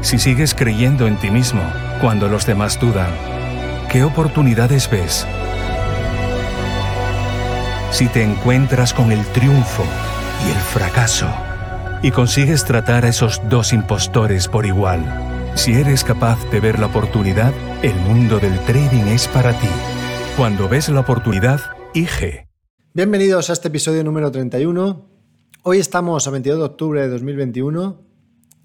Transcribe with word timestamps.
si 0.00 0.18
sigues 0.18 0.54
creyendo 0.54 1.06
en 1.06 1.16
ti 1.18 1.30
mismo 1.30 1.62
cuando 2.00 2.28
los 2.28 2.46
demás 2.46 2.78
dudan, 2.80 3.10
¿qué 3.90 4.04
oportunidades 4.04 4.88
ves? 4.90 5.26
Si 7.90 8.06
te 8.08 8.22
encuentras 8.22 8.94
con 8.94 9.10
el 9.10 9.24
triunfo 9.26 9.84
y 10.46 10.50
el 10.50 10.56
fracaso 10.56 11.28
y 12.02 12.10
consigues 12.12 12.64
tratar 12.64 13.04
a 13.04 13.08
esos 13.08 13.40
dos 13.48 13.72
impostores 13.72 14.46
por 14.46 14.66
igual, 14.66 15.02
si 15.56 15.72
eres 15.72 16.04
capaz 16.04 16.38
de 16.50 16.60
ver 16.60 16.78
la 16.78 16.86
oportunidad, 16.86 17.52
el 17.82 17.94
mundo 17.96 18.38
del 18.38 18.58
trading 18.60 19.08
es 19.08 19.26
para 19.26 19.52
ti. 19.58 19.68
Cuando 20.36 20.68
ves 20.68 20.88
la 20.88 21.00
oportunidad, 21.00 21.60
IG. 21.94 22.46
Bienvenidos 22.94 23.50
a 23.50 23.54
este 23.54 23.68
episodio 23.68 24.04
número 24.04 24.30
31. 24.30 25.08
Hoy 25.64 25.78
estamos 25.78 26.28
a 26.28 26.30
22 26.30 26.58
de 26.60 26.64
octubre 26.64 27.00
de 27.02 27.08
2021 27.08 28.07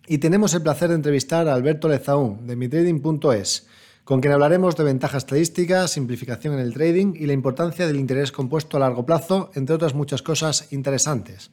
y 0.08 0.18
tenemos 0.18 0.54
el 0.54 0.62
placer 0.62 0.90
de 0.90 0.96
entrevistar 0.96 1.48
a 1.48 1.54
Alberto 1.54 1.88
Lezaún 1.88 2.46
de 2.46 2.56
mitrading.es, 2.56 3.68
con 4.04 4.20
quien 4.20 4.34
hablaremos 4.34 4.76
de 4.76 4.84
ventajas 4.84 5.24
estadísticas, 5.24 5.92
simplificación 5.92 6.56
en 6.56 6.60
el 6.60 6.74
trading 6.74 7.14
y 7.16 7.26
la 7.26 7.34
importancia 7.34 7.88
del 7.88 8.00
interés 8.00 8.32
compuesto 8.32 8.78
a 8.78 8.82
largo 8.82 9.06
plazo, 9.06 9.52
entre 9.56 9.76
otras 9.76 9.94
muchas 9.94 10.22
cosas 10.22 10.74
interesantes. 10.74 11.52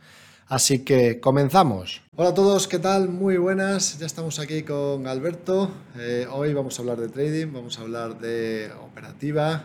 Así 0.48 0.80
que 0.80 1.20
comenzamos. 1.20 2.02
Hola 2.16 2.30
a 2.30 2.34
todos, 2.34 2.66
¿qué 2.66 2.80
tal? 2.80 3.08
Muy 3.08 3.36
buenas. 3.36 4.00
Ya 4.00 4.06
estamos 4.06 4.40
aquí 4.40 4.64
con 4.64 5.06
Alberto. 5.06 5.70
Eh, 5.96 6.26
hoy 6.28 6.52
vamos 6.52 6.76
a 6.76 6.82
hablar 6.82 6.98
de 6.98 7.08
trading, 7.08 7.52
vamos 7.52 7.78
a 7.78 7.82
hablar 7.82 8.18
de 8.18 8.68
operativa 8.82 9.62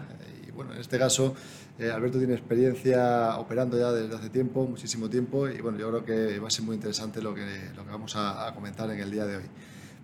y 0.48 0.52
bueno, 0.52 0.74
en 0.74 0.82
este 0.82 1.00
caso 1.00 1.34
eh, 1.78 1.92
Alberto 1.92 2.18
tiene 2.18 2.34
experiencia 2.34 3.38
operando 3.38 3.78
ya 3.78 3.92
desde 3.92 4.16
hace 4.16 4.30
tiempo, 4.30 4.66
muchísimo 4.66 5.10
tiempo, 5.10 5.50
y 5.50 5.60
bueno, 5.60 5.78
yo 5.78 5.90
creo 5.90 6.06
que 6.06 6.40
va 6.40 6.48
a 6.48 6.52
ser 6.52 6.64
muy 6.64 6.76
interesante 6.76 7.22
lo 7.22 7.36
que, 7.36 7.46
lo 7.76 7.84
que 7.84 7.92
vamos 7.92 8.16
a, 8.16 8.52
comentar 8.56 8.90
en 8.90 9.00
el 9.00 9.12
día 9.12 9.26
de 9.26 9.38
hoy. 9.38 9.44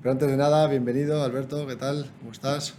Pero 0.02 0.12
antes 0.12 0.30
de 0.30 0.36
nada, 0.36 0.68
bienvenido 0.68 1.24
Alberto, 1.24 1.66
¿qué 1.66 1.78
tal? 1.78 2.12
¿Cómo 2.20 2.32
estás? 2.32 2.76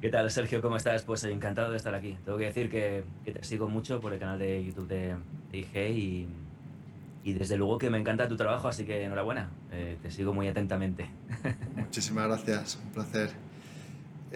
¿Qué 0.00 0.10
tal, 0.10 0.28
Sergio? 0.30 0.60
¿Cómo 0.60 0.76
estás? 0.76 1.02
Pues 1.02 1.22
encantado 1.24 1.70
de 1.70 1.76
estar 1.76 1.94
aquí. 1.94 2.18
Tengo 2.24 2.36
que 2.36 2.46
decir 2.46 2.68
que, 2.68 3.04
que 3.24 3.32
te 3.32 3.44
sigo 3.44 3.68
mucho 3.68 4.00
por 4.00 4.12
el 4.12 4.18
canal 4.18 4.38
de 4.38 4.64
YouTube 4.64 4.88
de, 4.88 5.16
IG 5.52 5.76
y, 5.76 6.28
y, 7.22 7.32
desde 7.34 7.56
luego 7.56 7.78
que 7.78 7.90
me 7.90 7.98
encanta 7.98 8.26
tu 8.28 8.36
trabajo, 8.36 8.66
así 8.66 8.84
que 8.84 9.04
enhorabuena. 9.04 9.50
Eh, 9.70 9.98
te 10.02 10.10
sigo 10.10 10.34
muy 10.34 10.48
atentamente. 10.48 11.08
Muchísimas 11.76 12.26
gracias, 12.26 12.78
un 12.84 12.90
placer. 12.90 13.53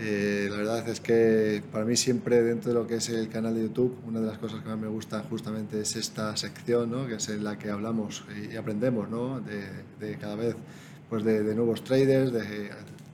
Eh, 0.00 0.46
la 0.48 0.58
verdad 0.58 0.88
es 0.88 1.00
que 1.00 1.60
para 1.72 1.84
mí 1.84 1.96
siempre 1.96 2.40
dentro 2.40 2.72
de 2.72 2.78
lo 2.78 2.86
que 2.86 2.94
es 2.96 3.08
el 3.08 3.28
canal 3.28 3.56
de 3.56 3.62
YouTube, 3.62 3.98
una 4.06 4.20
de 4.20 4.28
las 4.28 4.38
cosas 4.38 4.62
que 4.62 4.68
más 4.68 4.78
me 4.78 4.86
gusta 4.86 5.24
justamente 5.28 5.80
es 5.80 5.96
esta 5.96 6.36
sección, 6.36 6.92
¿no? 6.92 7.08
que 7.08 7.16
es 7.16 7.28
en 7.30 7.42
la 7.42 7.58
que 7.58 7.68
hablamos 7.68 8.24
y 8.48 8.54
aprendemos 8.54 9.10
¿no? 9.10 9.40
de, 9.40 10.16
cada 10.18 10.36
vez 10.36 10.54
pues 11.10 11.24
de, 11.24 11.42
de, 11.42 11.52
nuevos 11.56 11.82
traders, 11.82 12.32
de 12.32 12.70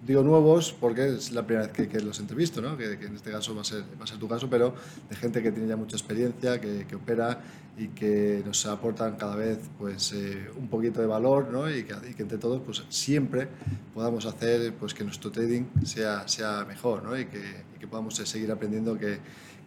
digo 0.06 0.22
nuevos 0.22 0.74
porque 0.78 1.14
es 1.14 1.32
la 1.32 1.46
primera 1.46 1.66
vez 1.66 1.88
que, 1.88 2.00
los 2.00 2.20
entrevisto, 2.20 2.60
¿no? 2.60 2.76
que, 2.76 2.92
en 2.92 3.16
este 3.16 3.30
caso 3.30 3.54
va 3.54 3.62
a, 3.62 3.64
ser, 3.64 3.82
va 3.98 4.04
a 4.04 4.06
ser 4.06 4.18
tu 4.18 4.28
caso, 4.28 4.48
pero 4.50 4.74
de 5.08 5.16
gente 5.16 5.42
que 5.42 5.50
tiene 5.50 5.68
ya 5.68 5.76
mucha 5.76 5.96
experiencia, 5.96 6.60
que, 6.60 6.86
que 6.86 6.96
opera 6.96 7.40
y 7.76 7.88
que 7.88 8.42
nos 8.44 8.66
aportan 8.66 9.16
cada 9.16 9.34
vez 9.36 9.58
pues, 9.78 10.12
eh, 10.12 10.48
un 10.56 10.68
poquito 10.68 11.00
de 11.00 11.06
valor 11.06 11.50
¿no? 11.50 11.70
y, 11.70 11.84
que, 11.84 11.94
y, 12.10 12.14
que, 12.14 12.22
entre 12.22 12.38
todos 12.38 12.60
pues, 12.64 12.84
siempre 12.88 13.48
podamos 13.92 14.26
hacer 14.26 14.74
pues, 14.74 14.94
que 14.94 15.04
nuestro 15.04 15.30
trading 15.30 15.64
sea, 15.84 16.28
sea 16.28 16.64
mejor 16.66 17.02
¿no? 17.02 17.18
y, 17.18 17.24
que, 17.26 17.42
que 17.80 17.86
podamos 17.86 18.14
seguir 18.14 18.52
aprendiendo, 18.52 18.98
que, 18.98 19.18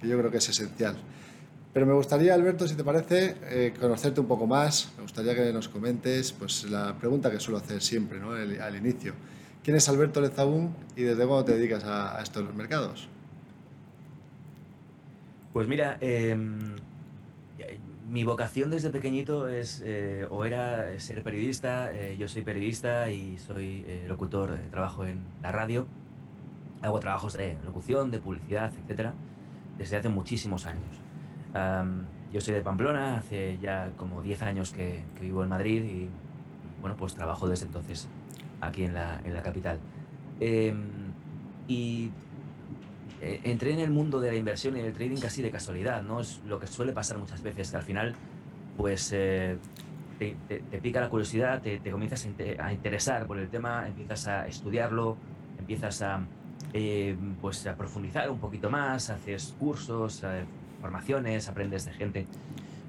yo 0.03 0.17
creo 0.17 0.29
que 0.29 0.37
es 0.37 0.49
esencial. 0.49 0.95
Pero 1.73 1.85
me 1.85 1.93
gustaría, 1.93 2.33
Alberto, 2.33 2.67
si 2.67 2.75
te 2.75 2.83
parece, 2.83 3.35
eh, 3.43 3.73
conocerte 3.79 4.19
un 4.19 4.27
poco 4.27 4.47
más. 4.47 4.91
Me 4.95 5.03
gustaría 5.03 5.35
que 5.35 5.51
nos 5.51 5.67
comentes 5.67 6.31
pues, 6.31 6.63
la 6.69 6.95
pregunta 6.97 7.29
que 7.29 7.39
suelo 7.39 7.57
hacer 7.57 7.81
siempre 7.81 8.19
¿no? 8.19 8.31
al 8.31 8.75
inicio. 8.75 9.13
¿Quién 9.67 9.75
es 9.75 9.89
Alberto 9.89 10.21
Lezabún 10.21 10.73
y 10.95 11.01
desde 11.01 11.27
cuándo 11.27 11.43
te 11.43 11.51
dedicas 11.57 11.83
a, 11.83 12.21
esto 12.21 12.39
de 12.39 12.45
los 12.45 12.55
mercados? 12.55 13.09
Pues 15.51 15.67
mira, 15.67 15.97
em, 15.99 16.77
mi 18.09 18.23
vocación 18.23 18.71
desde 18.71 18.91
pequeñito 18.91 19.49
es 19.49 19.83
eh, 19.83 20.25
o 20.29 20.45
era 20.45 20.97
ser 21.01 21.21
periodista. 21.21 21.91
Eh, 21.91 22.15
yo 22.17 22.29
soy 22.29 22.43
periodista 22.43 23.11
y 23.11 23.37
soy 23.39 23.83
eh, 23.89 24.05
locutor, 24.07 24.57
trabajo 24.71 25.03
en 25.03 25.19
la 25.41 25.51
radio, 25.51 25.85
hago 26.81 27.01
trabajos 27.01 27.33
de 27.33 27.57
locución, 27.65 28.09
de 28.09 28.19
publicidad, 28.19 28.71
etcétera, 28.73 29.15
desde 29.77 29.97
hace 29.97 30.07
muchísimos 30.07 30.65
años. 30.65 30.95
yo 32.31 32.39
soy 32.39 32.53
de 32.53 32.61
Pamplona, 32.61 33.17
hace 33.17 33.57
ya 33.61 33.91
como 33.97 34.21
10 34.21 34.43
años 34.43 34.71
que, 34.71 35.03
que 35.15 35.23
vivo 35.23 35.43
en 35.43 35.49
Madrid 35.49 35.83
y 35.83 36.09
bueno, 36.79 36.95
pues 36.95 37.15
trabajo 37.15 37.49
desde 37.49 37.65
entonces 37.65 38.07
aquí 38.61 38.83
en 38.83 38.93
la, 38.93 39.21
en 39.23 39.33
la 39.33 39.41
capital. 39.41 39.79
Em, 40.39 40.83
y 41.67 42.11
eh, 43.21 43.41
entré 43.43 43.73
en 43.73 43.79
el 43.79 43.89
mundo 43.89 44.19
de 44.19 44.31
la 44.31 44.37
inversión 44.37 44.77
y 44.77 44.81
del 44.81 44.93
trading 44.93 45.17
casi 45.17 45.41
de 45.41 45.51
casualidad, 45.51 46.03
¿no? 46.03 46.21
Es 46.21 46.41
lo 46.45 46.59
que 46.59 46.67
suele 46.67 46.91
pasar 46.91 47.17
muchas 47.17 47.41
veces, 47.41 47.71
que 47.71 47.77
al 47.77 47.83
final, 47.83 48.15
pues, 48.77 49.11
eh, 49.13 49.57
te, 50.19 50.35
te, 50.47 50.59
pica 50.79 51.01
la 51.01 51.09
curiosidad, 51.09 51.61
te, 51.61 51.79
te, 51.79 51.91
comienzas 51.91 52.27
a 52.59 52.73
interesar 52.73 53.25
por 53.27 53.39
el 53.39 53.49
tema, 53.49 53.87
empiezas 53.87 54.27
a 54.27 54.47
estudiarlo, 54.47 55.17
empiezas 55.59 56.01
a, 56.01 56.21
eh, 56.73 57.15
pues, 57.41 57.65
a 57.67 57.75
profundizar 57.75 58.29
un 58.29 58.39
poquito 58.39 58.69
más, 58.69 59.09
haces 59.09 59.55
cursos, 59.59 60.23
formaciones, 60.81 61.49
aprendes 61.49 61.85
de 61.85 61.93
gente 61.93 62.27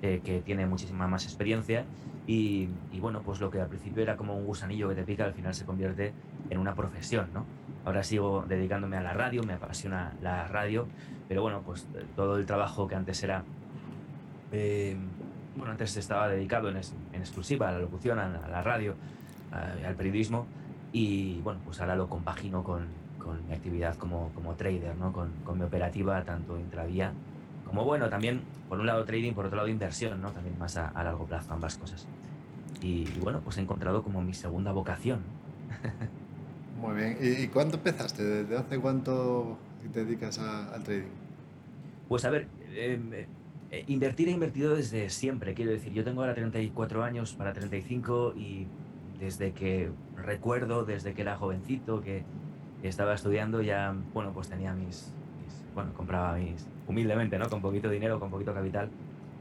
que 0.00 0.42
tiene 0.44 0.66
muchísima 0.66 1.08
más 1.08 1.24
experiencia 1.24 1.84
y, 2.28 2.68
bueno, 3.00 3.22
pues 3.22 3.40
lo 3.40 3.50
que 3.50 3.58
al 3.58 3.68
principio 3.68 4.02
era 4.02 4.18
como 4.18 4.36
un 4.36 4.44
gusanillo 4.44 4.90
que 4.90 4.94
te 4.94 5.02
pica, 5.02 5.24
al 5.24 5.32
final 5.32 5.54
se 5.54 5.64
convierte 5.64 6.12
en 6.50 6.58
una 6.58 6.74
profesión, 6.74 7.28
¿no? 7.32 7.46
Ahora 7.86 8.02
sigo 8.02 8.44
dedicándome 8.46 8.98
a 8.98 9.00
la 9.00 9.14
radio, 9.14 9.42
me 9.44 9.54
apasiona 9.54 10.12
la 10.20 10.46
radio, 10.46 10.86
pero 11.26 11.40
bueno, 11.40 11.62
pues 11.64 11.86
eh, 11.94 12.04
todo 12.14 12.36
el 12.36 12.44
trabajo 12.44 12.86
que 12.86 12.96
antes 12.96 13.22
era... 13.22 13.44
Eh, 14.52 14.94
bueno, 15.56 15.72
antes 15.72 15.96
estaba 15.96 16.28
dedicado 16.28 16.68
en, 16.68 16.76
exclusiva 16.76 17.70
a 17.70 17.72
la 17.72 17.78
locución, 17.78 18.18
a 18.18 18.28
la, 18.28 18.60
radio, 18.60 18.94
al 19.50 19.94
periodismo, 19.94 20.46
y 20.92 21.40
bueno, 21.40 21.60
pues 21.64 21.80
ahora 21.80 21.96
lo 21.96 22.10
compagino 22.10 22.62
con, 22.62 22.88
mi 23.48 23.54
actividad 23.54 23.96
como, 23.96 24.30
trader, 24.58 24.96
¿no? 24.96 25.14
Con, 25.14 25.30
con 25.44 25.58
mi 25.58 25.64
operativa 25.64 26.22
tanto 26.24 26.58
intravía 26.58 27.12
como 27.68 27.84
bueno, 27.84 28.08
también 28.08 28.42
por 28.68 28.80
un 28.80 28.86
lado 28.86 29.04
trading, 29.04 29.32
por 29.32 29.46
otro 29.46 29.56
lado 29.56 29.68
inversión, 29.68 30.20
¿no? 30.20 30.32
También 30.32 30.58
más 30.58 30.76
a, 30.76 30.92
largo 31.02 31.26
plazo, 31.26 31.52
ambas 31.52 31.76
cosas. 31.78 32.06
Y, 32.82 33.04
bueno, 33.20 33.40
pues 33.44 33.58
he 33.58 33.60
encontrado 33.60 34.02
como 34.02 34.22
mi 34.22 34.34
segunda 34.34 34.72
vocación. 34.72 35.20
Muy 36.80 36.96
bien. 36.96 37.18
¿Y, 37.20 37.44
y 37.44 37.48
cuándo 37.48 37.76
empezaste? 37.76 38.22
¿Desde 38.22 38.56
hace 38.56 38.78
cuánto 38.78 39.58
te 39.92 40.04
dedicas 40.04 40.38
al 40.38 40.82
trading? 40.82 41.08
Pues 42.08 42.24
a 42.24 42.30
ver, 42.30 42.48
em, 42.74 43.12
eh, 43.70 43.84
invertir 43.86 44.28
he 44.28 44.32
invertido 44.32 44.74
desde 44.74 45.10
siempre, 45.10 45.54
quiero 45.54 45.72
decir. 45.72 45.92
Yo 45.92 46.04
tengo 46.04 46.22
ahora 46.22 46.34
34 46.34 47.04
años 47.04 47.34
para 47.34 47.52
35 47.52 48.34
y 48.36 48.66
desde 49.18 49.52
que 49.52 49.90
recuerdo, 50.16 50.84
desde 50.84 51.14
que 51.14 51.22
era 51.22 51.36
jovencito, 51.36 52.00
que 52.00 52.24
estaba 52.82 53.14
estudiando, 53.14 53.60
ya, 53.60 53.94
bueno, 54.14 54.32
pues 54.32 54.48
tenía 54.48 54.72
mis, 54.72 55.12
bueno, 55.78 55.94
compraba 55.94 56.34
mis, 56.34 56.66
humildemente, 56.88 57.38
¿no? 57.38 57.48
Con 57.48 57.62
poquito 57.62 57.88
dinero, 57.88 58.18
con 58.18 58.30
poquito 58.30 58.52
capital, 58.52 58.90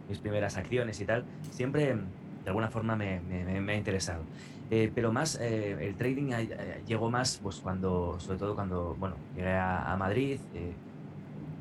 mis 0.07 0.19
primeras 0.19 0.55
acciones 0.55 1.01
y 1.01 1.05
tal, 1.05 1.25
siempre 1.49 1.95
de 1.95 2.47
alguna 2.49 2.69
forma 2.69 2.95
me, 2.95 3.19
me, 3.21 3.73
ha 3.73 3.75
interesado. 3.75 4.21
Eh, 4.69 4.91
pero 4.93 5.11
más, 5.11 5.39
eh, 5.41 5.75
el 5.83 5.95
trading 5.95 6.31
eh, 6.33 6.83
llegó 6.85 7.09
más, 7.09 7.39
pues 7.41 7.55
cuando, 7.55 8.19
sobre 8.19 8.37
todo 8.37 8.53
cuando, 8.53 8.95
bueno, 8.99 9.15
llegué 9.35 9.55
a, 9.55 9.95
Madrid, 9.97 10.39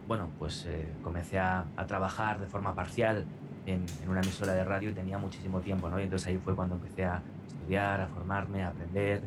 bueno, 0.06 0.28
pues 0.38 0.68
comencé 1.02 1.38
a, 1.38 1.64
a, 1.74 1.86
trabajar 1.86 2.38
de 2.38 2.46
forma 2.46 2.74
parcial 2.74 3.24
en, 3.64 3.86
una 4.06 4.20
emisora 4.20 4.52
de 4.52 4.62
radio 4.62 4.90
y 4.90 4.92
tenía 4.92 5.16
muchísimo 5.16 5.60
tiempo, 5.62 5.88
¿no? 5.88 5.98
Y 5.98 6.02
entonces 6.02 6.28
ahí 6.28 6.36
fue 6.36 6.54
cuando 6.54 6.74
empecé 6.74 7.06
a 7.06 7.22
estudiar, 7.48 8.02
a 8.02 8.08
formarme, 8.08 8.62
a 8.62 8.68
aprender 8.68 9.22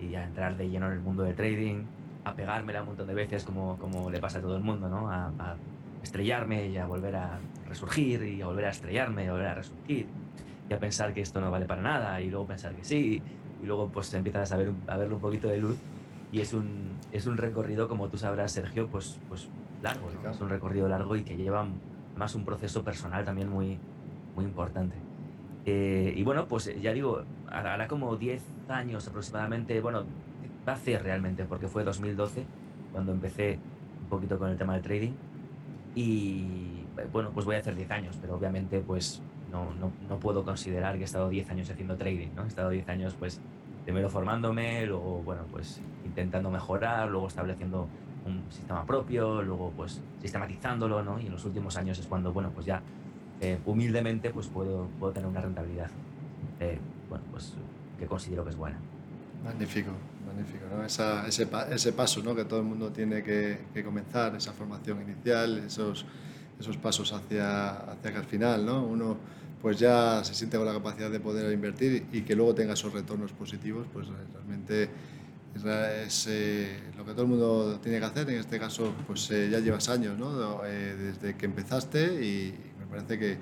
y 0.00 0.14
a 0.14 0.24
entrar 0.24 0.56
de 0.56 0.70
lleno 0.70 0.86
en 0.86 0.94
el 0.94 1.00
mundo 1.00 1.24
del 1.24 1.34
trading, 1.34 1.84
a 2.28 2.34
pegármela 2.34 2.80
un 2.82 2.88
montón 2.88 3.06
de 3.06 3.14
veces 3.14 3.44
como, 3.44 3.76
como 3.78 4.10
le 4.10 4.20
pasa 4.20 4.38
a 4.38 4.42
todo 4.42 4.56
el 4.56 4.62
mundo, 4.62 4.88
¿no? 4.88 5.10
A, 5.10 5.56
estrellarme 6.02 6.68
y 6.68 6.76
a 6.76 6.86
volver 6.86 7.16
a 7.16 7.40
resurgir 7.66 8.22
y 8.22 8.40
a 8.40 8.46
volver 8.46 8.66
a 8.66 8.70
estrellarme 8.70 9.24
y 9.24 9.26
a 9.26 9.32
volver 9.32 9.48
a 9.48 9.54
resurgir 9.54 10.06
y 10.70 10.72
a 10.72 10.78
pensar 10.78 11.12
que 11.12 11.20
esto 11.20 11.40
no 11.40 11.50
vale 11.50 11.66
para 11.66 11.82
nada 11.82 12.20
y 12.20 12.30
luego 12.30 12.46
pensar 12.46 12.72
que 12.72 12.84
sí 12.84 13.20
y 13.60 13.66
luego 13.66 13.88
pues 13.88 14.14
empiezas 14.14 14.52
a, 14.52 14.56
ver, 14.56 14.72
a 14.86 14.96
verle 14.96 15.16
un 15.16 15.20
poquito 15.20 15.48
de 15.48 15.58
luz 15.58 15.76
y 16.30 16.40
es 16.40 16.52
un, 16.52 16.92
es 17.10 17.26
un 17.26 17.36
recorrido, 17.36 17.88
como 17.88 18.08
tú 18.08 18.18
sabrás, 18.18 18.52
Sergio, 18.52 18.86
pues, 18.88 19.18
pues 19.28 19.48
largo, 19.82 20.08
es 20.30 20.40
un 20.40 20.48
recorrido 20.48 20.88
largo 20.88 21.16
y 21.16 21.22
que 21.22 21.36
lleva 21.36 21.66
más 22.16 22.34
un 22.34 22.44
proceso 22.44 22.84
personal 22.84 23.24
también 23.24 23.48
muy, 23.48 23.78
muy 24.34 24.44
importante. 24.44 24.94
Eh, 25.64 26.12
y 26.16 26.22
bueno, 26.22 26.46
pues 26.46 26.70
ya 26.80 26.92
digo, 26.92 27.22
hará 27.46 27.88
como 27.88 28.16
10 28.16 28.42
años 28.68 29.06
aproximadamente, 29.08 29.80
bueno, 29.80 30.04
hace 30.68 30.98
realmente, 30.98 31.44
porque 31.44 31.68
fue 31.68 31.84
2012 31.84 32.44
cuando 32.92 33.12
empecé 33.12 33.58
un 34.02 34.08
poquito 34.08 34.38
con 34.38 34.50
el 34.50 34.56
tema 34.56 34.74
del 34.74 34.82
trading. 34.82 35.12
Y 35.94 36.84
bueno, 37.12 37.30
pues 37.32 37.46
voy 37.46 37.56
a 37.56 37.58
hacer 37.58 37.74
10 37.74 37.90
años, 37.90 38.18
pero 38.20 38.34
obviamente 38.34 38.80
pues 38.80 39.22
no, 39.50 39.72
no, 39.74 39.92
no, 40.08 40.18
puedo 40.18 40.44
considerar 40.44 40.96
que 40.96 41.02
he 41.02 41.04
estado 41.04 41.28
10 41.28 41.50
años 41.50 41.70
haciendo 41.70 41.96
trading, 41.96 42.28
¿no? 42.34 42.44
He 42.44 42.48
estado 42.48 42.70
10 42.70 42.88
años 42.88 43.14
pues 43.18 43.40
primero 43.84 44.10
formándome, 44.10 44.84
luego 44.86 45.22
bueno, 45.24 45.42
pues 45.50 45.80
intentando 46.04 46.50
mejorar, 46.50 47.08
luego 47.08 47.28
estableciendo 47.28 47.88
un 48.26 48.42
sistema 48.50 48.84
propio, 48.84 49.42
luego 49.42 49.72
pues 49.76 50.02
sistematizándolo, 50.20 51.02
¿no? 51.02 51.18
Y 51.20 51.26
en 51.26 51.32
los 51.32 51.44
últimos 51.44 51.76
años 51.76 51.98
es 51.98 52.06
cuando, 52.06 52.32
bueno, 52.32 52.50
pues 52.50 52.66
ya 52.66 52.82
eh, 53.40 53.58
humildemente 53.64 54.30
pues 54.30 54.48
puedo, 54.48 54.88
puedo 54.98 55.12
tener 55.12 55.28
una 55.28 55.40
rentabilidad, 55.40 55.90
eh, 56.60 56.78
bueno, 57.08 57.24
pues 57.30 57.54
que 57.98 58.06
considero 58.06 58.44
que 58.44 58.50
es 58.50 58.56
buena. 58.56 58.78
Magnífico, 59.44 59.90
magnífico, 60.26 60.64
¿no? 60.74 60.84
Esa, 60.84 61.26
ese, 61.26 61.48
ese, 61.70 61.92
paso, 61.92 62.22
¿no? 62.22 62.34
Que 62.34 62.44
todo 62.44 62.60
el 62.60 62.66
mundo 62.66 62.90
tiene 62.90 63.22
que, 63.22 63.82
comenzar, 63.84 64.34
esa 64.36 64.52
formación 64.52 65.02
inicial, 65.02 65.58
esos, 65.58 66.04
esos 66.58 66.76
pasos 66.76 67.12
hacia, 67.12 67.70
hacia 67.70 68.18
al 68.18 68.24
final, 68.24 68.66
¿no? 68.66 68.84
Uno 68.84 69.16
pues 69.60 69.78
ya 69.78 70.22
se 70.22 70.34
siente 70.34 70.56
con 70.56 70.66
la 70.66 70.72
capacidad 70.72 71.10
de 71.10 71.18
poder 71.18 71.52
invertir 71.52 72.06
y 72.12 72.22
que 72.22 72.36
luego 72.36 72.54
tenga 72.54 72.74
esos 72.74 72.92
retornos 72.92 73.32
positivos, 73.32 73.86
pues 73.92 74.06
realmente 74.06 74.88
es 76.06 76.26
eh, 76.28 76.78
lo 76.96 77.04
que 77.04 77.12
todo 77.12 77.22
el 77.22 77.28
mundo 77.28 77.80
tiene 77.82 77.98
que 77.98 78.04
hacer. 78.04 78.30
En 78.30 78.38
este 78.38 78.58
caso, 78.58 78.94
pues 79.06 79.30
eh, 79.30 79.48
ya 79.50 79.58
llevas 79.58 79.88
años, 79.88 80.16
¿no? 80.18 80.64
Eh, 80.64 80.94
desde 80.94 81.36
que 81.36 81.46
empezaste 81.46 82.24
y 82.24 82.54
me 82.78 82.86
parece 82.86 83.18
que, 83.18 83.36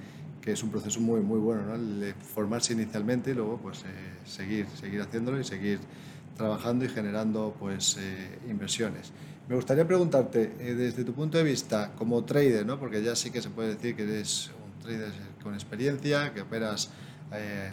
que, 0.47 0.53
es 0.53 0.63
un 0.63 0.71
proceso 0.71 1.01
muy, 1.01 1.21
muy 1.21 1.41
bueno, 1.41 1.63
¿no? 1.67 1.75
El 1.75 2.15
formarse 2.15 2.73
inicialmente 2.73 3.33
y 3.33 3.35
luego, 3.35 3.59
pues 3.59 3.85
seguir, 4.25 4.67
seguir 4.81 5.03
haciéndolo 5.03 5.41
y 5.41 5.45
seguir 5.45 5.81
trabajando 6.37 6.85
y 6.85 6.89
generando, 6.89 7.55
pues, 7.59 7.99
inversiones. 8.49 9.13
Me 9.49 9.57
gustaría 9.57 9.87
preguntarte, 9.87 10.47
desde 10.47 11.05
tu 11.05 11.13
punto 11.13 11.37
de 11.37 11.45
vista 11.45 11.93
como 11.97 12.25
trader, 12.25 12.65
¿no? 12.65 12.79
Porque 12.79 13.03
ya 13.03 13.17
sí 13.17 13.31
que 13.31 13.43
se 13.43 13.51
puede 13.51 13.75
decir 13.75 13.97
que 13.97 14.05
eres 14.05 14.51
un 14.65 14.83
trader 14.83 15.13
con 15.43 15.55
experiencia, 15.55 16.33
que 16.33 16.43
operas 16.43 16.91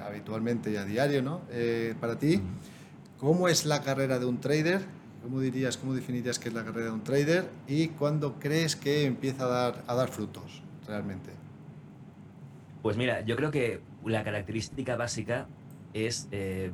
habitualmente 0.05 0.71
y 0.71 0.75
a 0.75 0.85
diario, 0.85 1.21
¿no? 1.21 1.41
para 1.99 2.17
ti. 2.17 2.41
¿Cómo 3.19 3.47
es 3.47 3.65
la 3.65 3.81
carrera 3.81 4.19
de 4.19 4.25
un 4.25 4.41
trader? 4.41 4.81
¿Cómo 5.23 5.39
dirías, 5.39 5.77
cómo 5.77 5.93
definirías 5.93 6.39
que 6.39 6.49
es 6.49 6.55
la 6.55 6.65
carrera 6.65 6.87
de 6.87 6.93
un 6.93 7.03
trader? 7.03 7.49
¿Y 7.67 7.87
cuándo 7.87 8.37
crees 8.39 8.75
que 8.75 9.05
empieza 9.05 9.45
a 9.45 9.47
dar, 9.47 9.83
a 9.87 9.95
dar 9.95 10.09
frutos 10.09 10.61
realmente? 10.85 11.42
Pues 12.83 12.97
mira, 12.97 13.21
yo 13.21 13.35
creo 13.35 13.49
que 13.49 13.81
la 14.05 14.23
característica 14.23 14.95
básica 14.95 15.47
es 15.93 16.27
eh, 16.31 16.71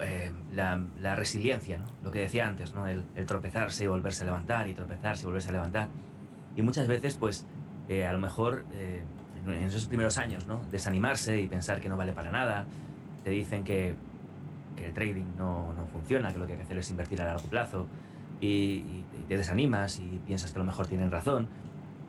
eh, 0.00 0.32
la, 0.54 1.14
resiliencia, 1.14 1.76
¿no? 1.76 1.84
lo 2.02 2.10
que 2.10 2.20
decía 2.20 2.48
antes, 2.48 2.74
¿no? 2.74 2.86
el, 2.86 3.04
tropezarse 3.26 3.84
y 3.84 3.86
volverse 3.86 4.22
a 4.22 4.26
levantar 4.26 4.66
y 4.68 4.72
tropezarse 4.72 5.24
y 5.24 5.26
volverse 5.26 5.50
a 5.50 5.52
levantar. 5.52 5.88
Y 6.56 6.62
muchas 6.62 6.88
veces, 6.88 7.16
pues, 7.16 7.46
eh, 7.90 8.06
a 8.06 8.12
lo 8.14 8.18
mejor 8.18 8.64
en 8.72 9.64
esos 9.64 9.86
primeros 9.86 10.16
años, 10.16 10.46
¿no? 10.46 10.62
desanimarse 10.70 11.38
y 11.38 11.48
pensar 11.48 11.82
que 11.82 11.90
no 11.90 11.98
vale 11.98 12.14
para 12.14 12.30
nada, 12.30 12.64
te 13.22 13.30
dicen 13.30 13.62
que 13.64 13.94
que 14.74 14.86
el 14.86 14.92
trading 14.92 15.36
no, 15.36 15.72
no, 15.72 15.86
funciona, 15.86 16.32
que 16.32 16.38
lo 16.38 16.46
que 16.46 16.52
hay 16.52 16.58
que 16.58 16.64
hacer 16.64 16.78
es 16.78 16.90
invertir 16.90 17.20
a 17.22 17.26
largo 17.26 17.48
plazo 17.48 17.86
y, 18.40 19.04
te 19.28 19.38
desanimas 19.38 20.00
y 20.00 20.20
piensas 20.26 20.52
que 20.52 20.58
a 20.58 20.62
lo 20.62 20.66
mejor 20.66 20.86
tienen 20.86 21.10
razón 21.10 21.48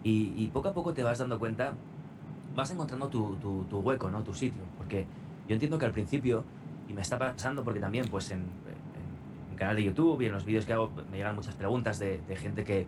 y, 0.04 0.48
poco 0.48 0.68
a 0.68 0.74
poco 0.74 0.94
te 0.94 1.02
vas 1.02 1.18
dando 1.18 1.40
cuenta, 1.40 1.74
vas 2.56 2.72
encontrando 2.72 3.10
tu, 3.10 3.36
tu, 3.70 3.80
hueco, 3.80 4.10
¿no? 4.10 4.24
tu 4.24 4.34
sitio, 4.34 4.62
porque 4.78 5.06
yo 5.48 5.54
entiendo 5.54 5.78
que 5.78 5.86
al 5.86 5.92
principio, 5.92 6.44
y 6.88 6.94
me 6.94 7.02
está 7.02 7.18
pasando 7.20 7.64
porque 7.64 7.80
también 7.80 8.08
pues 8.10 8.32
en, 8.32 8.40
en 8.40 9.52
mi 9.52 9.56
canal 9.58 9.76
de 9.76 9.84
YouTube 9.84 10.22
y 10.22 10.26
en 10.26 10.32
los 10.32 10.46
vídeos 10.46 10.66
que 10.66 10.74
hago 10.74 10.92
me 11.12 11.18
llegan 11.18 11.36
muchas 11.36 11.56
preguntas 11.56 12.00
de, 12.00 12.22
de, 12.28 12.36
gente 12.36 12.64
que 12.64 12.88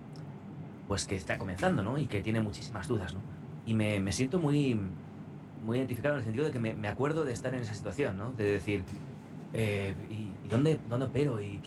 pues 0.88 1.06
que 1.06 1.16
está 1.16 1.38
comenzando 1.38 1.84
¿no? 1.84 1.98
y 1.98 2.06
que 2.06 2.22
tiene 2.22 2.40
muchísimas 2.40 2.88
dudas 2.88 3.14
¿no? 3.14 3.20
y 3.66 3.74
me, 3.74 4.00
me 4.00 4.12
siento 4.12 4.40
muy 4.40 4.80
muy 5.66 5.78
identificado 5.78 6.16
en 6.16 6.20
el 6.20 6.24
sentido 6.24 6.46
de 6.46 6.52
que 6.52 6.60
me, 6.60 6.74
me, 6.74 6.88
acuerdo 6.88 7.26
de 7.26 7.34
estar 7.34 7.54
en 7.54 7.62
esa 7.62 7.74
situación, 7.74 8.18
¿no? 8.18 8.32
De 8.32 8.44
decir, 8.46 8.84
eh, 9.54 9.94
y, 10.10 10.30
dónde, 10.48 10.80
dónde 10.90 11.08
opero? 11.08 11.42
Y, 11.42 11.60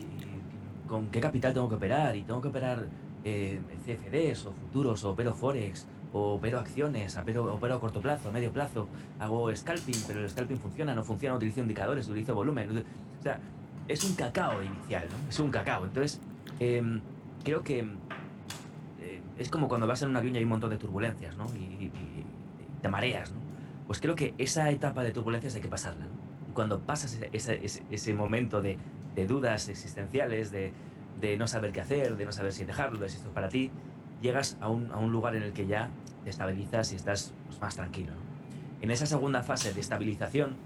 con 0.87 1.07
qué 1.09 1.21
capital 1.21 1.55
tengo 1.55 1.69
que 1.69 1.77
operar? 1.77 2.17
¿Y 2.17 2.23
tengo 2.23 2.41
que 2.41 2.49
operar 2.49 2.87
eh, 3.25 3.61
CFDs 3.85 4.47
o 4.47 4.53
futuros 4.53 5.05
o 5.05 5.11
opero 5.11 5.35
Forex? 5.35 5.87
O 6.13 6.35
opero 6.35 6.59
acciones, 6.59 7.17
opero, 7.17 7.55
opero 7.55 7.75
a 7.77 7.81
corto 7.81 8.01
plazo, 8.01 8.29
a 8.29 8.33
medio 8.33 8.53
plazo, 8.53 8.89
hago 9.19 9.55
scalping, 9.55 10.03
pero 10.07 10.21
el 10.21 10.31
scalping 10.31 10.59
funciona, 10.59 10.95
no 10.95 11.05
funciona, 11.05 11.37
utilizo 11.37 11.61
indicadores, 11.61 12.09
utilizo 12.09 12.35
volumen. 12.35 12.85
O 13.19 13.23
sea, 13.23 13.39
es 13.87 14.05
un 14.05 14.15
cacao 14.15 14.63
inicial, 14.63 15.07
¿no? 15.11 15.29
Es 15.29 15.39
un 15.39 15.51
cacao. 15.51 15.85
Entonces, 15.85 16.21
em, 16.59 17.01
creo 17.45 17.63
que 17.63 17.81
eh, 19.01 19.23
es 19.39 19.49
como 19.51 19.69
cuando 19.69 19.87
vas 19.87 20.03
en 20.03 20.11
un 20.11 20.17
avión 20.17 20.35
y 20.35 20.39
hay 20.39 20.45
un 20.45 20.51
montón 20.51 20.71
de 20.71 20.79
turbulencias, 20.79 21.37
¿no? 21.37 21.47
Y, 21.55 21.85
y, 21.85 21.93
te 22.81 22.89
mareas, 22.89 23.31
¿no? 23.31 23.39
Pues 23.87 24.01
creo 24.01 24.15
que 24.15 24.35
esa 24.39 24.71
etapa 24.71 25.03
de 25.03 25.13
turbulencias 25.13 25.55
hay 25.55 25.61
que 25.61 25.69
pasarla, 25.69 26.07
¿no? 26.07 26.31
cuando 26.55 26.81
pasas 26.81 27.19
ese, 27.33 27.61
ese, 27.91 28.15
momento 28.15 28.61
de, 28.61 28.79
de, 29.15 29.27
dudas 29.27 29.69
existenciales, 29.69 30.51
de, 30.51 30.73
de, 31.21 31.37
no 31.37 31.47
saber 31.47 31.73
qué 31.73 31.81
hacer, 31.81 32.17
de 32.17 32.25
no 32.25 32.33
saber 32.33 32.53
si 32.53 32.65
dejarlo, 32.65 32.99
de 32.99 33.09
si 33.09 33.17
esto 33.17 33.29
es 33.29 33.35
para 33.35 33.49
ti, 33.49 33.71
llegas 34.21 34.57
a 34.61 34.69
un, 34.69 34.91
a 34.93 34.99
un, 34.99 35.13
lugar 35.13 35.37
en 35.37 35.43
el 35.43 35.53
que 35.53 35.67
ya 35.67 35.91
te 36.25 36.31
estabilizas 36.31 36.93
y 36.93 36.97
estás 36.97 37.33
pues, 37.47 37.61
más 37.61 37.77
tranquilo. 37.77 38.13
En 38.81 38.91
esa 38.91 39.07
segunda 39.07 39.43
fase 39.43 39.73
de 39.73 39.81
estabilización, 39.81 40.57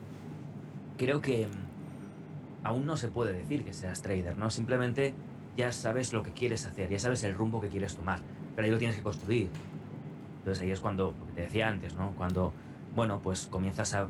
creo 0.97 1.21
que 1.21 1.47
mm, 1.47 2.67
aún 2.67 2.87
no 2.87 2.97
se 2.97 3.09
puede 3.09 3.33
decir 3.33 3.65
que 3.65 3.73
seas 3.73 4.03
trader, 4.03 4.37
¿no? 4.37 4.51
Simplemente 4.51 5.15
ya 5.57 5.73
sabes 5.73 6.13
lo 6.13 6.23
que 6.23 6.33
quieres 6.33 6.67
hacer, 6.67 6.89
ya 6.91 6.99
sabes 6.99 7.25
el 7.25 7.35
rumbo 7.35 7.61
que 7.61 7.69
quieres 7.69 7.97
tomar, 7.97 8.21
pero 8.55 8.67
ahí 8.67 8.71
lo 8.71 8.79
tienes 8.79 8.97
que 8.97 9.03
construir. 9.03 9.49
Entonces 10.39 10.63
ahí 10.63 10.71
es 10.71 10.81
cuando, 10.81 11.15
te 11.35 11.43
decía 11.43 11.69
antes, 11.69 11.95
¿no? 11.95 12.13
Cuando, 12.17 12.53
bueno, 12.95 13.21
pues 13.23 13.47
comienzas 13.47 13.95
a 13.95 14.09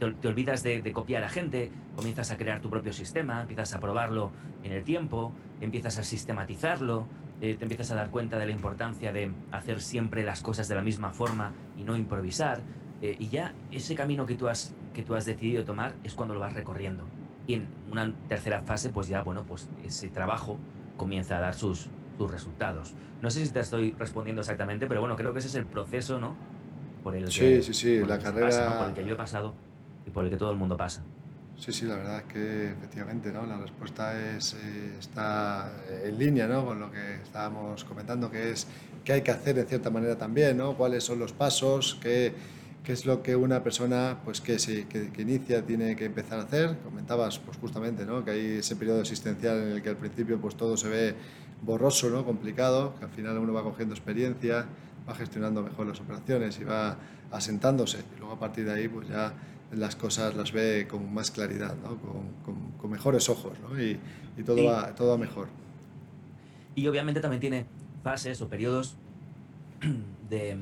te, 0.00 0.28
olvidas 0.28 0.62
de, 0.62 0.92
copiar 0.92 1.24
a 1.24 1.28
gente, 1.28 1.70
comienzas 1.94 2.30
a 2.30 2.36
crear 2.36 2.60
tu 2.60 2.70
propio 2.70 2.92
sistema, 2.92 3.42
empiezas 3.42 3.74
a 3.74 3.80
probarlo 3.80 4.30
en 4.64 4.72
el 4.72 4.82
tiempo, 4.82 5.32
empiezas 5.60 5.98
a 5.98 6.04
sistematizarlo, 6.04 7.06
eh, 7.40 7.54
te 7.54 7.64
empiezas 7.64 7.90
a 7.92 7.94
dar 7.94 8.10
cuenta 8.10 8.38
de 8.38 8.46
la 8.46 8.52
importancia 8.52 9.12
de 9.12 9.32
hacer 9.50 9.80
siempre 9.80 10.24
las 10.24 10.42
cosas 10.42 10.68
de 10.68 10.74
la 10.74 10.82
misma 10.82 11.10
forma 11.10 11.52
y 11.78 11.84
no 11.84 11.96
improvisar. 11.96 12.60
Eh, 13.02 13.16
y 13.18 13.28
ya 13.28 13.54
ese 13.70 13.94
camino 13.94 14.26
que 14.26 14.34
tú, 14.34 14.48
has, 14.48 14.74
que 14.92 15.02
tú 15.02 15.14
has 15.14 15.24
decidido 15.24 15.64
tomar 15.64 15.94
es 16.04 16.14
cuando 16.14 16.34
lo 16.34 16.40
vas 16.40 16.52
recorriendo. 16.52 17.04
Y 17.46 17.54
en 17.54 17.68
una 17.90 18.12
tercera 18.28 18.62
fase, 18.62 18.90
pues 18.90 19.08
ya, 19.08 19.22
bueno, 19.22 19.44
pues 19.44 19.68
ese 19.84 20.08
trabajo 20.08 20.58
comienza 20.96 21.38
a 21.38 21.40
dar 21.40 21.54
sus, 21.54 21.88
sus 22.18 22.30
resultados. 22.30 22.94
No 23.22 23.30
sé 23.30 23.44
si 23.44 23.52
te 23.52 23.60
estoy 23.60 23.92
respondiendo 23.98 24.40
exactamente, 24.40 24.86
pero 24.86 25.00
bueno, 25.00 25.16
creo 25.16 25.32
que 25.32 25.38
ese 25.38 25.48
es 25.48 25.54
el 25.54 25.66
proceso, 25.66 26.20
¿no? 26.20 26.36
Por 27.02 27.16
el 27.16 27.30
sí, 27.30 27.62
sí, 27.62 27.72
sí, 27.72 27.98
la 28.00 28.18
carrera... 28.18 28.78
Por 28.78 28.88
el 28.88 28.94
que 28.94 29.04
yo 29.06 29.14
he 29.14 29.16
pasado 29.16 29.54
por 30.10 30.24
el 30.24 30.30
que 30.30 30.36
todo 30.36 30.50
el 30.50 30.56
mundo 30.56 30.76
pasa. 30.76 31.02
Sí, 31.60 31.74
sí, 31.74 31.84
la 31.84 31.96
verdad 31.96 32.18
es 32.20 32.32
que 32.32 32.70
efectivamente 32.70 33.30
¿no? 33.30 33.44
la 33.44 33.58
respuesta 33.58 34.18
es, 34.18 34.54
eh, 34.54 34.96
está 34.98 35.70
en 36.04 36.18
línea 36.18 36.48
¿no? 36.48 36.64
con 36.64 36.80
lo 36.80 36.90
que 36.90 37.16
estábamos 37.22 37.84
comentando, 37.84 38.30
que 38.30 38.52
es 38.52 38.66
qué 39.04 39.12
hay 39.12 39.20
que 39.20 39.30
hacer 39.30 39.58
en 39.58 39.66
cierta 39.66 39.90
manera 39.90 40.16
también, 40.16 40.56
¿no? 40.56 40.74
cuáles 40.74 41.04
son 41.04 41.18
los 41.18 41.34
pasos, 41.34 41.98
qué, 42.00 42.32
qué 42.82 42.94
es 42.94 43.04
lo 43.04 43.22
que 43.22 43.36
una 43.36 43.62
persona 43.62 44.20
pues, 44.24 44.40
que, 44.40 44.58
se, 44.58 44.88
que, 44.88 45.10
inicia 45.18 45.60
tiene 45.66 45.96
que 45.96 46.06
empezar 46.06 46.38
a 46.38 46.44
hacer. 46.44 46.78
Comentabas 46.82 47.38
pues, 47.38 47.58
justamente 47.58 48.06
¿no? 48.06 48.24
que 48.24 48.30
hay 48.30 48.46
ese 48.60 48.74
periodo 48.76 49.02
existencial 49.02 49.58
en 49.58 49.68
el 49.72 49.82
que 49.82 49.90
al 49.90 49.96
principio 49.96 50.40
pues, 50.40 50.56
todo 50.56 50.78
se 50.78 50.88
ve 50.88 51.14
borroso, 51.60 52.08
¿no? 52.08 52.24
complicado, 52.24 52.94
que 52.98 53.04
al 53.04 53.10
final 53.10 53.36
uno 53.36 53.52
va 53.52 53.62
cogiendo 53.62 53.94
experiencia, 53.94 54.64
va 55.06 55.14
gestionando 55.14 55.62
mejor 55.62 55.86
las 55.88 56.00
operaciones 56.00 56.58
y 56.58 56.64
va 56.64 56.96
asentándose. 57.30 57.98
Y 58.16 58.18
luego 58.18 58.32
a 58.32 58.38
partir 58.38 58.64
de 58.64 58.72
ahí 58.72 58.88
pues 58.88 59.08
ya 59.08 59.34
las 59.72 59.96
cosas 59.96 60.34
las 60.34 60.52
ve 60.52 60.86
con 60.88 61.12
más 61.12 61.30
claridad, 61.30 61.76
¿no? 61.76 61.96
con, 61.98 62.72
con, 62.78 62.90
mejores 62.90 63.28
ojos 63.28 63.52
¿no? 63.60 63.80
y, 63.80 63.98
y, 64.36 64.42
todo, 64.42 64.64
va, 64.64 64.94
todo 64.94 65.16
mejor. 65.16 65.48
Y 66.74 66.86
obviamente 66.88 67.20
también 67.20 67.40
tiene 67.40 67.66
fases 68.02 68.40
o 68.42 68.48
periodos 68.48 68.96
de, 70.28 70.58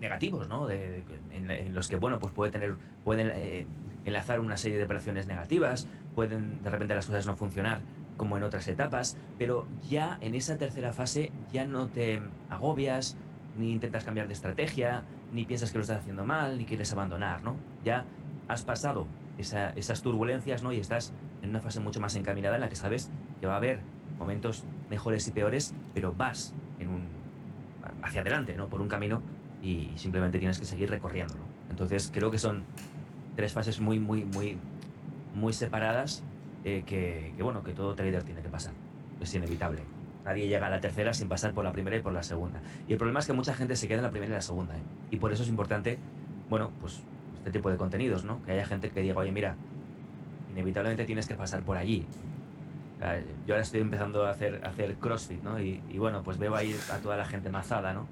negativos, 0.00 0.48
¿no? 0.48 0.66
De, 0.66 1.02
en, 1.32 1.74
los 1.74 1.88
que, 1.88 1.96
bueno, 1.96 2.18
pues 2.18 2.32
puede 2.32 2.50
tener, 2.50 2.76
pueden 3.04 3.30
eh, 3.34 3.66
enlazar 4.04 4.40
una 4.40 4.56
serie 4.56 4.78
de 4.78 4.84
operaciones 4.84 5.26
negativas, 5.26 5.86
pueden 6.14 6.62
de 6.62 6.70
repente 6.70 6.94
las 6.94 7.06
cosas 7.06 7.26
no 7.26 7.36
funcionar 7.36 7.80
como 8.16 8.36
en 8.36 8.42
otras 8.42 8.66
etapas, 8.68 9.16
pero 9.38 9.66
ya 9.88 10.18
en 10.20 10.34
esa 10.34 10.56
tercera 10.56 10.92
fase 10.92 11.32
ya 11.52 11.66
no 11.66 11.88
te 11.88 12.22
agobias, 12.48 13.16
ni 13.58 13.72
intentas 13.72 14.04
cambiar 14.04 14.26
de 14.26 14.32
estrategia, 14.32 15.02
ni 15.32 15.44
piensas 15.44 15.70
que 15.70 15.78
lo 15.78 15.82
estás 15.82 16.00
haciendo 16.00 16.24
mal, 16.24 16.56
ni 16.58 16.64
quieres 16.64 16.92
abandonar, 16.92 17.42
¿no? 17.42 17.56
Ya 17.84 18.04
has 18.48 18.62
pasado 18.62 19.06
esas 19.38 20.02
turbulencias, 20.02 20.62
¿no? 20.62 20.72
Y 20.72 20.78
estás 20.78 21.12
en 21.42 21.50
una 21.50 21.60
fase 21.60 21.80
mucho 21.80 22.00
más 22.00 22.14
encaminada 22.16 22.54
en 22.54 22.62
la 22.62 22.68
que 22.68 22.76
sabes 22.76 23.10
que 23.40 23.46
va 23.46 23.54
a 23.54 23.56
haber 23.56 23.80
momentos 24.18 24.64
mejores 24.88 25.26
y 25.28 25.32
peores, 25.32 25.74
pero 25.94 26.12
vas 26.12 26.54
en 26.78 26.88
un, 26.88 27.02
hacia 28.02 28.22
adelante, 28.22 28.56
¿no? 28.56 28.68
Por 28.68 28.80
un 28.80 28.88
camino 28.88 29.22
y 29.62 29.90
simplemente 29.96 30.38
tienes 30.38 30.58
que 30.58 30.64
seguir 30.64 30.90
recorriéndolo. 30.90 31.42
Entonces 31.70 32.10
creo 32.12 32.30
que 32.30 32.38
son 32.38 32.64
tres 33.34 33.52
fases 33.52 33.80
muy, 33.80 33.98
muy, 33.98 34.24
muy, 34.24 34.58
muy 35.34 35.52
separadas 35.52 36.22
eh, 36.64 36.82
que, 36.86 37.34
bueno, 37.40 37.62
que 37.62 37.72
todo 37.72 37.94
trader 37.94 38.22
tiene 38.22 38.42
que 38.42 38.48
pasar. 38.48 38.72
Es 39.20 39.34
inevitable. 39.34 39.82
Nadie 40.24 40.48
llega 40.48 40.66
a 40.66 40.70
la 40.70 40.80
tercera 40.80 41.14
sin 41.14 41.28
pasar 41.28 41.52
por 41.52 41.64
la 41.64 41.72
primera 41.72 41.96
y 41.96 42.00
por 42.00 42.12
la 42.12 42.22
segunda. 42.22 42.60
Y 42.88 42.92
el 42.92 42.98
problema 42.98 43.20
es 43.20 43.26
que 43.26 43.32
mucha 43.32 43.54
gente 43.54 43.76
se 43.76 43.86
queda 43.86 43.98
en 43.98 44.04
la 44.04 44.10
primera 44.10 44.32
y 44.32 44.34
la 44.34 44.42
segunda. 44.42 44.76
¿eh? 44.76 44.82
Y 45.10 45.18
por 45.18 45.32
eso 45.32 45.42
es 45.42 45.48
importante, 45.48 45.98
bueno, 46.48 46.72
pues 46.80 47.02
este 47.46 47.60
tipo 47.60 47.70
de 47.70 47.76
contenidos, 47.76 48.24
¿no? 48.24 48.42
Que 48.42 48.50
haya 48.52 48.66
gente 48.66 48.90
que 48.90 49.00
diga, 49.00 49.14
oye, 49.20 49.30
mira, 49.30 49.54
inevitablemente 50.50 51.04
tienes 51.04 51.28
que 51.28 51.36
pasar 51.36 51.62
por 51.62 51.76
allí. 51.76 52.04
Yo 53.46 53.54
ahora 53.54 53.62
estoy 53.62 53.82
empezando 53.82 54.26
a 54.26 54.30
hacer, 54.30 54.60
hacer 54.64 54.96
CrossFit, 54.96 55.44
¿no? 55.44 55.60
Y, 55.60 55.80
bueno, 55.96 56.24
pues 56.24 56.38
veo 56.38 56.56
ahí 56.56 56.76
a 56.92 56.96
toda 56.96 57.16
la 57.16 57.24
gente 57.24 57.48
mazada, 57.48 57.92
¿no? 57.92 58.08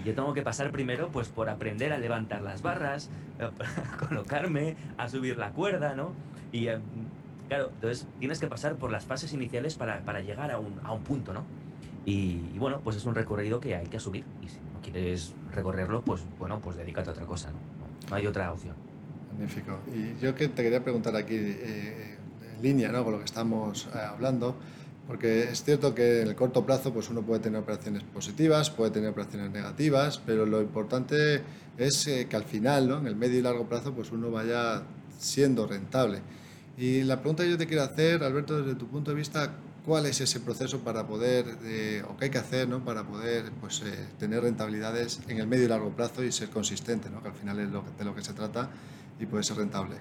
Y 0.00 0.02
yo 0.02 0.16
tengo 0.16 0.34
que 0.34 0.42
pasar 0.42 0.72
primero, 0.72 1.10
pues, 1.10 1.28
por 1.28 1.48
aprender 1.48 1.92
a 1.92 1.98
levantar 1.98 2.42
las 2.42 2.62
barras, 2.62 3.08
a 3.38 3.96
colocarme, 4.08 4.74
a 4.98 5.08
subir 5.08 5.38
la 5.38 5.50
cuerda, 5.50 5.94
¿no? 5.94 6.12
Y 6.50 6.66
em, 6.66 6.82
claro, 7.46 7.70
entonces 7.74 8.08
tienes 8.18 8.40
que 8.40 8.48
pasar 8.48 8.74
por 8.74 8.90
las 8.90 9.04
fases 9.04 9.32
iniciales 9.32 9.76
para, 9.76 10.00
para 10.00 10.22
llegar 10.22 10.50
a 10.50 10.58
un, 10.58 10.80
a 10.82 10.92
un, 10.92 11.04
punto, 11.04 11.32
¿no? 11.32 11.44
Y, 12.04 12.58
bueno, 12.58 12.80
pues 12.82 12.96
es 12.96 13.04
un 13.04 13.14
recorrido 13.14 13.60
que 13.60 13.76
hay 13.76 13.86
que 13.86 13.98
asumir. 13.98 14.24
Y 14.42 14.48
si 14.48 14.56
no 14.58 14.80
quieres 14.82 15.36
recorrerlo, 15.52 16.02
pues 16.02 16.24
bueno, 16.36 16.58
pues 16.58 16.76
dedícate 16.76 17.10
a 17.10 17.12
otra 17.12 17.26
cosa, 17.26 17.52
¿no? 17.52 17.71
No 18.12 18.18
hay 18.18 18.26
otra 18.26 18.52
opción. 18.52 18.74
Magnífico. 19.30 19.78
Y 19.90 20.22
yo 20.22 20.34
que 20.34 20.48
te 20.48 20.62
quería 20.62 20.84
preguntar 20.84 21.16
aquí, 21.16 21.34
eh, 21.34 22.18
en 22.56 22.62
línea 22.62 22.92
¿no? 22.92 23.04
con 23.04 23.14
lo 23.14 23.18
que 23.20 23.24
estamos 23.24 23.88
eh, 23.94 23.98
hablando, 23.98 24.54
porque 25.06 25.44
es 25.44 25.64
cierto 25.64 25.94
que 25.94 26.20
en 26.20 26.28
el 26.28 26.34
corto 26.34 26.66
plazo 26.66 26.92
pues 26.92 27.08
uno 27.08 27.22
puede 27.22 27.40
tener 27.40 27.62
operaciones 27.62 28.02
positivas, 28.02 28.68
puede 28.68 28.90
tener 28.90 29.08
operaciones 29.08 29.50
negativas, 29.50 30.20
pero 30.26 30.44
lo 30.44 30.60
importante 30.60 31.40
es 31.78 32.06
eh, 32.06 32.26
que 32.28 32.36
al 32.36 32.44
final, 32.44 32.86
¿no? 32.86 32.98
en 32.98 33.06
el 33.06 33.16
medio 33.16 33.38
y 33.38 33.42
largo 33.42 33.66
plazo, 33.66 33.94
pues 33.94 34.12
uno 34.12 34.30
vaya 34.30 34.82
siendo 35.18 35.66
rentable. 35.66 36.20
Y 36.76 37.04
la 37.04 37.18
pregunta 37.18 37.44
que 37.44 37.50
yo 37.50 37.56
te 37.56 37.66
quiero 37.66 37.82
hacer, 37.82 38.22
Alberto, 38.22 38.62
desde 38.62 38.78
tu 38.78 38.88
punto 38.88 39.12
de 39.12 39.16
vista, 39.16 39.54
¿cuál 39.84 40.06
es 40.06 40.20
ese 40.20 40.40
proceso 40.40 40.80
para 40.80 41.06
poder, 41.06 41.46
o 42.08 42.16
qué 42.16 42.26
hay 42.26 42.30
que 42.30 42.38
hacer 42.38 42.68
¿no? 42.68 42.84
para 42.84 43.04
poder 43.04 43.50
pues, 43.60 43.82
tener 44.18 44.42
rentabilidades 44.42 45.20
en 45.28 45.38
el 45.38 45.46
medio 45.46 45.64
y 45.64 45.68
largo 45.68 45.90
plazo 45.90 46.22
y 46.24 46.32
ser 46.32 46.50
consistente, 46.50 47.10
¿no? 47.10 47.22
que 47.22 47.28
al 47.28 47.34
final 47.34 47.58
es 47.58 47.68
de 47.70 48.04
lo 48.04 48.14
que 48.14 48.22
se 48.22 48.32
trata 48.32 48.70
y 49.18 49.26
puede 49.26 49.42
ser 49.42 49.56
rentable. 49.56 49.96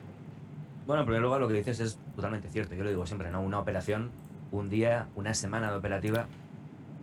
Bueno, 0.85 1.01
en 1.01 1.07
primer 1.07 1.21
lo 1.21 1.47
que 1.47 1.53
dices 1.53 1.79
es 1.79 1.97
totalmente 2.15 2.49
cierto. 2.49 2.75
Yo 2.75 2.83
lo 2.83 2.89
digo 2.89 3.05
siempre, 3.05 3.29
¿no? 3.31 3.41
Una 3.41 3.59
operación, 3.59 4.09
un 4.51 4.69
día, 4.69 5.07
una 5.15 5.33
semana 5.33 5.71
de 5.71 5.77
operativa 5.77 6.25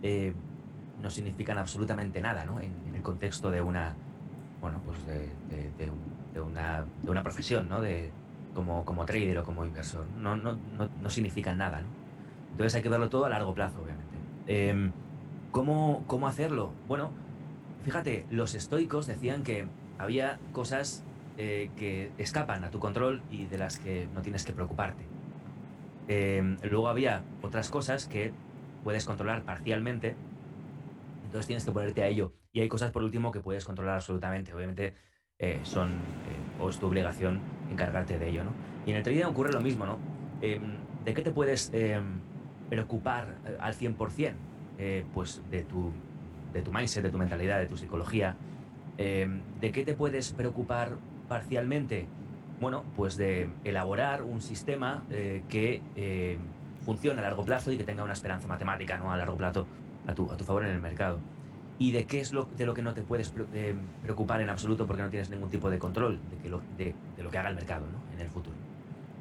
eh, 0.03 0.33
no 1.01 1.09
significan 1.09 1.57
absolutamente 1.57 2.21
nada, 2.21 2.45
¿no? 2.45 2.59
En, 2.59 2.73
el 2.93 3.01
contexto 3.01 3.49
de 3.49 3.61
una, 3.61 3.95
bueno, 4.59 4.81
pues 4.85 4.97
de, 5.07 5.29
de, 6.33 6.41
una, 6.41 6.85
de 7.01 7.09
una 7.09 7.23
profesión, 7.23 7.69
¿no? 7.69 7.79
De, 7.79 8.11
como, 8.53 8.83
como 8.83 9.05
trader 9.05 9.37
o 9.37 9.43
como 9.45 9.63
inversor. 9.63 10.05
No, 10.17 10.35
no, 10.35 10.57
no, 10.77 10.89
no 11.01 11.09
significan 11.09 11.57
nada, 11.57 11.81
¿no? 11.81 11.98
Entonces 12.59 12.75
hay 12.75 12.81
que 12.81 12.89
verlo 12.89 13.07
todo 13.07 13.23
a 13.23 13.29
largo 13.29 13.53
plazo, 13.53 13.81
obviamente. 13.81 14.17
Em, 14.45 14.91
¿cómo, 15.49 16.03
¿Cómo 16.07 16.27
hacerlo? 16.27 16.73
Bueno, 16.89 17.13
fíjate, 17.83 18.25
los 18.31 18.53
estoicos 18.53 19.07
decían 19.07 19.43
que 19.43 19.65
había 19.97 20.39
cosas 20.51 21.05
eh, 21.37 21.71
que 21.77 22.11
escapan 22.17 22.65
a 22.65 22.69
tu 22.69 22.79
control 22.79 23.23
y 23.31 23.45
de 23.45 23.59
las 23.59 23.79
que 23.79 24.09
no 24.13 24.21
tienes 24.21 24.43
que 24.43 24.51
preocuparte. 24.51 25.07
Em, 26.09 26.57
luego 26.63 26.89
había 26.89 27.23
otras 27.41 27.69
cosas 27.69 28.07
que 28.07 28.33
puedes 28.83 29.05
controlar 29.05 29.43
parcialmente, 29.43 30.17
entonces 31.23 31.47
tienes 31.47 31.63
que 31.63 31.71
ponerte 31.71 32.03
a 32.03 32.07
ello. 32.07 32.33
Y 32.51 32.59
hay 32.59 32.67
cosas, 32.67 32.91
por 32.91 33.03
último, 33.03 33.31
que 33.31 33.39
puedes 33.39 33.63
controlar 33.63 33.95
absolutamente. 33.95 34.53
Obviamente 34.53 34.95
eh, 35.37 35.61
son, 35.63 35.91
eh, 35.91 36.59
o 36.59 36.69
es 36.69 36.77
tu 36.77 36.87
obligación 36.87 37.39
encargarte 37.71 38.19
de 38.19 38.27
ello, 38.27 38.43
¿no? 38.43 38.51
Y 38.85 38.91
en 38.91 38.97
el 38.97 39.03
trading 39.03 39.23
ocurre 39.23 39.53
lo 39.53 39.61
mismo, 39.61 39.85
¿no? 39.85 39.97
Em, 40.41 40.75
¿De 41.05 41.13
qué 41.13 41.21
te 41.21 41.31
puedes 41.31 41.71
preocupar 42.69 43.35
al 43.59 43.73
100%? 43.73 44.33
pues 45.13 45.41
de 45.51 45.63
tu, 45.63 45.91
de 46.53 46.61
tu 46.61 46.71
mindset, 46.71 47.03
de 47.03 47.09
tu 47.09 47.17
mentalidad, 47.17 47.59
de 47.59 47.65
tu 47.65 47.75
psicología. 47.75 48.37
¿De 48.97 49.71
qué 49.73 49.83
te 49.83 49.93
puedes 49.93 50.31
preocupar 50.31 50.97
parcialmente? 51.27 52.07
Bueno, 52.59 52.83
pues 52.97 53.15
de 53.15 53.49
elaborar 53.63 54.21
un 54.21 54.41
sistema 54.41 55.03
eh, 55.09 55.43
que 55.47 55.81
eh, 55.95 56.37
funcione 56.85 57.19
a 57.19 57.23
largo 57.23 57.45
plazo 57.45 57.71
y 57.71 57.77
que 57.77 57.85
tenga 57.85 58.03
una 58.03 58.13
esperanza 58.13 58.47
matemática 58.47 58.97
¿no? 58.97 59.13
a 59.13 59.17
largo 59.17 59.37
plazo 59.37 59.65
a 60.07 60.13
tu, 60.13 60.29
a 60.29 60.35
tu 60.35 60.43
favor 60.43 60.65
en 60.65 60.71
el 60.71 60.81
mercado. 60.81 61.19
¿Y 61.77 61.93
de 61.93 62.05
qué 62.05 62.19
es 62.19 62.33
lo, 62.33 62.49
de 62.57 62.65
lo 62.65 62.73
que 62.73 62.81
no 62.81 62.93
te 62.93 63.01
puedes 63.01 63.33
eh, 63.53 63.75
preocupar 64.03 64.41
en 64.41 64.49
absoluto 64.49 64.85
porque 64.85 65.01
no 65.01 65.09
tienes 65.09 65.29
ningún 65.29 65.49
tipo 65.49 65.69
de 65.69 65.79
control 65.79 66.19
de, 66.29 66.37
que 66.37 66.49
lo, 66.49 66.61
de, 66.77 66.93
de 67.15 67.23
lo 67.23 67.31
que 67.31 67.37
haga 67.37 67.49
el 67.49 67.55
mercado 67.55 67.85
¿no? 67.87 68.13
en 68.13 68.19
el 68.19 68.29
futuro? 68.29 68.57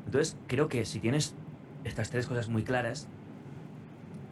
Entonces, 0.07 0.37
creo 0.49 0.69
que 0.69 0.85
si 0.85 0.99
tienes 0.99 1.37
estas 1.85 2.11
tres 2.11 2.27
cosas 2.27 2.49
muy 2.49 2.65
claras, 2.65 3.09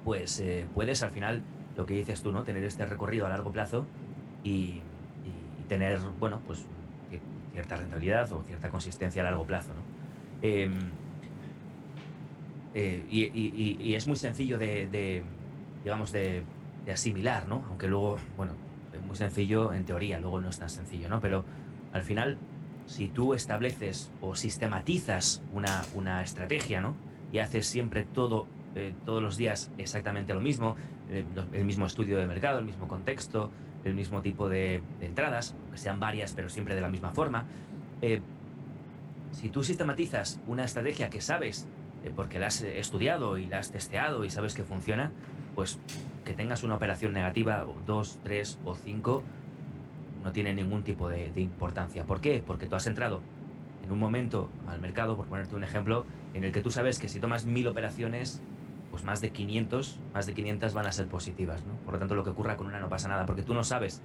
pues 0.07 0.41
puedes 0.73 1.03
al 1.03 1.11
final, 1.11 1.43
lo 1.77 1.85
que 1.85 1.95
dices 1.95 2.23
tú, 2.23 2.31
¿no? 2.31 2.45
Tener 2.45 2.63
este 2.63 2.87
recorrido 2.87 3.27
a 3.27 3.29
largo 3.29 3.51
plazo 3.51 3.87
y, 4.45 4.81
tener, 5.69 5.99
bueno, 6.21 6.41
pues 6.47 6.65
cierta 7.53 7.75
rentabilidad 7.75 8.33
o 8.33 8.45
cierta 8.45 8.69
consistencia 8.71 9.23
a 9.23 9.25
largo 9.25 9.45
plazo. 9.45 9.73
Em, 10.43 10.75
eh, 12.73 13.05
y, 13.11 13.95
es 13.95 14.07
muy 14.07 14.15
sencillo 14.15 14.59
de, 14.59 15.25
digamos, 15.83 16.13
de, 16.13 16.45
asimilar, 16.89 17.49
¿no? 17.49 17.65
Aunque 17.69 17.89
luego, 17.89 18.17
bueno, 18.37 18.53
es 18.95 19.03
muy 19.05 19.17
sencillo 19.17 19.73
en 19.73 19.85
teoría, 19.85 20.21
luego 20.21 20.41
no 20.41 20.51
es 20.51 20.59
tan 20.61 20.71
sencillo, 20.71 21.09
¿no? 21.09 21.21
Pero 21.21 21.45
al 21.93 22.05
final, 22.05 22.39
si 22.87 23.09
tú 23.09 23.35
estableces 23.35 24.13
o 24.21 24.37
sistematizas 24.37 25.43
una, 25.53 25.83
una 25.97 26.23
estrategia, 26.23 26.81
¿no? 26.81 26.95
Y 27.33 27.39
haces 27.39 27.67
siempre 27.67 28.05
todo, 28.05 28.47
eh, 28.77 28.95
todos 29.05 29.23
los 29.23 29.37
días 29.37 29.73
exactamente 29.79 30.35
lo 30.35 30.41
mismo, 30.41 30.77
eh, 31.11 31.25
el 31.53 31.65
mismo 31.65 31.87
estudio 31.87 32.19
de 32.19 32.27
mercado, 32.27 32.59
el 32.59 32.65
mismo 32.65 32.87
contexto, 32.87 33.51
el 33.85 33.95
mismo 33.95 34.21
tipo 34.21 34.49
de, 34.49 34.83
entradas, 35.01 35.55
que 35.71 35.79
sean 35.79 36.01
varias 36.01 36.33
pero 36.35 36.49
siempre 36.49 36.75
de 36.75 36.81
la 36.81 36.89
misma 36.89 37.13
forma. 37.13 37.47
Eh, 38.03 38.21
si 39.31 39.49
tú 39.49 39.63
sistematizas 39.63 40.41
una 40.47 40.65
estrategia 40.65 41.11
que 41.11 41.21
sabes, 41.21 41.69
eh, 42.05 42.13
porque 42.15 42.39
la 42.39 42.49
has 42.49 42.63
estudiado 42.63 43.39
y 43.39 43.47
la 43.47 43.59
has 43.59 43.71
testeado 43.71 44.25
y 44.25 44.31
sabes 44.31 44.55
que 44.55 44.65
funciona, 44.65 45.13
pues 45.55 45.79
que 46.25 46.35
tengas 46.35 46.63
una 46.63 46.75
operación 46.75 47.13
negativa, 47.13 47.65
dos, 47.87 48.19
tres 48.23 48.59
o 48.65 48.75
cinco, 48.75 49.23
no 50.25 50.33
tiene 50.33 50.53
ningún 50.53 50.83
tipo 50.83 51.09
de, 51.09 51.31
de 51.31 51.41
importancia. 51.41 52.05
¿Por 52.05 52.21
qué? 52.21 52.43
Porque 52.45 52.67
tú 52.67 52.75
has 52.75 52.87
entrado 52.87 53.23
en 53.85 53.93
un 53.93 53.99
momento 54.01 54.51
al 54.67 54.81
mercado, 54.81 55.17
por 55.17 55.27
ponerte 55.27 55.55
un 55.55 55.63
ejemplo, 55.63 56.05
en 56.35 56.43
el 56.43 56.51
que 56.51 56.61
tú 56.61 56.71
sabes 56.73 56.99
que 56.99 57.09
si 57.09 57.21
tomas 57.21 57.47
mil 57.47 57.69
operaciones, 57.69 58.43
pues 58.97 59.05
más 59.05 59.21
de 59.21 59.29
500, 59.29 60.01
más 60.15 60.25
de 60.25 60.33
500 60.33 60.73
van 60.73 60.87
a 60.87 60.93
ser 60.93 61.07
positivas, 61.07 61.63
¿no? 61.67 61.75
Por 61.85 61.93
lo 61.93 61.99
tanto, 61.99 62.15
lo 62.15 62.25
que 62.25 62.31
ocurra 62.31 62.57
con 62.57 62.67
una 62.69 62.81
no 62.81 62.89
pasa 62.89 63.09
nada, 63.09 63.27
porque 63.27 63.43
tú 63.43 63.53
no 63.53 63.63
sabes 63.63 64.01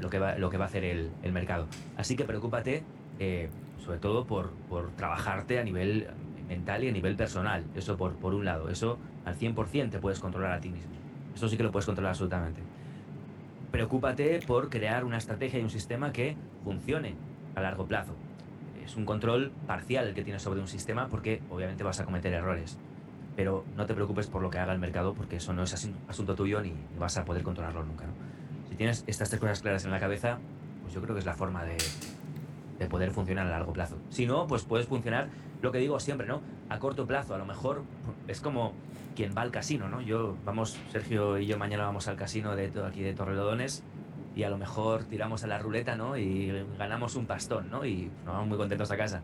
Lo, 0.00 0.08
que 0.08 0.18
va, 0.18 0.36
lo 0.36 0.48
que 0.48 0.56
va 0.56 0.64
a 0.64 0.68
hacer 0.68 0.84
el, 0.84 1.10
el 1.22 1.32
mercado. 1.32 1.66
Así 1.98 2.16
que 2.16 2.24
preocúpate, 2.24 2.82
eh, 3.18 3.50
sobre 3.84 3.98
todo, 3.98 4.24
por, 4.24 4.52
por, 4.70 4.88
trabajarte 4.92 5.58
a 5.58 5.64
nivel 5.64 6.06
mental 6.48 6.82
y 6.82 6.88
a 6.88 6.92
nivel 6.92 7.14
personal. 7.14 7.62
Eso 7.74 7.98
por, 7.98 8.14
por 8.14 8.32
un 8.32 8.46
lado. 8.46 8.70
Eso 8.70 8.96
al 9.26 9.36
100% 9.36 9.90
te 9.90 9.98
puedes 9.98 10.18
controlar 10.18 10.52
a 10.52 10.60
ti 10.62 10.70
mismo. 10.70 10.92
Eso 11.34 11.46
sí 11.46 11.58
que 11.58 11.62
lo 11.62 11.70
puedes 11.70 11.84
controlar 11.84 12.12
absolutamente. 12.12 12.62
Preocúpate 13.70 14.40
por 14.46 14.70
crear 14.70 15.04
una 15.04 15.18
estrategia 15.18 15.60
y 15.60 15.62
un 15.62 15.68
sistema 15.68 16.10
que 16.10 16.36
funcione 16.64 17.16
a 17.54 17.60
largo 17.60 17.84
plazo. 17.84 18.14
Es 18.82 18.96
un 18.96 19.04
control 19.04 19.52
parcial 19.66 20.08
el 20.08 20.14
que 20.14 20.24
tienes 20.24 20.40
sobre 20.40 20.60
un 20.60 20.68
sistema 20.68 21.08
porque 21.08 21.42
obviamente 21.50 21.84
vas 21.84 22.00
a 22.00 22.06
cometer 22.06 22.32
errores 22.32 22.78
pero 23.36 23.64
no 23.76 23.86
te 23.86 23.94
preocupes 23.94 24.26
por 24.26 24.42
lo 24.42 24.50
que 24.50 24.58
haga 24.58 24.72
el 24.72 24.78
mercado 24.78 25.14
porque 25.14 25.36
eso 25.36 25.52
no 25.52 25.62
es 25.62 25.90
asunto 26.08 26.34
tuyo 26.34 26.60
ni, 26.60 26.74
vas 26.98 27.16
a 27.16 27.24
poder 27.24 27.42
controlarlo 27.42 27.84
nunca. 27.84 28.06
Si 28.68 28.76
tienes 28.76 29.04
estas 29.06 29.28
tres 29.28 29.40
cosas 29.40 29.60
claras 29.62 29.84
en 29.84 29.90
la 29.90 30.00
cabeza, 30.00 30.38
pues 30.82 30.94
yo 30.94 31.00
creo 31.00 31.14
que 31.14 31.20
es 31.20 31.26
la 31.26 31.34
forma 31.34 31.64
de, 31.64 31.76
de 32.78 32.86
poder 32.86 33.10
funcionar 33.10 33.46
a 33.46 33.50
largo 33.50 33.72
plazo. 33.72 33.96
Si 34.08 34.26
no, 34.26 34.46
pues 34.46 34.64
puedes 34.64 34.86
funcionar, 34.86 35.28
lo 35.62 35.72
que 35.72 35.78
digo 35.78 36.00
siempre, 36.00 36.26
¿no? 36.26 36.40
A 36.68 36.78
corto 36.78 37.06
plazo, 37.06 37.34
a 37.34 37.38
lo 37.38 37.44
mejor 37.44 37.82
es 38.26 38.40
como 38.40 38.72
quien 39.14 39.34
va 39.36 39.42
al 39.42 39.50
casino, 39.50 39.88
¿no? 39.88 40.00
Yo, 40.00 40.36
vamos, 40.44 40.78
Sergio 40.90 41.38
y 41.38 41.46
yo 41.46 41.58
mañana 41.58 41.84
vamos 41.84 42.08
al 42.08 42.16
casino 42.16 42.56
de 42.56 42.72
aquí 42.86 43.02
de 43.02 43.12
Torrelodones 43.12 43.82
y 44.34 44.44
a 44.44 44.50
lo 44.50 44.58
mejor 44.58 45.04
tiramos 45.04 45.44
a 45.44 45.46
la 45.46 45.58
ruleta, 45.58 45.96
¿no? 45.96 46.16
Y 46.16 46.64
ganamos 46.78 47.16
un 47.16 47.26
pastón, 47.26 47.70
¿no? 47.70 47.84
Y 47.84 48.10
nos 48.24 48.34
vamos 48.34 48.48
muy 48.48 48.58
contentos 48.58 48.90
a 48.90 48.96
casa. 48.96 49.22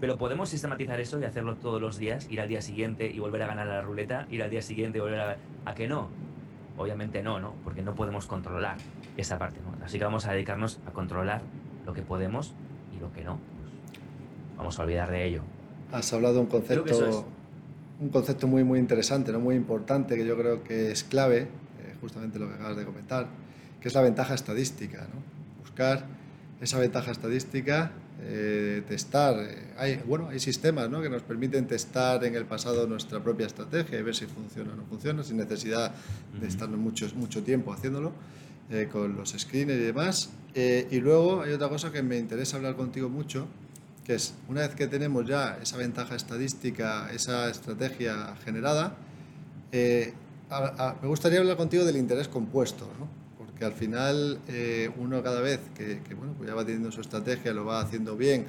Pero 0.00 0.18
podemos 0.18 0.48
sistematizar 0.48 1.00
eso 1.00 1.18
y 1.20 1.24
hacerlo 1.24 1.56
todos 1.56 1.80
los 1.80 1.98
días, 1.98 2.26
ir 2.30 2.40
al 2.40 2.48
día 2.48 2.60
siguiente 2.60 3.06
y 3.10 3.18
volver 3.18 3.42
a 3.42 3.46
ganar 3.46 3.68
a 3.68 3.76
la 3.76 3.82
ruleta, 3.82 4.26
ir 4.30 4.42
al 4.42 4.50
día 4.50 4.62
siguiente 4.62 4.98
y 4.98 5.00
volver 5.00 5.20
a... 5.20 5.36
¿A 5.64 5.74
que 5.74 5.88
no? 5.88 6.08
Obviamente 6.76 7.22
no, 7.22 7.40
¿no? 7.40 7.54
Porque 7.62 7.82
no 7.82 7.94
podemos 7.94 8.26
controlar 8.26 8.76
esa 9.16 9.38
parte, 9.38 9.60
¿no? 9.60 9.84
Así 9.84 9.98
que 9.98 10.04
vamos 10.04 10.26
a 10.26 10.32
dedicarnos 10.32 10.80
a 10.86 10.90
controlar 10.90 11.42
lo 11.86 11.92
que 11.94 12.02
podemos 12.02 12.54
y 12.94 13.00
lo 13.00 13.12
que 13.12 13.22
no. 13.22 13.38
Pues 13.60 13.72
vamos 14.56 14.78
a 14.78 14.82
olvidar 14.82 15.10
de 15.10 15.24
ello. 15.24 15.42
Has 15.92 16.12
hablado 16.12 16.34
de 16.34 16.40
un 16.40 16.46
concepto, 16.46 17.26
un 18.00 18.08
concepto 18.08 18.48
muy, 18.48 18.64
muy 18.64 18.78
interesante, 18.78 19.32
¿no? 19.32 19.38
muy 19.38 19.54
importante, 19.54 20.16
que 20.16 20.26
yo 20.26 20.36
creo 20.36 20.64
que 20.64 20.90
es 20.90 21.04
clave, 21.04 21.42
eh, 21.42 21.94
justamente 22.00 22.38
lo 22.38 22.48
que 22.48 22.54
acabas 22.54 22.76
de 22.76 22.84
comentar, 22.84 23.28
que 23.80 23.88
es 23.88 23.94
la 23.94 24.02
ventaja 24.02 24.34
estadística. 24.34 25.02
¿no? 25.02 25.22
Buscar 25.60 26.04
esa 26.60 26.78
ventaja 26.78 27.12
estadística, 27.12 27.92
eh, 28.22 28.82
testar. 28.88 29.36
Eh, 29.38 29.72
hay, 29.76 29.96
bueno, 30.06 30.28
hay 30.28 30.40
sistemas 30.40 30.88
¿no? 30.88 31.02
que 31.02 31.10
nos 31.10 31.22
permiten 31.22 31.66
testar 31.66 32.24
en 32.24 32.34
el 32.34 32.44
pasado 32.44 32.86
nuestra 32.86 33.22
propia 33.22 33.46
estrategia 33.46 33.98
y 33.98 34.02
ver 34.02 34.14
si 34.14 34.26
funciona 34.26 34.72
o 34.72 34.76
no 34.76 34.84
funciona, 34.84 35.22
sin 35.22 35.36
necesidad 35.36 35.92
de 36.40 36.46
estar 36.46 36.68
mucho, 36.68 37.06
mucho 37.14 37.42
tiempo 37.42 37.72
haciéndolo. 37.72 38.12
con 38.90 39.14
los 39.14 39.34
screeners 39.36 39.78
y 39.78 39.84
demás. 39.84 40.30
y 40.54 40.98
luego 41.00 41.42
hay 41.42 41.52
otra 41.52 41.68
cosa 41.68 41.92
que 41.92 42.02
me 42.02 42.16
interesa 42.16 42.56
hablar 42.56 42.76
contigo 42.76 43.10
mucho, 43.10 43.46
que 44.04 44.14
es, 44.14 44.34
una 44.48 44.62
vez 44.62 44.74
que 44.74 44.86
tenemos 44.86 45.26
ya 45.26 45.58
esa 45.62 45.76
ventaja 45.76 46.14
estadística, 46.14 47.10
esa 47.12 47.50
estrategia 47.50 48.36
generada, 48.44 48.96
eh, 49.72 50.14
me 51.02 51.08
gustaría 51.08 51.40
hablar 51.40 51.56
contigo 51.56 51.84
del 51.84 51.96
interés 51.96 52.28
compuesto, 52.28 52.88
¿no? 52.98 53.23
Porque 53.54 53.66
al 53.66 53.72
final 53.72 54.40
eh, 54.48 54.90
uno 54.98 55.22
cada 55.22 55.40
vez 55.40 55.60
que, 55.76 56.00
bueno, 56.16 56.34
pues 56.36 56.48
ya 56.48 56.56
va 56.56 56.64
teniendo 56.64 56.90
su 56.90 57.00
estrategia, 57.00 57.52
lo 57.52 57.64
va 57.64 57.80
haciendo 57.80 58.16
bien, 58.16 58.46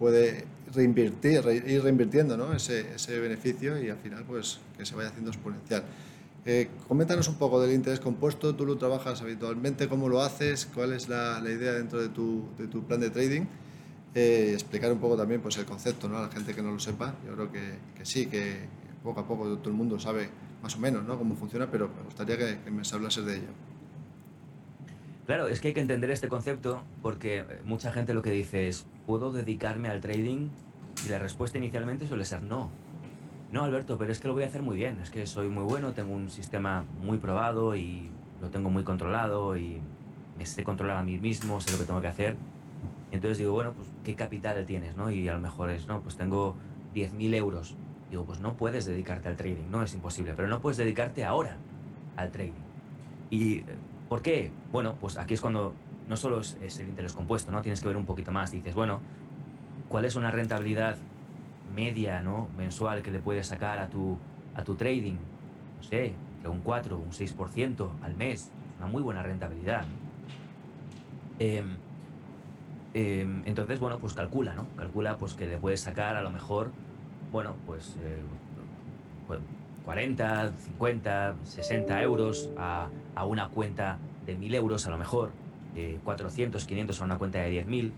puede 0.00 0.46
reinvertir, 0.74 1.44
ir 1.64 1.80
reinvirtiendo 1.80 2.36
¿no? 2.36 2.52
ese, 2.52 2.92
ese, 2.96 3.20
beneficio 3.20 3.80
y 3.80 3.88
al 3.88 3.98
final 3.98 4.24
pues 4.26 4.58
que 4.76 4.84
se 4.84 4.96
vaya 4.96 5.10
haciendo 5.10 5.30
exponencial. 5.30 5.84
Eh, 6.44 6.70
coméntanos 6.88 7.28
un 7.28 7.36
poco 7.36 7.60
del 7.60 7.72
interés 7.72 8.00
compuesto, 8.00 8.56
tú 8.56 8.66
lo 8.66 8.76
trabajas 8.78 9.22
habitualmente, 9.22 9.86
cómo 9.86 10.08
lo 10.08 10.22
haces, 10.22 10.66
cuál 10.74 10.92
es 10.92 11.08
la, 11.08 11.40
la 11.40 11.50
idea 11.50 11.74
dentro 11.74 12.00
de 12.00 12.08
tu, 12.08 12.48
de 12.58 12.66
tu 12.66 12.82
plan 12.82 12.98
de 12.98 13.10
trading 13.10 13.42
eh, 14.12 14.50
explicar 14.54 14.90
un 14.90 14.98
poco 14.98 15.16
también 15.16 15.40
pues, 15.40 15.56
el 15.58 15.66
concepto 15.66 16.08
¿no? 16.08 16.18
a 16.18 16.22
la 16.22 16.28
gente 16.30 16.52
que 16.52 16.62
no 16.62 16.72
lo 16.72 16.80
sepa. 16.80 17.14
Yo 17.24 17.34
creo 17.34 17.52
que, 17.52 17.78
que, 17.96 18.04
sí, 18.04 18.26
que 18.26 18.66
poco 19.04 19.20
a 19.20 19.28
poco 19.28 19.58
todo 19.58 19.70
el 19.70 19.76
mundo 19.76 20.00
sabe 20.00 20.28
más 20.60 20.74
o 20.74 20.80
menos 20.80 21.04
¿no? 21.04 21.16
cómo 21.16 21.36
funciona, 21.36 21.70
pero 21.70 21.88
me 21.96 22.02
gustaría 22.02 22.36
que, 22.36 22.58
que 22.64 22.70
me 22.72 22.82
hablases 22.92 23.24
de 23.24 23.36
ello. 23.36 23.77
Claro, 25.28 25.48
es 25.48 25.60
que 25.60 25.68
hay 25.68 25.74
que 25.74 25.82
entender 25.82 26.10
este 26.10 26.26
concepto 26.28 26.80
porque 27.02 27.44
mucha 27.66 27.92
gente 27.92 28.14
lo 28.14 28.22
que 28.22 28.30
dice 28.30 28.66
es, 28.66 28.86
¿puedo 29.06 29.30
dedicarme 29.30 29.90
al 29.90 30.00
trading? 30.00 30.48
Y 31.04 31.10
la 31.10 31.18
respuesta 31.18 31.58
inicialmente 31.58 32.08
suele 32.08 32.24
ser 32.24 32.42
no. 32.42 32.70
No, 33.52 33.62
Alberto, 33.62 33.98
pero 33.98 34.10
es 34.10 34.20
que 34.20 34.28
lo 34.28 34.32
voy 34.32 34.44
a 34.44 34.46
hacer 34.46 34.62
muy 34.62 34.76
bien, 34.76 34.98
es 35.02 35.10
que 35.10 35.26
soy 35.26 35.50
muy 35.50 35.64
bueno, 35.64 35.92
tengo 35.92 36.14
un 36.14 36.30
sistema 36.30 36.86
muy 37.02 37.18
probado 37.18 37.76
y 37.76 38.08
lo 38.40 38.48
tengo 38.48 38.70
muy 38.70 38.84
controlado 38.84 39.58
y 39.58 39.82
me 40.38 40.46
sé 40.46 40.64
controlar 40.64 40.96
a 40.96 41.02
mí 41.02 41.18
mismo, 41.18 41.60
sé 41.60 41.72
lo 41.72 41.78
que 41.78 41.84
tengo 41.84 42.00
que 42.00 42.08
hacer. 42.08 42.34
Entonces 43.10 43.36
digo, 43.36 43.52
bueno, 43.52 43.74
pues 43.74 43.86
¿qué 44.04 44.14
capital 44.14 44.64
tienes? 44.64 44.96
¿no? 44.96 45.10
Y 45.10 45.28
a 45.28 45.34
lo 45.34 45.40
mejor 45.40 45.68
es, 45.68 45.86
no, 45.86 46.00
pues 46.00 46.16
tengo 46.16 46.56
10.000 46.94 47.34
euros. 47.34 47.76
Digo, 48.08 48.24
pues 48.24 48.40
no 48.40 48.54
puedes 48.54 48.86
dedicarte 48.86 49.28
al 49.28 49.36
trading, 49.36 49.70
no 49.70 49.82
es 49.82 49.92
imposible, 49.92 50.32
pero 50.34 50.48
no 50.48 50.62
puedes 50.62 50.78
dedicarte 50.78 51.22
ahora 51.22 51.58
al 52.16 52.30
trading. 52.30 52.64
¿Y 53.30 53.64
por 54.08 54.22
qué? 54.22 54.50
Bueno, 54.72 54.96
pues 55.00 55.16
aquí 55.16 55.34
es 55.34 55.40
cuando 55.40 55.74
no 56.08 56.16
solo 56.16 56.40
es, 56.40 56.78
el 56.78 56.88
interés 56.88 57.12
compuesto, 57.12 57.52
¿no? 57.52 57.62
Tienes 57.62 57.80
que 57.80 57.88
ver 57.88 57.96
un 57.96 58.06
poquito 58.06 58.32
más. 58.32 58.50
Dices, 58.50 58.74
bueno, 58.74 59.00
¿cuál 59.88 60.04
es 60.04 60.16
una 60.16 60.30
rentabilidad 60.30 60.96
media, 61.74 62.22
¿no? 62.22 62.48
Mensual 62.56 63.02
que 63.02 63.10
le 63.10 63.20
puedes 63.20 63.46
sacar 63.46 63.78
a 63.78 63.88
tu, 63.88 64.18
a 64.54 64.64
tu 64.64 64.74
trading? 64.74 65.16
No 65.76 65.82
sé, 65.82 66.14
de 66.42 66.48
un 66.48 66.60
4, 66.60 66.96
un 66.96 67.12
6% 67.12 67.90
al 68.02 68.16
mes. 68.16 68.50
Una 68.78 68.86
muy 68.86 69.02
buena 69.02 69.22
rentabilidad. 69.22 69.84
Eh, 71.38 71.62
Em, 72.94 73.42
entonces, 73.44 73.78
bueno, 73.78 73.98
pues 73.98 74.14
calcula, 74.14 74.54
¿no? 74.54 74.66
Calcula 74.76 75.18
pues 75.18 75.34
que 75.34 75.46
le 75.46 75.58
puedes 75.58 75.80
sacar 75.80 76.16
a 76.16 76.22
lo 76.22 76.30
mejor, 76.30 76.72
bueno, 77.30 77.54
pues, 77.66 77.94
40, 79.88 80.52
50, 80.76 81.36
60 81.44 82.02
euros 82.02 82.50
a, 82.58 82.90
una 83.24 83.48
cuenta 83.48 83.96
de 84.26 84.36
1000 84.36 84.54
euros 84.56 84.86
a 84.86 84.90
lo 84.90 84.98
mejor, 84.98 85.30
400, 86.04 86.66
500 86.66 87.00
a 87.00 87.04
una 87.06 87.16
cuenta 87.16 87.38
de 87.38 87.64
10.000 87.64 87.92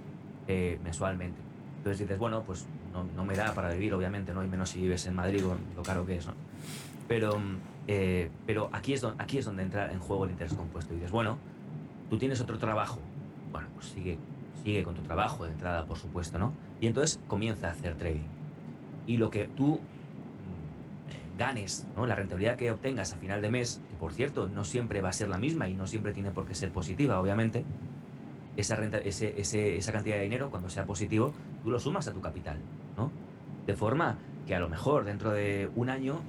eh, 0.46 0.78
mensualmente. 0.84 1.40
Entonces 1.78 1.98
dices, 1.98 2.16
bueno, 2.16 2.44
pues 2.44 2.68
no, 2.92 3.24
me 3.24 3.34
da 3.34 3.54
para 3.54 3.72
vivir, 3.72 3.92
obviamente, 3.92 4.32
¿no? 4.32 4.44
Y 4.44 4.46
menos 4.46 4.70
si 4.70 4.80
vives 4.80 5.04
en 5.06 5.16
Madrid 5.16 5.42
lo 5.74 5.82
caro 5.82 6.06
que 6.06 6.14
es, 6.14 6.28
¿no? 6.28 6.34
Pero, 7.08 7.40
eh, 7.88 8.30
pero 8.46 8.70
aquí, 8.72 8.92
es 8.92 9.00
donde, 9.00 9.20
aquí 9.20 9.38
es 9.38 9.44
donde 9.44 9.64
entra 9.64 9.90
en 9.90 9.98
juego 9.98 10.26
el 10.26 10.30
interés 10.30 10.54
compuesto. 10.54 10.92
Y 10.92 10.98
dices, 10.98 11.10
bueno, 11.10 11.38
tú 12.08 12.18
tienes 12.18 12.40
otro 12.40 12.56
trabajo. 12.56 13.00
Bueno, 13.50 13.66
pues 13.74 13.86
sigue 13.86 14.16
sigue 14.62 14.84
con 14.84 14.94
tu 14.94 15.02
trabajo 15.02 15.44
de 15.44 15.50
entrada, 15.50 15.86
por 15.86 15.98
supuesto, 15.98 16.38
¿no? 16.38 16.52
Y 16.80 16.86
entonces 16.86 17.18
comienza 17.26 17.66
a 17.66 17.72
hacer 17.72 17.96
trading. 17.96 18.28
Y 19.08 19.16
lo 19.16 19.28
que 19.28 19.48
tú 19.48 19.80
ganes, 21.40 21.86
¿no? 21.96 22.06
la 22.06 22.14
rentabilidad 22.14 22.56
que 22.56 22.70
obtengas 22.70 23.14
a 23.14 23.16
final 23.16 23.40
de 23.40 23.50
mes, 23.50 23.80
que 23.88 23.96
por 23.96 24.12
cierto 24.12 24.48
no 24.48 24.62
siempre 24.62 25.00
va 25.00 25.08
a 25.08 25.12
ser 25.12 25.28
la 25.28 25.38
misma 25.38 25.68
y 25.68 25.74
no 25.74 25.86
siempre 25.86 26.12
tiene 26.12 26.30
por 26.30 26.46
qué 26.46 26.54
ser 26.54 26.70
positiva, 26.70 27.18
obviamente, 27.18 27.64
esa, 28.56 28.76
renta, 28.76 28.98
esa 28.98 29.92
cantidad 29.92 30.16
de 30.16 30.22
dinero, 30.22 30.50
cuando 30.50 30.68
sea 30.68 30.84
positivo, 30.84 31.32
tú 31.62 31.70
lo 31.70 31.80
sumas 31.80 32.06
a 32.08 32.12
tu 32.12 32.20
capital, 32.20 32.58
¿no? 32.96 33.10
De 33.66 33.74
forma 33.74 34.18
que 34.46 34.54
a 34.54 34.60
lo 34.60 34.68
mejor 34.68 35.04
dentro 35.04 35.32
de 35.32 35.70
un 35.76 35.88
año 35.88 36.20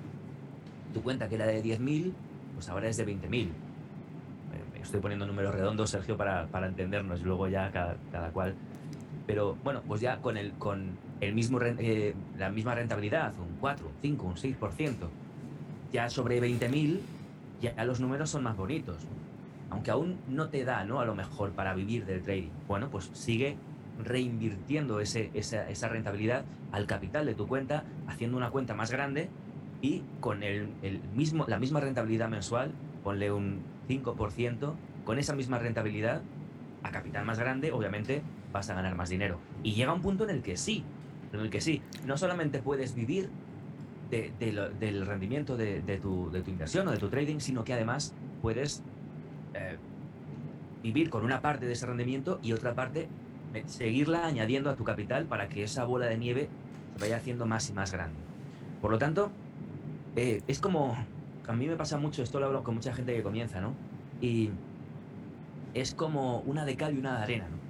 tu 0.94 1.04
cuenta 1.04 1.28
que 1.28 1.36
era 1.36 1.46
de 1.46 1.62
10.000, 1.62 2.14
pues 2.56 2.70
ahora 2.70 2.88
es 2.88 2.96
de 2.96 3.06
20.000 3.06 3.50
estoy 4.82 5.00
poniendo 5.00 5.26
números 5.26 5.54
redondos, 5.54 5.90
Sergio, 5.90 6.18
para, 6.18 6.48
para 6.48 6.68
entendernos 6.68 7.22
luego 7.22 7.48
ya 7.48 7.72
cada, 7.72 7.96
cada, 8.12 8.30
cual. 8.32 8.56
Pero 9.32 9.56
bueno, 9.64 9.82
pues 9.88 10.02
ya 10.02 10.18
con, 10.18 10.36
el, 10.36 10.52
con 10.56 10.98
el 11.22 11.34
mismo, 11.34 11.62
eh, 11.62 12.14
la 12.38 12.50
misma 12.50 12.76
rentabilidad, 12.76 13.34
un 13.40 13.56
4, 13.62 13.88
un 13.88 13.94
5, 14.02 14.26
un 14.26 14.36
6%, 14.36 14.96
ya 15.94 16.10
sobre 16.10 16.42
20.000, 16.42 17.00
ya 17.62 17.86
los 17.86 18.02
números 18.02 18.30
son 18.30 18.44
más 18.44 18.58
bonitos. 18.58 18.98
Aunque 19.70 19.90
aún 19.90 20.18
no 20.28 20.50
te 20.50 20.66
da, 20.66 20.84
¿no? 20.84 21.00
A 21.00 21.06
lo 21.06 21.16
mejor 21.16 21.52
para 21.52 21.74
vivir 21.74 22.06
del 22.06 22.22
trading. 22.24 22.50
Bueno, 22.68 22.90
pues 22.90 23.10
sigue 23.14 23.56
reinvirtiendo 24.04 25.00
ese, 25.00 25.32
esa, 25.34 25.70
esa, 25.70 25.88
rentabilidad 25.88 26.44
al 26.74 26.86
capital 26.86 27.26
de 27.26 27.34
tu 27.34 27.48
cuenta, 27.48 27.86
haciendo 28.08 28.36
una 28.36 28.50
cuenta 28.50 28.74
más 28.74 28.92
grande 28.92 29.30
y 29.82 30.04
con 30.20 30.44
el, 30.44 30.72
el 30.82 31.00
mismo, 31.16 31.46
la 31.48 31.58
misma 31.58 31.80
rentabilidad 31.80 32.28
mensual, 32.28 32.74
ponle 33.02 33.32
un 33.32 33.62
5%, 33.88 34.74
con 35.06 35.20
esa 35.20 35.36
misma 35.36 35.58
rentabilidad, 35.58 36.22
a 36.84 36.92
capital 36.92 37.24
más 37.24 37.40
grande, 37.40 37.72
obviamente 37.72 38.24
vas 38.52 38.70
a 38.70 38.76
ganar 38.76 38.96
más 38.96 39.10
dinero. 39.10 39.40
Y 39.64 39.74
llega 39.74 39.94
un 39.94 40.02
punto 40.02 40.24
en 40.24 40.30
el 40.32 40.42
que 40.42 40.58
sí, 40.58 40.84
en 41.34 41.40
el 41.40 41.50
que 41.50 41.62
sí, 41.62 41.82
no 42.06 42.18
solamente 42.18 42.60
puedes 42.60 42.96
vivir 42.96 43.30
del 44.10 45.06
rendimiento 45.06 45.56
de, 45.56 46.00
tu, 46.02 46.32
inversión 46.48 46.88
o 46.88 46.92
de 46.92 46.98
tu 46.98 47.10
trading, 47.10 47.40
sino 47.40 47.64
que 47.64 47.74
además 47.74 48.14
puedes 48.42 48.84
eh, 49.54 49.78
vivir 50.84 51.10
con 51.10 51.24
una 51.24 51.42
parte 51.42 51.66
de 51.66 51.74
ese 51.74 51.86
rendimiento 51.86 52.40
y 52.44 52.52
otra 52.52 52.76
parte 52.76 53.08
seguirla 53.68 54.26
añadiendo 54.26 54.70
a 54.70 54.76
tu 54.76 54.84
capital 54.84 55.26
para 55.26 55.48
que 55.48 55.64
esa 55.64 55.86
bola 55.86 56.08
de 56.08 56.18
nieve 56.18 56.50
se 56.96 57.02
vaya 57.02 57.18
haciendo 57.18 57.46
más 57.46 57.70
y 57.70 57.74
más 57.74 57.94
grande. 57.94 58.20
Por 58.82 58.92
lo 58.92 58.98
tanto, 58.98 59.32
eh, 60.18 60.42
es 60.48 60.60
como 60.60 60.98
a 61.52 61.54
mí 61.54 61.68
me 61.68 61.76
pasa 61.76 61.98
mucho, 61.98 62.24
esto 62.24 62.40
lo 62.40 62.46
hablo 62.48 62.64
con 62.64 62.76
mucha 62.76 62.94
gente 62.94 63.14
que 63.14 63.24
comienza, 63.24 63.60
¿no? 63.62 63.74
Y 64.22 64.52
es 65.74 65.94
como 65.94 66.40
una 66.42 66.66
de 66.66 66.76
cal 66.78 66.96
y 66.96 67.00
una 67.00 67.18
de 67.18 67.24
arena, 67.24 67.48
¿no? 67.50 67.61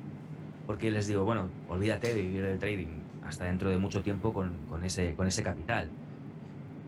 Porque 0.72 0.90
les 0.90 1.06
digo, 1.06 1.26
bueno, 1.26 1.50
olvídate 1.68 2.14
de 2.14 2.22
vivir 2.22 2.44
del 2.44 2.58
trading 2.58 2.88
hasta 3.28 3.44
dentro 3.44 3.70
de 3.70 3.78
mucho 3.78 4.02
tiempo 4.02 4.32
con, 4.32 4.54
con, 4.70 4.86
ese, 4.86 5.16
con 5.16 5.28
ese 5.28 5.44
capital. 5.44 5.90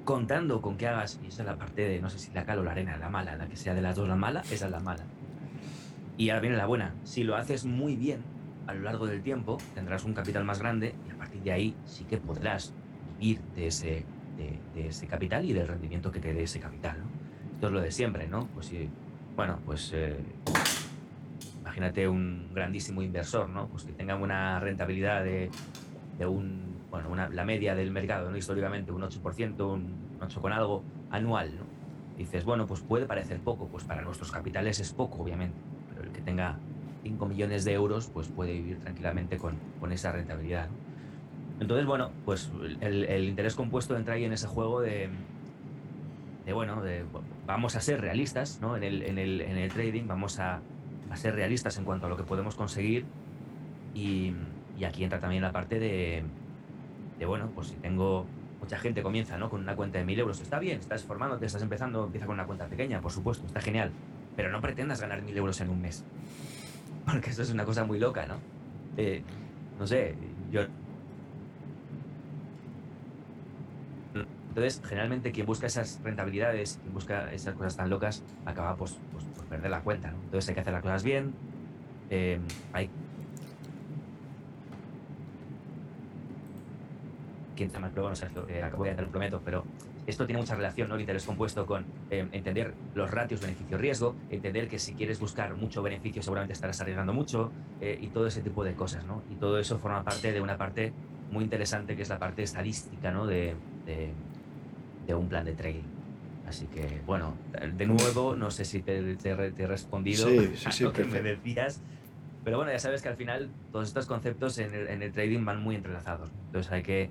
Contando 0.06 0.62
con 0.62 0.78
que 0.78 0.88
hagas, 0.88 1.20
y 1.22 1.28
esa 1.28 1.42
es 1.42 1.48
la 1.48 1.58
parte 1.58 1.82
de, 1.82 2.00
no 2.00 2.10
sé 2.10 2.18
si 2.18 2.32
la 2.32 2.46
cal 2.46 2.60
o 2.60 2.64
la 2.64 2.72
arena, 2.72 2.96
la 2.96 3.10
mala, 3.10 3.36
la 3.36 3.46
que 3.46 3.58
sea 3.58 3.74
de 3.74 3.82
las 3.82 3.98
dos 3.98 4.08
la 4.08 4.16
mala, 4.16 4.40
esa 4.50 4.68
es 4.68 4.72
la 4.72 4.80
mala. 4.80 5.04
Y 6.18 6.30
ahora 6.30 6.40
viene 6.40 6.56
la 6.56 6.66
buena. 6.66 6.96
Si 7.04 7.26
lo 7.26 7.36
haces 7.36 7.66
muy 7.66 7.98
bien 7.98 8.22
a 8.68 8.74
lo 8.74 8.84
largo 8.84 9.06
del 9.06 9.22
tiempo, 9.22 9.58
tendrás 9.76 10.06
un 10.06 10.14
capital 10.14 10.46
más 10.46 10.60
grande 10.60 10.96
y 11.06 11.12
a 11.12 11.18
partir 11.18 11.42
de 11.42 11.52
ahí 11.52 11.76
sí 11.84 12.06
que 12.06 12.16
podrás 12.20 12.72
vivir 13.20 13.42
de 13.54 13.68
ese, 13.68 14.06
de, 14.74 14.88
ese 14.88 15.08
capital 15.08 15.44
y 15.44 15.52
del 15.52 15.68
rendimiento 15.68 16.10
que 16.10 16.22
te 16.22 16.34
dé 16.34 16.44
ese 16.44 16.62
capital. 16.62 17.00
¿no? 17.00 17.56
Esto 17.56 17.68
es 17.68 17.74
lo 17.74 17.82
de 17.82 17.92
siempre, 17.92 18.30
¿no? 18.30 18.48
Pues 18.54 18.68
si, 18.68 18.88
bueno, 19.36 19.60
pues 19.66 19.92
eh, 19.94 20.16
imagínate 21.74 22.08
un 22.08 22.50
grandísimo 22.54 23.02
inversor, 23.02 23.50
¿no? 23.50 23.68
Pues 23.68 23.84
que 23.84 23.94
tenga 23.94 24.16
una 24.16 24.60
rentabilidad 24.60 25.24
de, 25.24 25.50
de 26.20 26.26
un, 26.28 26.62
bueno, 26.92 27.10
una, 27.10 27.30
la 27.30 27.46
media 27.46 27.74
del 27.74 27.90
mercado, 27.90 28.30
¿no? 28.30 28.38
Históricamente 28.38 28.92
un 28.92 29.02
8%, 29.02 29.74
un 29.74 29.96
8 30.22 30.40
con 30.42 30.54
algo 30.54 30.84
anual, 31.10 31.56
¿no? 31.56 31.64
Dices, 32.16 32.46
bueno, 32.46 32.68
pues 32.68 32.82
puede 32.82 33.08
parecer 33.08 33.40
poco, 33.40 33.68
pues 33.70 33.86
para 33.86 34.04
nuestros 34.04 34.32
capitales 34.32 34.80
es 34.80 34.94
poco, 34.94 35.24
obviamente. 35.24 35.58
pero 35.90 36.04
el 36.04 36.12
que 36.12 36.22
tenga 36.22 36.60
5 37.02 37.26
millones 37.26 37.66
de 37.66 37.74
euros, 37.74 38.08
pues 38.14 38.28
puede 38.28 38.54
vivir 38.54 38.78
tranquilamente 38.78 39.38
con, 39.38 39.56
con 39.80 39.92
esa 39.92 40.12
rentabilidad. 40.12 40.68
Entonces, 41.60 41.88
bueno, 41.88 42.12
pues 42.24 42.52
el, 42.82 43.06
el, 43.06 43.30
interés 43.30 43.56
compuesto 43.56 43.98
entra 43.98 44.14
ahí 44.14 44.26
en 44.26 44.34
ese 44.34 44.46
juego 44.46 44.80
de, 44.80 45.10
de 46.46 46.54
bueno, 46.54 46.84
de, 46.84 47.04
vamos 47.48 47.76
a 47.76 47.82
ser 47.82 48.00
realistas 48.00 48.60
¿no? 48.62 48.78
en, 48.78 48.84
el, 48.84 49.02
en, 49.02 49.18
el, 49.18 49.42
en 49.42 49.58
el 49.58 49.72
trading, 49.72 50.06
vamos 50.08 50.40
a, 50.40 50.62
a, 51.14 51.18
ser 51.18 51.36
realistas 51.36 51.78
en 51.78 51.86
cuanto 51.86 52.08
a 52.08 52.10
lo 52.10 52.18
que 52.18 52.24
podemos 52.24 52.56
conseguir 52.56 53.06
y, 53.94 54.34
aquí 54.86 55.04
entra 55.04 55.20
también 55.20 55.42
la 55.42 55.52
parte 55.52 55.80
de, 55.80 56.24
bueno, 57.26 57.50
pues 57.56 57.68
si 57.68 57.76
tengo 57.76 58.26
mucha 58.60 58.78
gente 58.78 59.02
comienza 59.02 59.38
¿no? 59.38 59.50
con 59.50 59.62
una 59.62 59.76
cuenta 59.76 59.98
de 59.98 60.06
1000 60.06 60.20
euros, 60.20 60.42
está 60.42 60.60
bien, 60.60 60.80
estás 60.80 61.04
formándote, 61.04 61.46
estás 61.46 61.62
empezando, 61.62 62.06
empieza 62.06 62.26
con 62.26 62.34
una 62.34 62.46
cuenta 62.46 62.66
pequeña, 62.68 63.00
por 63.02 63.12
supuesto, 63.12 63.46
está 63.46 63.62
genial, 63.62 63.92
pero 64.36 64.52
no 64.52 64.60
pretendas 64.62 65.00
ganar 65.00 65.22
1000 65.22 65.38
euros 65.38 65.62
en 65.62 65.70
un 65.70 65.82
mes, 65.82 66.04
porque 67.06 67.30
eso 67.30 67.44
es 67.44 67.52
una 67.52 67.66
cosa 67.66 67.86
muy 67.86 68.00
loca, 68.00 68.26
¿no? 68.26 68.36
Eh, 68.98 69.24
no 69.80 69.88
sé, 69.88 70.16
yo... 70.52 70.62
Entonces, 74.54 74.84
generalmente 74.88 75.32
quien 75.32 75.48
busca 75.48 75.66
esas 75.66 76.00
rentabilidades, 76.04 76.78
quien 76.84 76.94
busca 76.94 77.34
esas 77.34 77.56
cosas 77.56 77.76
tan 77.76 77.90
locas, 77.90 78.24
acaba 78.46 78.76
pues, 78.76 79.00
pues 79.12 79.26
por 79.26 79.46
perder 79.46 79.72
la 79.72 79.82
cuenta. 79.82 80.10
Entonces 80.10 80.48
hay 80.48 80.54
que 80.54 80.62
hacer 80.62 80.74
las 80.74 80.84
cosas 80.84 81.04
bien, 81.04 81.34
eh, 82.12 82.38
hay 82.72 82.88
quién 87.56 87.72
sabe 87.72 87.82
más, 87.82 87.92
pero 87.96 88.04
bueno, 88.04 88.16
sea, 88.16 88.30
acabo 88.64 88.84
de 88.84 88.94
lo 88.94 89.10
prometo, 89.10 89.42
pero 89.44 89.64
esto 90.06 90.28
tiene 90.28 90.40
mucha 90.40 90.54
relación, 90.54 90.88
¿no? 90.88 90.96
El 90.96 91.02
interés 91.02 91.26
compuesto 91.26 91.66
con 91.66 91.84
eh, 92.12 92.28
entender 92.32 92.76
los 92.94 93.10
ratios 93.10 93.42
beneficio-riesgo, 93.42 94.16
entender 94.30 94.68
que 94.68 94.78
si 94.78 94.94
quieres 94.94 95.20
buscar 95.20 95.56
mucho 95.56 95.82
beneficio 95.82 96.22
seguramente 96.22 96.54
estarás 96.54 96.80
arriesgando 96.80 97.12
mucho 97.12 97.52
eh, 97.82 97.98
y 98.00 98.10
todo 98.10 98.28
ese 98.28 98.44
tipo 98.44 98.64
de 98.64 98.76
cosas, 98.76 99.04
¿no? 99.06 99.24
Y 99.32 99.36
todo 99.36 99.58
eso 99.58 99.80
forma 99.80 100.04
parte 100.04 100.32
de 100.32 100.42
una 100.42 100.58
parte 100.58 100.94
muy 101.32 101.44
interesante 101.44 101.96
que 101.96 102.04
es 102.04 102.10
la 102.10 102.20
parte 102.20 102.44
estadística, 102.44 103.12
¿no? 103.12 103.26
De, 103.26 103.56
de 105.08 105.14
un 105.14 105.28
plan 105.28 105.46
de 105.46 105.54
trading. 105.54 105.84
Así 106.48 106.68
que, 106.68 107.02
bueno, 107.06 107.36
de 107.76 107.86
nuevo, 107.86 108.36
no 108.36 108.52
sé 108.52 108.66
si 108.66 108.82
te, 108.82 109.16
te, 109.16 109.52
te 109.52 109.64
he 109.64 109.68
respondido 109.68 110.28
sí, 110.28 110.52
sí, 110.56 110.68
sí, 110.72 110.84
a 110.84 110.88
lo 110.88 110.94
que 110.94 111.06
me 111.06 111.22
decías, 111.22 111.82
pero 112.44 112.58
bueno, 112.58 112.72
ya 112.72 112.80
sabes 112.80 113.02
que 113.02 113.10
al 113.10 113.16
final 113.16 113.50
todos 113.72 113.88
estos 113.88 114.06
conceptos 114.06 114.58
en 114.58 114.74
el, 114.74 114.88
en 114.88 115.02
el 115.02 115.12
trading 115.12 115.46
van 115.46 115.64
muy 115.64 115.76
entrelazados. 115.76 116.30
Entonces 116.48 116.72
hay 116.72 116.84
que 116.84 117.10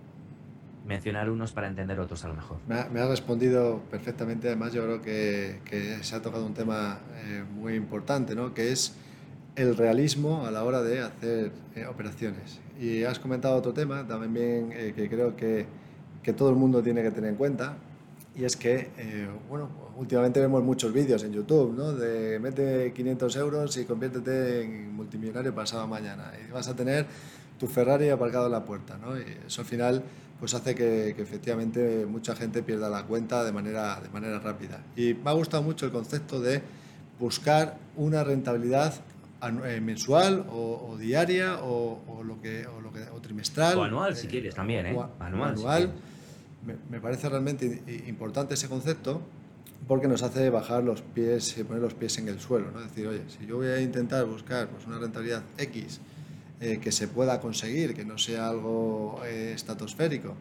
mencionar 0.86 1.30
unos 1.30 1.52
para 1.52 1.68
entender 1.68 1.98
otros 2.00 2.24
a 2.24 2.28
lo 2.28 2.34
mejor. 2.34 2.58
Me 2.68 2.74
ha, 2.74 2.88
me 2.88 3.00
ha 3.00 3.08
respondido 3.08 3.80
perfectamente, 3.90 4.48
además 4.48 4.72
yo 4.72 4.82
creo 4.84 5.00
que, 5.00 5.60
que 5.64 6.02
se 6.02 6.14
ha 6.14 6.22
tocado 6.22 6.44
un 6.44 6.54
tema 6.54 6.98
eh, 7.24 7.44
muy 7.54 7.74
importante, 7.74 8.34
¿no? 8.34 8.52
que 8.52 8.72
es 8.72 8.96
el 9.56 9.76
realismo 9.76 10.46
a 10.46 10.50
la 10.50 10.64
hora 10.64 10.82
de 10.82 11.00
hacer 11.00 11.52
eh, 11.76 11.86
operaciones. 11.86 12.60
Y 12.80 13.04
has 13.04 13.18
comentado 13.18 13.56
otro 13.56 13.72
tema 13.72 14.06
también 14.06 14.72
eh, 14.72 14.92
que 14.94 15.08
creo 15.08 15.36
que, 15.36 15.66
que, 16.22 16.32
todo 16.32 16.50
el 16.50 16.56
mundo 16.56 16.82
tiene 16.82 17.02
que 17.02 17.10
tener 17.10 17.30
en 17.30 17.36
cuenta, 17.36 17.76
y 18.34 18.44
es 18.44 18.56
que, 18.56 18.90
eh, 18.96 19.28
bueno, 19.48 19.68
últimamente 19.96 20.40
vemos 20.40 20.62
muchos 20.62 20.92
vídeos 20.92 21.22
en 21.24 21.32
YouTube, 21.32 21.74
¿no? 21.76 21.92
De 21.92 22.38
mete 22.38 22.92
500 22.92 23.36
euros 23.36 23.76
y 23.76 23.84
conviértete 23.84 24.62
en 24.62 24.94
multimillonario 24.94 25.54
pasado 25.54 25.86
mañana, 25.86 26.32
y 26.42 26.50
vas 26.50 26.68
a 26.68 26.74
tener 26.74 27.06
tu 27.58 27.66
Ferrari 27.66 28.08
aparcado 28.08 28.46
en 28.46 28.52
la 28.52 28.64
puerta, 28.64 28.98
¿no? 28.98 29.18
Y 29.18 29.24
eso 29.46 29.60
al 29.60 29.66
final 29.66 30.02
pues 30.40 30.54
hace 30.54 30.74
que, 30.74 31.14
que, 31.14 31.22
efectivamente 31.22 32.04
mucha 32.04 32.34
gente 32.34 32.64
pierda 32.64 32.90
la 32.90 33.04
cuenta 33.04 33.44
de 33.44 33.52
manera, 33.52 34.00
de 34.00 34.08
manera 34.08 34.40
rápida. 34.40 34.82
Y 34.96 35.14
me 35.14 35.30
ha 35.30 35.34
gustado 35.34 35.62
mucho 35.62 35.86
el 35.86 35.92
concepto 35.92 36.40
de 36.40 36.60
buscar 37.20 37.76
una 37.94 38.24
rentabilidad 38.24 38.94
eh, 39.64 39.80
mensual 39.80 40.44
o, 40.50 40.88
o 40.90 40.98
diaria 40.98 41.58
o, 41.62 42.00
o, 42.06 42.22
lo 42.22 42.40
que, 42.40 42.66
o, 42.66 42.80
lo 42.80 42.92
que, 42.92 43.02
o 43.12 43.20
trimestral. 43.20 43.78
O 43.78 43.84
anual, 43.84 44.12
eh, 44.12 44.16
si 44.16 44.26
quieres, 44.26 44.54
también, 44.54 44.86
¿eh? 44.86 44.98
Anual. 45.18 45.50
anual. 45.50 45.82
Si 45.82 46.11
me, 46.64 47.00
parece 47.00 47.28
realmente 47.28 47.82
importante 48.06 48.54
ese 48.54 48.68
concepto 48.68 49.20
porque 49.88 50.06
nos 50.06 50.22
hace 50.22 50.48
bajar 50.50 50.84
los 50.84 51.02
pies, 51.02 51.54
poner 51.66 51.82
los 51.82 51.94
pies 51.94 52.18
en 52.18 52.28
el 52.28 52.38
suelo. 52.40 52.70
¿no? 52.70 52.80
Decir, 52.80 53.06
oye, 53.08 53.22
si 53.28 53.46
yo 53.46 53.56
voy 53.56 53.66
a 53.66 53.80
intentar 53.80 54.24
buscar 54.26 54.68
pues, 54.68 54.86
una 54.86 54.98
rentabilidad 54.98 55.42
X 55.58 56.00
eh, 56.60 56.78
que 56.80 56.92
se 56.92 57.08
pueda 57.08 57.40
conseguir, 57.40 57.94
que 57.94 58.04
no 58.04 58.18
sea 58.18 58.48
algo 58.48 59.20
eh, 59.24 59.52
estratosférico. 59.54 60.34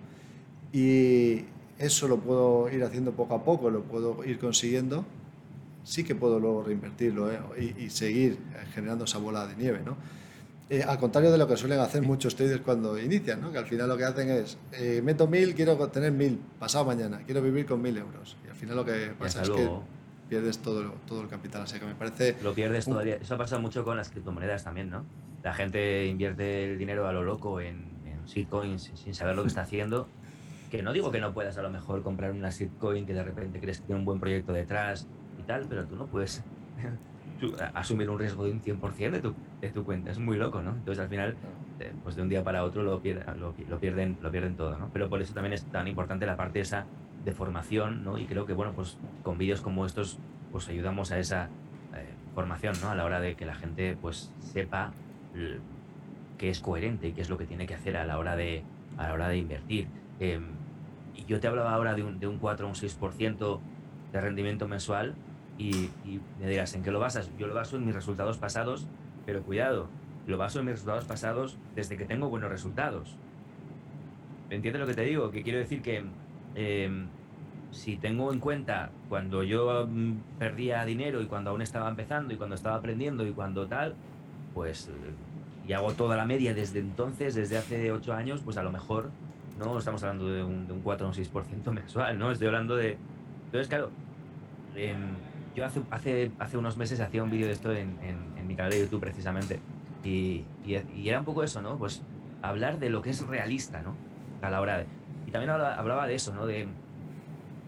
Y 0.71 1.45
eso 1.79 2.07
lo 2.07 2.19
puedo 2.19 2.69
ir 2.69 2.83
haciendo 2.83 3.13
poco 3.13 3.33
a 3.33 3.43
poco, 3.43 3.71
lo 3.71 3.81
puedo 3.83 4.23
ir 4.23 4.37
consiguiendo, 4.37 5.03
sí 5.83 6.03
que 6.03 6.13
puedo 6.13 6.39
luego 6.39 6.63
reinvertirlo 6.63 7.31
¿eh? 7.31 7.39
y, 7.57 7.85
y, 7.85 7.89
seguir 7.89 8.37
generando 8.73 9.05
esa 9.05 9.17
bola 9.17 9.47
de 9.47 9.55
nieve. 9.55 9.81
¿no? 9.83 9.97
Eh, 10.71 10.83
al 10.87 10.97
contrario 10.97 11.33
de 11.33 11.37
lo 11.37 11.49
que 11.49 11.57
suelen 11.57 11.81
hacer 11.81 12.01
muchos 12.01 12.33
traders 12.33 12.61
cuando 12.61 12.97
inician, 12.97 13.41
¿no? 13.41 13.51
que 13.51 13.57
al 13.57 13.65
final 13.65 13.89
lo 13.89 13.97
que 13.97 14.05
hacen 14.05 14.29
es, 14.29 14.57
eh, 14.71 15.01
meto 15.03 15.27
mil, 15.27 15.53
quiero 15.53 15.75
tener 15.89 16.13
mil, 16.13 16.39
pasado 16.59 16.85
mañana, 16.85 17.23
quiero 17.25 17.41
vivir 17.41 17.65
con 17.65 17.81
mil 17.81 17.97
euros. 17.97 18.37
Y 18.45 18.49
al 18.49 18.55
final 18.55 18.77
lo 18.77 18.85
que 18.85 19.11
pasa 19.19 19.41
es 19.41 19.49
luego. 19.49 19.81
que 19.81 20.29
pierdes 20.29 20.59
todo, 20.59 20.93
todo 21.05 21.23
el 21.23 21.27
capital. 21.27 21.63
Así 21.63 21.77
que 21.77 21.85
me 21.85 21.95
parece... 21.95 22.37
Lo 22.41 22.53
pierdes 22.53 22.85
todavía. 22.85 23.15
Eso 23.17 23.35
ha 23.35 23.37
pasado 23.37 23.61
mucho 23.61 23.83
con 23.83 23.97
las 23.97 24.11
criptomonedas 24.11 24.63
también, 24.63 24.89
¿no? 24.89 25.03
la 25.43 25.53
gente 25.53 26.05
invierte 26.05 26.71
el 26.71 26.77
dinero 26.77 27.05
a 27.05 27.11
lo 27.11 27.21
loco 27.21 27.59
en, 27.59 27.91
en 28.05 28.25
shitcoins 28.25 28.91
sin 28.95 29.13
saber 29.13 29.35
lo 29.35 29.41
que 29.41 29.49
está 29.49 29.63
haciendo. 29.63 30.07
Que 30.69 30.81
no 30.81 30.93
digo 30.93 31.11
que 31.11 31.19
no 31.19 31.33
puedas 31.33 31.57
a 31.57 31.61
lo 31.63 31.69
mejor 31.69 32.01
comprar 32.01 32.31
una 32.31 32.49
shitcoin 32.49 33.05
que 33.05 33.13
de 33.13 33.23
repente 33.23 33.59
crees 33.59 33.81
que 33.81 33.87
tiene 33.87 33.99
un 33.99 34.05
buen 34.05 34.21
proyecto 34.21 34.53
detrás 34.53 35.05
y 35.37 35.43
tal, 35.43 35.65
pero 35.67 35.85
tú 35.85 35.97
no 35.97 36.07
puedes 36.07 36.41
asumir 37.73 38.09
un 38.09 38.19
riesgo 38.19 38.45
de 38.45 38.51
un 38.51 38.61
100% 38.61 39.11
de 39.11 39.19
tu, 39.19 39.33
de 39.59 39.69
tu 39.69 39.83
cuenta. 39.83 40.11
Es 40.11 40.19
muy 40.19 40.37
loco, 40.37 40.61
¿no? 40.61 40.71
Entonces 40.71 40.99
al 40.99 41.09
final, 41.09 41.35
eh, 41.79 41.91
pues 42.03 42.15
de 42.15 42.21
un 42.21 42.29
día 42.29 42.43
para 42.43 42.63
otro 42.63 42.83
lo, 42.83 43.01
pier 43.01 43.25
lo, 43.37 43.53
pierden, 43.79 44.17
lo 44.21 44.31
pierden 44.31 44.55
todo, 44.55 44.77
¿no? 44.77 44.89
Pero 44.93 45.09
por 45.09 45.21
eso 45.21 45.33
también 45.33 45.53
es 45.53 45.65
tan 45.65 45.87
importante 45.87 46.25
la 46.25 46.37
parte 46.37 46.59
esa 46.59 46.85
de 47.25 47.31
formación, 47.31 48.03
¿no? 48.03 48.17
Y 48.17 48.25
creo 48.25 48.45
que, 48.45 48.53
bueno, 48.53 48.73
pues 48.73 48.97
con 49.23 49.37
vídeos 49.37 49.61
como 49.61 49.85
estos, 49.85 50.19
pues 50.51 50.69
ayudamos 50.69 51.11
a 51.11 51.19
esa 51.19 51.45
eh, 51.95 52.13
formación, 52.33 52.75
¿no? 52.81 52.89
A 52.89 52.95
la 52.95 53.05
hora 53.05 53.19
de 53.19 53.35
que 53.35 53.45
la 53.45 53.55
gente, 53.55 53.97
pues, 53.99 54.33
sepa 54.39 54.93
que 56.37 56.49
es 56.49 56.59
coherente 56.59 57.07
y 57.07 57.13
qué 57.13 57.21
es 57.21 57.29
lo 57.29 57.37
que 57.37 57.45
tiene 57.45 57.65
que 57.65 57.75
hacer 57.75 57.95
a 57.95 58.05
la 58.05 58.17
hora 58.17 58.35
de, 58.35 58.63
a 58.97 59.07
la 59.07 59.13
hora 59.13 59.29
de 59.29 59.37
invertir. 59.37 59.87
Eh, 60.19 60.39
y 61.15 61.25
yo 61.25 61.39
te 61.39 61.47
hablaba 61.47 61.73
ahora 61.73 61.93
de 61.93 62.03
un, 62.03 62.19
de 62.19 62.27
un 62.27 62.37
4 62.37 62.65
o 62.65 62.69
un 62.69 62.75
6% 62.75 63.59
de 64.11 64.21
rendimiento 64.21 64.67
mensual 64.67 65.15
y, 65.61 65.91
y, 66.09 66.19
me 66.39 66.49
dirás, 66.49 66.73
¿en 66.73 66.81
qué 66.81 66.91
lo 66.91 66.99
basas? 66.99 67.29
Yo 67.37 67.47
lo 67.47 67.53
baso 67.53 67.77
en 67.77 67.85
mis 67.85 67.93
resultados 67.93 68.37
pasados, 68.37 68.87
pero 69.25 69.43
cuidado, 69.43 69.89
lo 70.25 70.37
baso 70.37 70.59
en 70.59 70.65
mis 70.65 70.73
resultados 70.73 71.05
pasados 71.05 71.57
desde 71.75 71.97
que 71.97 72.05
tengo 72.05 72.29
buenos 72.29 72.49
resultados. 72.49 73.15
¿Entiendes 74.49 74.81
lo 74.81 74.87
que 74.87 74.95
te 74.95 75.03
digo? 75.03 75.29
Que 75.29 75.43
quiero 75.43 75.59
decir 75.59 75.81
que 75.81 76.03
eh, 76.55 77.05
si 77.71 77.95
tengo 77.97 78.33
en 78.33 78.39
cuenta 78.39 78.89
cuando 79.07 79.43
yo 79.43 79.83
um, 79.83 80.19
perdía 80.39 80.83
dinero 80.83 81.21
y 81.21 81.27
cuando 81.27 81.51
aún 81.51 81.61
estaba 81.61 81.89
empezando 81.89 82.33
y 82.33 82.37
cuando 82.37 82.55
estaba 82.55 82.75
aprendiendo 82.77 83.25
y 83.25 83.31
cuando 83.31 83.67
tal, 83.67 83.95
pues, 84.53 84.89
y 85.67 85.73
hago 85.73 85.93
toda 85.93 86.17
la 86.17 86.25
media 86.25 86.53
desde 86.53 86.79
entonces, 86.79 87.35
desde 87.35 87.57
hace 87.57 87.91
8 87.91 88.13
años, 88.13 88.41
pues 88.43 88.57
a 88.57 88.63
lo 88.63 88.71
mejor 88.71 89.11
no 89.59 89.77
estamos 89.77 90.01
hablando 90.03 90.27
de 90.27 90.43
un, 90.43 90.65
de 90.65 90.73
un 90.73 90.81
4 90.81 91.05
o 91.05 91.09
un 91.09 91.15
6% 91.15 91.71
mensual, 91.71 92.17
¿no? 92.17 92.31
Estoy 92.31 92.47
hablando 92.47 92.75
de... 92.75 92.97
Entonces, 93.45 93.67
claro, 93.67 93.91
eh, 94.75 94.95
yo 95.55 95.65
hace, 95.65 95.81
hace, 95.89 96.31
hace 96.39 96.57
unos 96.57 96.77
meses 96.77 96.99
hacía 96.99 97.23
un 97.23 97.29
vídeo 97.29 97.47
de 97.47 97.53
esto 97.53 97.71
en, 97.71 97.97
en, 98.01 98.47
mi 98.47 98.55
canal 98.55 98.71
de 98.71 98.79
YouTube 98.79 98.99
precisamente, 98.99 99.59
y, 100.03 100.43
y, 100.65 100.75
y, 100.95 101.07
era 101.07 101.19
un 101.19 101.25
poco 101.25 101.43
eso, 101.43 101.61
¿no? 101.61 101.77
Pues 101.77 102.01
hablar 102.41 102.79
de 102.79 102.89
lo 102.89 103.01
que 103.01 103.11
es 103.11 103.25
realista, 103.25 103.81
¿no? 103.81 103.95
A 104.41 104.49
la 104.49 104.59
hora 104.59 104.79
de... 104.79 104.85
Y 105.27 105.31
también 105.31 105.51
hablaba, 105.51 105.75
hablaba 105.75 106.07
de 106.07 106.15
eso, 106.15 106.33
¿no? 106.33 106.45
De, 106.45 106.67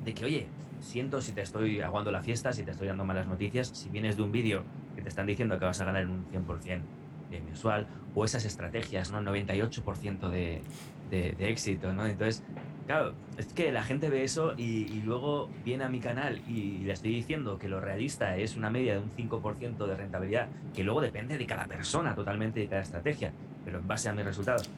de 0.03 0.13
que, 0.13 0.25
oye, 0.25 0.47
siento 0.81 1.21
si 1.21 1.31
te 1.31 1.41
estoy 1.41 1.79
aguando 1.81 2.11
la 2.11 2.21
fiesta, 2.21 2.51
si 2.51 2.63
te 2.63 2.71
estoy 2.71 2.87
dando 2.87 3.05
malas 3.05 3.27
noticias, 3.27 3.67
si 3.69 3.89
vienes 3.89 4.17
de 4.17 4.23
un 4.23 4.31
vídeo 4.31 4.63
que 4.95 5.01
te 5.01 5.09
están 5.09 5.25
diciendo 5.25 5.57
que 5.57 5.65
vas 5.65 5.79
a 5.79 5.85
ganar 5.85 6.03
en 6.03 6.09
un 6.09 6.25
100% 6.31 6.81
de 7.29 7.41
mensual, 7.41 7.87
o 8.13 8.25
esas 8.25 8.45
estrategias, 8.45 9.11
¿no? 9.11 9.21
98% 9.21 10.29
de, 10.29 10.61
de, 11.09 11.31
de, 11.31 11.49
éxito, 11.49 11.93
¿no? 11.93 12.05
Entonces, 12.05 12.43
claro, 12.85 13.13
es 13.37 13.47
que 13.53 13.71
la 13.71 13.83
gente 13.83 14.09
ve 14.09 14.23
eso 14.23 14.53
y, 14.57 15.01
luego 15.03 15.49
viene 15.63 15.83
a 15.83 15.89
mi 15.89 15.99
canal 15.99 16.41
y 16.47 16.79
le 16.79 16.93
estoy 16.93 17.11
diciendo 17.11 17.57
que 17.57 17.67
lo 17.67 17.79
realista 17.79 18.37
es 18.37 18.55
una 18.55 18.69
media 18.69 18.93
de 18.93 18.99
un 18.99 19.11
5% 19.11 19.85
de 19.85 19.95
rentabilidad, 19.95 20.47
que 20.73 20.83
luego 20.83 21.01
depende 21.01 21.37
de 21.37 21.45
cada 21.45 21.65
persona 21.65 22.15
totalmente, 22.15 22.59
de 22.59 22.67
cada 22.67 22.81
estrategia, 22.81 23.31
pero 23.65 23.79
en 23.79 23.87
base 23.87 24.09
a 24.09 24.13
mis 24.13 24.25
resultados. 24.25 24.69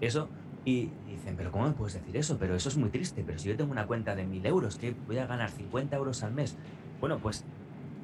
Eso, 0.00 0.28
y 0.64 0.90
dicen, 1.06 1.36
pero 1.36 1.50
¿cómo 1.50 1.66
me 1.68 1.74
puedes 1.74 1.94
decir 1.94 2.16
eso? 2.16 2.38
Pero 2.38 2.54
eso 2.54 2.68
es 2.68 2.76
muy 2.76 2.90
triste, 2.90 3.22
pero 3.24 3.38
si 3.38 3.48
yo 3.48 3.56
tengo 3.56 3.72
una 3.72 3.86
cuenta 3.86 4.14
de 4.14 4.26
1.000 4.26 4.46
euros, 4.46 4.76
que 4.76 4.94
voy 5.06 5.18
a 5.18 5.26
ganar 5.26 5.50
50 5.50 5.96
euros 5.96 6.22
al 6.22 6.32
mes. 6.32 6.56
Bueno, 7.00 7.18
pues 7.18 7.44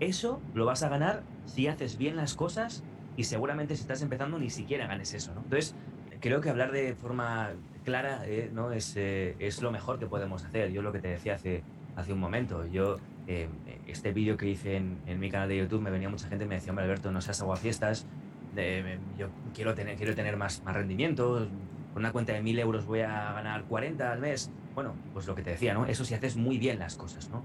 eso 0.00 0.40
lo 0.54 0.66
vas 0.66 0.82
a 0.82 0.88
ganar 0.88 1.22
si 1.46 1.68
haces 1.68 1.96
bien 1.96 2.16
las 2.16 2.34
cosas 2.34 2.82
y 3.16 3.24
seguramente 3.24 3.74
si 3.76 3.82
estás 3.82 4.02
empezando 4.02 4.38
ni 4.38 4.50
siquiera 4.50 4.86
ganes 4.86 5.14
eso, 5.14 5.34
¿no? 5.34 5.42
Entonces, 5.42 5.74
creo 6.20 6.40
que 6.40 6.50
hablar 6.50 6.72
de 6.72 6.94
forma 6.94 7.52
clara 7.86 8.22
eh, 8.26 8.50
¿no? 8.52 8.72
es, 8.72 8.94
eh, 8.96 9.34
es 9.38 9.62
lo 9.62 9.70
mejor 9.70 9.98
que 9.98 10.06
podemos 10.06 10.44
hacer. 10.44 10.70
Yo 10.72 10.82
lo 10.82 10.92
que 10.92 10.98
te 10.98 11.08
decía 11.08 11.36
hace, 11.36 11.62
hace 11.94 12.12
un 12.12 12.18
momento, 12.18 12.66
yo 12.66 12.98
eh, 13.26 13.48
este 13.86 14.12
vídeo 14.12 14.36
que 14.36 14.50
hice 14.50 14.76
en, 14.76 14.98
en, 15.06 15.18
mi 15.18 15.30
canal 15.30 15.48
de 15.48 15.56
YouTube 15.56 15.80
me 15.80 15.90
venía 15.90 16.10
mucha 16.10 16.28
gente 16.28 16.44
y 16.44 16.48
me 16.48 16.56
decía, 16.56 16.72
hombre 16.72 16.84
Alberto, 16.84 17.10
no 17.10 17.22
seas 17.22 17.40
aguafiestas, 17.40 18.06
de, 18.54 18.98
yo 19.16 19.28
quiero 19.54 19.74
tener, 19.74 19.96
quiero 19.96 20.14
tener 20.14 20.36
más, 20.36 20.62
más 20.64 20.74
rendimiento, 20.74 21.48
con 21.94 22.02
una 22.02 22.12
cuenta 22.12 22.34
de 22.34 22.42
1000 22.42 22.58
euros 22.58 22.84
voy 22.84 23.00
a 23.00 23.32
ganar 23.32 23.64
40 23.64 24.12
al 24.12 24.18
mes. 24.18 24.50
Bueno, 24.74 24.94
pues 25.14 25.26
lo 25.26 25.34
que 25.34 25.42
te 25.42 25.50
decía, 25.50 25.72
¿no? 25.72 25.86
Eso 25.86 26.04
si 26.04 26.12
haces 26.12 26.36
muy 26.36 26.58
bien 26.58 26.78
las 26.78 26.96
cosas, 26.96 27.30
¿no? 27.30 27.42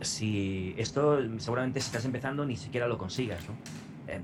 Si 0.00 0.74
esto 0.78 1.18
seguramente 1.38 1.80
si 1.80 1.86
estás 1.86 2.04
empezando 2.06 2.46
ni 2.46 2.56
siquiera 2.56 2.88
lo 2.88 2.96
consigas, 2.96 3.46
¿no? 3.46 3.54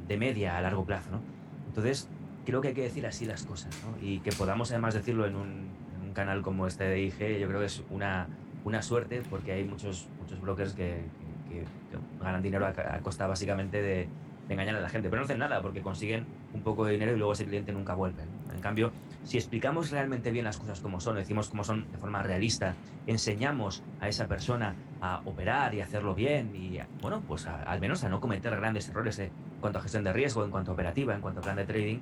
De 0.08 0.16
media 0.16 0.56
a 0.56 0.62
largo 0.62 0.84
plazo, 0.84 1.10
¿no? 1.10 1.20
Entonces, 1.66 2.08
creo 2.44 2.60
que 2.60 2.68
hay 2.68 2.74
que 2.74 2.82
decir 2.82 3.06
así 3.06 3.26
las 3.26 3.44
cosas, 3.44 3.74
¿no? 3.84 4.06
Y 4.06 4.20
que 4.20 4.32
podamos 4.32 4.70
además 4.70 4.94
decirlo 4.94 5.26
en 5.26 5.36
un, 5.36 5.68
en 5.94 6.08
un 6.08 6.12
canal 6.12 6.42
como 6.42 6.66
este 6.66 6.84
de 6.84 7.00
IG, 7.02 7.38
yo 7.38 7.48
creo 7.48 7.60
que 7.60 7.66
es 7.66 7.82
una, 7.90 8.28
una 8.64 8.82
suerte 8.82 9.22
porque 9.28 9.52
hay 9.52 9.64
muchos, 9.64 10.08
muchos 10.20 10.40
brokers 10.40 10.72
que, 10.72 11.02
que, 11.48 11.60
que 11.60 11.98
ganan 12.20 12.42
dinero 12.42 12.66
a, 12.66 12.70
a 12.70 13.00
costa 13.00 13.26
básicamente 13.26 13.82
de, 13.82 14.08
de, 14.48 14.54
engañar 14.54 14.76
a 14.76 14.80
la 14.80 14.88
gente, 14.88 15.08
pero 15.08 15.20
no 15.20 15.24
hacen 15.24 15.38
nada 15.38 15.62
porque 15.62 15.80
consiguen 15.80 16.26
un 16.52 16.62
poco 16.62 16.84
de 16.84 16.92
dinero 16.92 17.12
y 17.12 17.16
luego 17.16 17.32
ese 17.32 17.44
cliente 17.44 17.72
nunca 17.72 17.94
vuelve. 17.94 18.22
En 18.52 18.60
cambio, 18.60 18.92
si 19.24 19.36
explicamos 19.36 19.90
realmente 19.90 20.30
bien 20.30 20.44
las 20.44 20.58
cosas 20.58 20.80
como 20.80 21.00
son, 21.00 21.16
decimos 21.16 21.48
cómo 21.48 21.62
son 21.62 21.90
de 21.92 21.98
forma 21.98 22.22
realista, 22.22 22.74
enseñamos 23.06 23.82
a 24.00 24.08
esa 24.08 24.26
persona 24.26 24.74
a 25.00 25.22
operar 25.24 25.74
y 25.74 25.80
hacerlo 25.80 26.14
bien 26.14 26.54
y, 26.54 26.78
bueno, 27.00 27.22
pues 27.26 27.46
a, 27.46 27.62
al 27.62 27.80
menos 27.80 28.02
a 28.04 28.08
no 28.08 28.20
cometer 28.20 28.54
grandes 28.56 28.88
errores 28.88 29.18
en 29.18 29.30
cuanto 29.60 29.78
a 29.78 29.82
gestión 29.82 30.04
de 30.04 30.12
riesgo, 30.12 30.44
en 30.44 30.50
cuanto 30.50 30.72
a 30.72 30.74
operativa, 30.74 31.14
en 31.14 31.20
cuanto 31.20 31.40
a 31.40 31.42
plan 31.42 31.56
de 31.56 31.64
trading, 31.64 31.98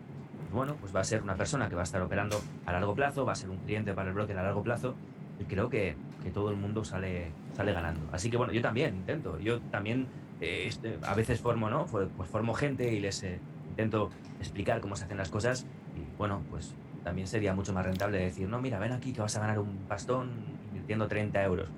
bueno, 0.53 0.77
pues 0.81 0.95
va 0.95 1.01
a 1.01 1.05
ser 1.05 1.23
una 1.23 1.35
persona 1.35 1.69
que 1.69 1.75
va 1.75 1.83
a 1.83 1.85
estar 1.85 2.01
operando 2.03 2.41
a 2.67 2.73
largo 2.73 2.95
plazo, 2.95 3.25
va 3.25 3.33
a 3.33 3.37
ser 3.37 3.51
un 3.51 3.59
cliente 3.59 3.93
para 3.93 4.09
el 4.09 4.15
broker 4.15 4.39
a 4.39 4.43
largo 4.43 4.63
plazo 4.63 4.95
y 5.39 5.45
creo 5.45 5.69
que, 5.69 5.97
que 6.23 6.31
todo 6.31 6.51
el 6.51 6.57
mundo 6.57 6.85
sale, 6.85 7.33
sale 7.55 7.73
ganando. 7.73 8.01
Así 8.13 8.31
que 8.31 8.37
bueno, 8.37 8.53
yo 8.53 8.63
también 8.63 8.97
intento, 8.97 9.39
yo 9.39 9.61
también 9.61 10.07
eh, 10.41 10.65
este, 10.67 10.99
a 11.03 11.15
veces 11.15 11.41
formo, 11.41 11.71
¿no? 11.71 11.87
Pues 11.87 12.29
formo 12.29 12.55
gente 12.55 12.93
y 12.93 13.01
les 13.01 13.23
eh, 13.23 13.41
intento 13.71 14.11
explicar 14.39 14.81
cómo 14.81 14.97
se 14.97 15.05
hacen 15.05 15.17
las 15.17 15.31
cosas 15.31 15.67
y 15.97 16.17
bueno, 16.17 16.43
pues 16.51 16.75
también 17.05 17.27
sería 17.27 17.55
mucho 17.55 17.73
más 17.73 17.85
rentable 17.85 18.19
decir, 18.19 18.49
no, 18.49 18.61
mira, 18.61 18.79
ven 18.79 18.93
aquí 18.93 19.13
que 19.13 19.21
vas 19.21 19.37
a 19.37 19.41
ganar 19.41 19.59
un 19.59 19.89
bastón 19.89 20.31
invirtiendo 20.69 21.09
30 21.09 21.43
euros. 21.45 21.69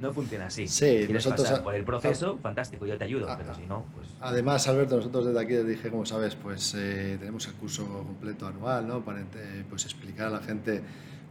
No 0.00 0.12
funciona 0.12 0.46
así. 0.46 0.68
Sí, 0.68 0.86
Quieres 0.86 1.26
nosotros 1.26 1.48
pasar 1.48 1.62
por 1.62 1.74
el 1.74 1.84
proceso, 1.84 2.36
a, 2.38 2.42
fantástico, 2.42 2.86
yo 2.86 2.96
te 2.96 3.04
ayudo, 3.04 3.28
a, 3.28 3.36
pero 3.36 3.54
si 3.54 3.66
no, 3.66 3.84
pues... 3.94 4.08
Además, 4.20 4.68
Alberto, 4.68 4.96
nosotros 4.96 5.26
desde 5.26 5.40
aquí 5.40 5.54
dije, 5.56 5.90
como 5.90 6.06
sabes, 6.06 6.36
pues 6.36 6.74
eh, 6.76 7.16
tenemos 7.18 7.46
el 7.48 7.54
curso 7.54 7.86
completo 7.86 8.46
anual, 8.46 8.86
¿no? 8.86 9.04
Para 9.04 9.24
pues, 9.68 9.84
explicar 9.84 10.28
a 10.28 10.30
la 10.30 10.40
gente 10.40 10.82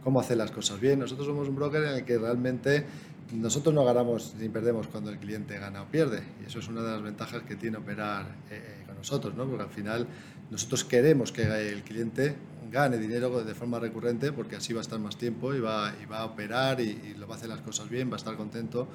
cómo 0.04 0.20
hacer 0.20 0.36
las 0.36 0.50
cosas 0.50 0.80
bien. 0.80 0.98
Nosotros 0.98 1.26
somos 1.26 1.48
un 1.48 1.56
broker 1.56 1.82
en 1.82 1.94
el 1.94 2.04
que 2.04 2.18
realmente 2.18 2.84
nosotros 3.32 3.74
no 3.74 3.84
ganamos 3.84 4.34
ni 4.38 4.48
perdemos 4.48 4.86
cuando 4.86 5.10
el 5.10 5.18
cliente 5.18 5.58
gana 5.58 5.82
o 5.82 5.86
pierde. 5.86 6.22
Y 6.42 6.46
eso 6.46 6.58
es 6.58 6.68
una 6.68 6.82
de 6.82 6.90
las 6.90 7.02
ventajas 7.02 7.42
que 7.42 7.56
tiene 7.56 7.78
operar 7.78 8.26
eh, 8.50 8.82
con 8.86 8.96
nosotros, 8.96 9.34
¿no? 9.34 9.46
Porque 9.46 9.64
al 9.64 9.70
final 9.70 10.06
nosotros 10.50 10.84
queremos 10.84 11.32
que 11.32 11.42
el 11.42 11.82
cliente 11.82 12.36
gane 12.70 12.98
dinero 12.98 13.44
de 13.44 13.54
forma 13.54 13.78
recurrente 13.78 14.32
porque 14.32 14.56
así 14.56 14.72
va 14.72 14.80
a 14.80 14.82
estar 14.82 14.98
más 14.98 15.16
tiempo 15.16 15.54
y 15.54 15.60
va, 15.60 15.94
y 16.02 16.06
va 16.06 16.20
a 16.20 16.24
operar 16.26 16.80
y, 16.80 17.14
lo 17.16 17.26
va 17.26 17.34
a 17.34 17.38
hacer 17.38 17.48
las 17.48 17.60
cosas 17.60 17.88
bien, 17.88 18.10
va 18.10 18.14
a 18.14 18.16
estar 18.16 18.36
contento 18.36 18.88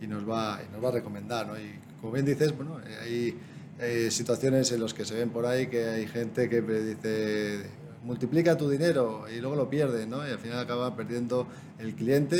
y 0.00 0.06
nos 0.06 0.28
va, 0.28 0.60
y 0.66 0.72
nos 0.72 0.82
va 0.82 0.88
a 0.88 0.92
recomendar. 0.92 1.46
¿no? 1.46 1.58
Y 1.58 1.78
como 2.00 2.12
bien 2.12 2.26
dices, 2.26 2.56
bueno, 2.56 2.80
hay, 3.02 3.36
hay 3.80 4.10
situaciones 4.10 4.72
en 4.72 4.80
las 4.80 4.94
que 4.94 5.04
se 5.04 5.14
ven 5.14 5.30
por 5.30 5.46
ahí 5.46 5.68
que 5.68 5.84
hay 5.84 6.06
gente 6.06 6.48
que 6.48 6.60
dice 6.60 7.80
multiplica 8.02 8.56
tu 8.56 8.68
dinero 8.68 9.26
y 9.28 9.40
luego 9.40 9.56
lo 9.56 9.68
pierde, 9.68 10.06
¿no? 10.06 10.26
Y 10.26 10.30
al 10.30 10.38
final 10.38 10.58
acaba 10.58 10.94
perdiendo 10.96 11.46
el 11.78 11.94
cliente 11.94 12.36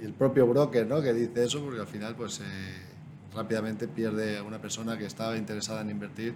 y 0.00 0.04
el 0.04 0.12
propio 0.12 0.46
broker, 0.46 0.86
¿no? 0.86 1.02
Que 1.02 1.12
dice 1.12 1.44
eso 1.44 1.62
porque 1.62 1.80
al 1.80 1.86
final, 1.86 2.14
pues, 2.14 2.40
eh, 2.40 2.42
rápidamente 3.34 3.88
pierde 3.88 4.38
a 4.38 4.42
una 4.42 4.60
persona 4.60 4.96
que 4.96 5.06
estaba 5.06 5.36
interesada 5.36 5.80
en 5.80 5.90
invertir 5.90 6.34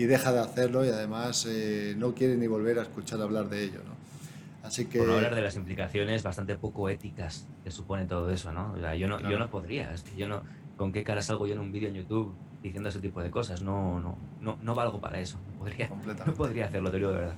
y 0.00 0.06
deja 0.06 0.32
de 0.32 0.40
hacerlo 0.40 0.82
y 0.82 0.88
además 0.88 1.46
eh, 1.46 1.94
no 1.98 2.14
quiere 2.14 2.34
ni 2.38 2.46
volver 2.46 2.78
a 2.78 2.82
escuchar 2.82 3.20
hablar 3.20 3.50
de 3.50 3.64
ello, 3.64 3.80
¿no? 3.84 4.66
Así 4.66 4.86
que... 4.86 4.98
Por 4.98 5.08
no 5.08 5.16
hablar 5.16 5.34
de 5.34 5.42
las 5.42 5.56
implicaciones 5.56 6.22
bastante 6.22 6.56
poco 6.56 6.88
éticas 6.88 7.46
que 7.62 7.70
supone 7.70 8.06
todo 8.06 8.30
eso, 8.30 8.50
¿no? 8.50 8.72
O 8.72 8.78
sea, 8.80 8.94
yo 8.94 9.08
no, 9.08 9.18
claro. 9.18 9.30
yo 9.30 9.38
no 9.38 9.50
podría, 9.50 9.94
yo 10.16 10.26
no, 10.26 10.42
¿con 10.78 10.90
qué 10.90 11.04
cara 11.04 11.20
salgo 11.20 11.46
yo 11.46 11.52
en 11.52 11.60
un 11.60 11.70
vídeo 11.70 11.90
en 11.90 11.96
YouTube 11.96 12.34
diciendo 12.62 12.88
ese 12.88 13.00
tipo 13.00 13.22
de 13.22 13.30
cosas? 13.30 13.60
No, 13.60 14.00
no, 14.00 14.16
no, 14.40 14.58
no 14.62 14.74
valgo 14.74 15.02
para 15.02 15.20
eso, 15.20 15.38
no 15.52 15.58
podría, 15.58 15.90
no 16.26 16.32
podría 16.32 16.64
hacerlo, 16.64 16.90
te 16.90 16.96
digo 16.96 17.10
de 17.10 17.18
verdad. 17.18 17.36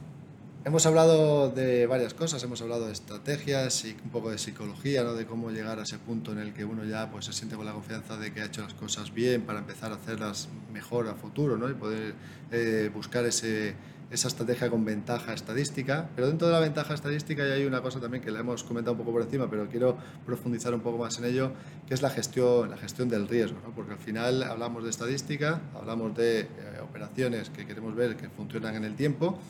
Hemos 0.65 0.87
hablado 0.87 1.51
de 1.51 1.89
varias 1.89 2.15
cosas, 2.15 2.41
hemos 2.45 2.63
hablado 2.63 2.87
de 2.87 2.93
estrategias 2.93 3.85
y 3.85 3.97
un 4.05 4.11
poco 4.11 4.31
de 4.31 4.39
psicología, 4.39 5.03
¿no? 5.03 5.15
de 5.15 5.27
cómo 5.27 5.51
llegar 5.51 5.81
a 5.81 5.83
ese 5.83 5.99
punto 5.99 6.31
en 6.31 6.39
el 6.39 6.55
que 6.55 6.65
uno 6.65 6.85
ya 6.85 7.11
pues, 7.11 7.25
se 7.25 7.33
siente 7.33 7.57
con 7.57 7.67
la 7.67 7.73
confianza 7.73 8.17
de 8.17 8.33
que 8.33 8.43
ha 8.43 8.45
hecho 8.45 8.63
las 8.63 8.73
cosas 8.75 9.13
bien 9.13 9.43
para 9.43 9.59
empezar 9.59 9.91
a 9.91 9.97
hacerlas 9.97 10.49
mejor 10.73 11.09
a 11.09 11.15
futuro 11.15 11.57
¿no? 11.57 11.69
y 11.69 11.75
poder 11.75 12.15
eh, 12.53 12.89
buscar 12.95 13.27
ese, 13.27 13.75
esa 14.13 14.29
estrategia 14.29 14.71
con 14.71 14.85
ventaja 14.85 15.33
estadística. 15.33 16.09
Pero 16.15 16.29
dentro 16.29 16.47
de 16.47 16.53
la 16.53 16.61
ventaja 16.61 16.95
estadística 16.95 17.45
ya 17.45 17.55
hay 17.55 17.65
una 17.65 17.83
cosa 17.83 17.99
también 17.99 18.23
que 18.23 18.31
la 18.31 18.39
hemos 18.39 18.63
comentado 18.63 18.93
un 18.93 18.99
poco 18.99 19.11
por 19.11 19.23
encima, 19.23 19.51
pero 19.51 19.69
quiero 19.69 19.99
profundizar 20.25 20.73
un 20.73 20.81
poco 20.81 20.97
más 20.97 21.19
en 21.19 21.25
ello, 21.25 21.51
que 21.89 21.95
es 21.95 22.03
la 22.03 22.11
gestión, 22.11 22.71
la 22.71 22.77
gestión 22.77 23.09
del 23.09 23.27
riesgo, 23.27 23.59
¿no? 23.67 23.75
porque 23.75 23.95
al 23.95 23.99
final 23.99 24.45
hablamos 24.45 24.85
de 24.85 24.91
estadística, 24.91 25.61
hablamos 25.75 26.17
de 26.17 26.43
eh, 26.43 26.47
operaciones 26.89 27.51
que 27.51 27.67
queremos 27.67 27.97
ver 27.97 28.17
que 28.17 28.29
funcionan 28.29 28.77
en 28.77 28.85
el 28.85 28.95
tiempo 28.95 29.41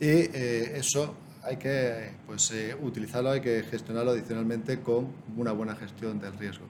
y 0.00 0.06
eh, 0.06 0.76
eso 0.76 1.14
hay 1.42 1.56
que 1.56 2.10
pues, 2.26 2.50
eh, 2.52 2.76
utilizarlo, 2.80 3.30
hay 3.30 3.40
que 3.40 3.62
gestionarlo 3.64 4.12
adicionalmente 4.12 4.80
con 4.80 5.08
una 5.36 5.52
buena 5.52 5.74
gestión 5.74 6.20
del 6.20 6.32
riesgo. 6.38 6.64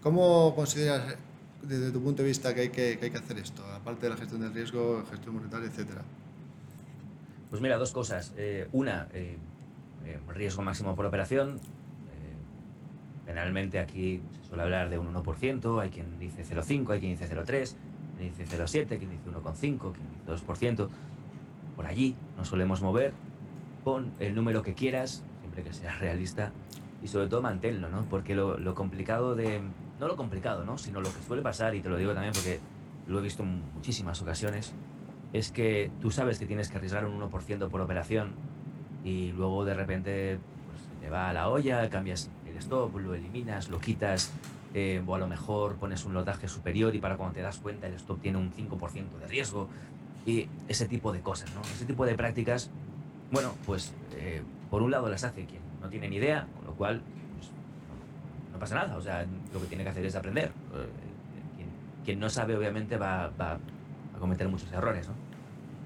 ¿Cómo 0.00 0.54
consideras 0.54 1.16
desde 1.62 1.90
tu 1.90 2.02
punto 2.02 2.22
de 2.22 2.28
vista 2.28 2.54
que 2.54 2.62
hay 2.62 2.68
que, 2.70 2.98
que 2.98 3.06
hay 3.06 3.10
que 3.10 3.18
hacer 3.18 3.38
esto, 3.38 3.64
aparte 3.66 4.06
de 4.06 4.10
la 4.10 4.16
gestión 4.16 4.40
del 4.40 4.52
riesgo, 4.52 5.04
gestión 5.10 5.34
monetaria, 5.34 5.68
etcétera? 5.68 6.02
Pues 7.50 7.60
mira, 7.60 7.76
dos 7.76 7.92
cosas. 7.92 8.32
Eh, 8.36 8.68
una, 8.72 9.08
eh, 9.12 9.36
riesgo 10.28 10.62
máximo 10.62 10.96
por 10.96 11.06
operación. 11.06 11.60
generalmente 13.26 13.78
aquí 13.78 14.20
se 14.42 14.48
suele 14.48 14.64
hablar 14.64 14.90
de 14.90 14.98
un 14.98 15.14
1%, 15.14 15.80
hay 15.80 15.90
quien 15.90 16.18
dice 16.18 16.44
0,5, 16.44 16.92
hay 16.92 17.00
quien 17.00 17.12
dice 17.12 17.28
0,3, 17.28 17.74
quien 18.18 18.34
dice 18.36 18.46
0,7, 18.46 18.98
quien 18.98 19.10
dice 19.10 19.30
1,5, 19.30 19.92
quien 19.92 20.08
dice 20.10 20.46
2% 20.46 20.88
por 21.76 21.86
allí 21.86 22.16
nos 22.36 22.48
solemos 22.48 22.82
mover, 22.82 23.12
pon 23.84 24.12
el 24.20 24.34
número 24.34 24.62
que 24.62 24.74
quieras, 24.74 25.24
siempre 25.40 25.62
que 25.62 25.72
sea 25.72 25.96
realista, 25.98 26.52
y 27.02 27.08
sobre 27.08 27.28
todo 27.28 27.42
manténlo, 27.42 27.88
¿no? 27.88 28.04
Porque 28.08 28.34
lo, 28.34 28.58
lo, 28.58 28.74
complicado 28.74 29.34
de... 29.34 29.60
No 29.98 30.08
lo 30.08 30.16
complicado, 30.16 30.64
¿no? 30.64 30.78
Sino 30.78 31.00
lo 31.00 31.12
que 31.12 31.20
suele 31.26 31.42
pasar, 31.42 31.74
y 31.74 31.80
te 31.80 31.88
lo 31.88 31.96
digo 31.96 32.12
también 32.12 32.32
porque 32.32 32.60
lo 33.06 33.18
he 33.18 33.22
visto 33.22 33.42
en 33.42 33.62
muchísimas 33.74 34.22
ocasiones, 34.22 34.72
es 35.32 35.50
que 35.50 35.90
tú 36.00 36.10
sabes 36.10 36.38
que 36.38 36.46
tienes 36.46 36.68
que 36.68 36.76
arriesgar 36.76 37.06
un 37.06 37.20
1% 37.20 37.68
por 37.68 37.80
operación 37.80 38.32
y 39.04 39.32
luego 39.32 39.64
de 39.64 39.74
repente 39.74 40.38
pues, 40.66 40.82
te 41.00 41.10
va 41.10 41.30
a 41.30 41.32
la 41.32 41.48
olla, 41.48 41.88
cambias 41.88 42.30
el 42.46 42.56
stop, 42.58 42.96
lo 42.98 43.14
eliminas, 43.14 43.68
lo 43.68 43.80
quitas, 43.80 44.32
eh, 44.74 45.02
o 45.06 45.14
a 45.14 45.18
lo 45.18 45.26
mejor 45.26 45.76
pones 45.76 46.04
un 46.04 46.14
lotaje 46.14 46.48
superior 46.48 46.94
y 46.94 46.98
para 46.98 47.16
cuando 47.16 47.34
te 47.34 47.40
das 47.40 47.58
cuenta 47.58 47.86
el 47.86 47.94
stop 47.94 48.20
tiene 48.20 48.38
un 48.38 48.52
5% 48.52 49.18
de 49.18 49.26
riesgo 49.26 49.68
y 50.26 50.48
ese 50.68 50.86
tipo 50.86 51.12
de 51.12 51.20
cosas. 51.20 51.50
Ese 51.74 51.84
tipo 51.84 52.06
de 52.06 52.14
prácticas, 52.14 52.70
bueno, 53.30 53.54
pues 53.66 53.92
eh, 54.16 54.42
por 54.70 54.82
un 54.82 54.90
lado 54.90 55.08
las 55.08 55.24
hace 55.24 55.44
quien 55.46 55.62
no 55.80 55.88
tiene 55.88 56.08
ni 56.08 56.16
idea, 56.16 56.46
con 56.56 56.66
lo 56.66 56.74
cual 56.74 57.02
pues, 57.36 57.50
no, 58.52 58.58
pasa 58.58 58.74
nada, 58.76 58.96
o 58.96 59.00
sea, 59.00 59.26
lo 59.52 59.60
que 59.60 59.66
tiene 59.66 59.84
que 59.84 59.90
hacer 59.90 60.04
es 60.04 60.14
aprender. 60.14 60.52
Eh, 60.74 60.88
quien, 62.04 62.18
no 62.18 62.28
sabe 62.28 62.56
obviamente 62.56 62.96
va, 62.96 63.28
va, 63.40 63.58
a 64.14 64.18
cometer 64.18 64.48
muchos 64.48 64.72
errores, 64.72 65.08
¿no? 65.08 65.14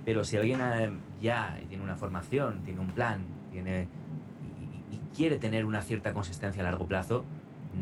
Pero 0.04 0.24
si 0.24 0.36
alguien 0.36 0.60
eh, 0.60 0.90
ya 1.20 1.58
tiene 1.68 1.82
una 1.82 1.96
formación, 1.96 2.62
tiene 2.64 2.80
un 2.80 2.88
plan, 2.88 3.24
tiene 3.50 3.88
y, 4.90 4.94
y, 4.94 5.00
quiere 5.14 5.38
tener 5.38 5.64
una 5.64 5.82
cierta 5.82 6.12
consistencia 6.12 6.62
a 6.62 6.64
largo 6.64 6.86
plazo, 6.86 7.24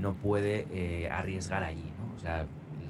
no 0.00 0.14
puede 0.14 1.08
arriesgar 1.10 1.62
allí, 1.62 1.92
¿no? 1.98 2.16
O 2.16 2.18
sea, 2.18 2.46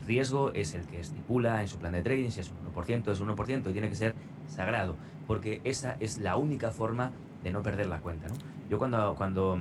riesgo 0.07 0.53
es 0.53 0.75
el 0.75 0.87
que 0.87 1.01
estipula 1.01 1.61
en 1.63 1.69
su 1.69 1.79
plan 1.79 1.93
de 1.93 2.03
trading, 2.03 2.31
si 2.31 2.41
es 2.41 2.51
un 2.51 2.64
1%, 2.75 3.11
es 3.11 3.21
un 3.21 3.29
1% 3.29 3.71
y 3.71 3.73
tiene 3.73 3.89
que 3.89 3.95
ser 3.95 4.15
sagrado, 4.49 4.97
porque 5.27 5.61
esa 5.65 5.97
es 6.01 6.19
la 6.19 6.37
única 6.37 6.71
forma 6.71 7.13
de 7.43 7.53
no 7.53 7.63
perder 7.63 7.87
la 7.87 7.99
cuenta. 7.99 8.29
¿no? 8.29 8.35
Yo 8.71 8.79
cuando, 8.79 9.15
cuando 9.17 9.59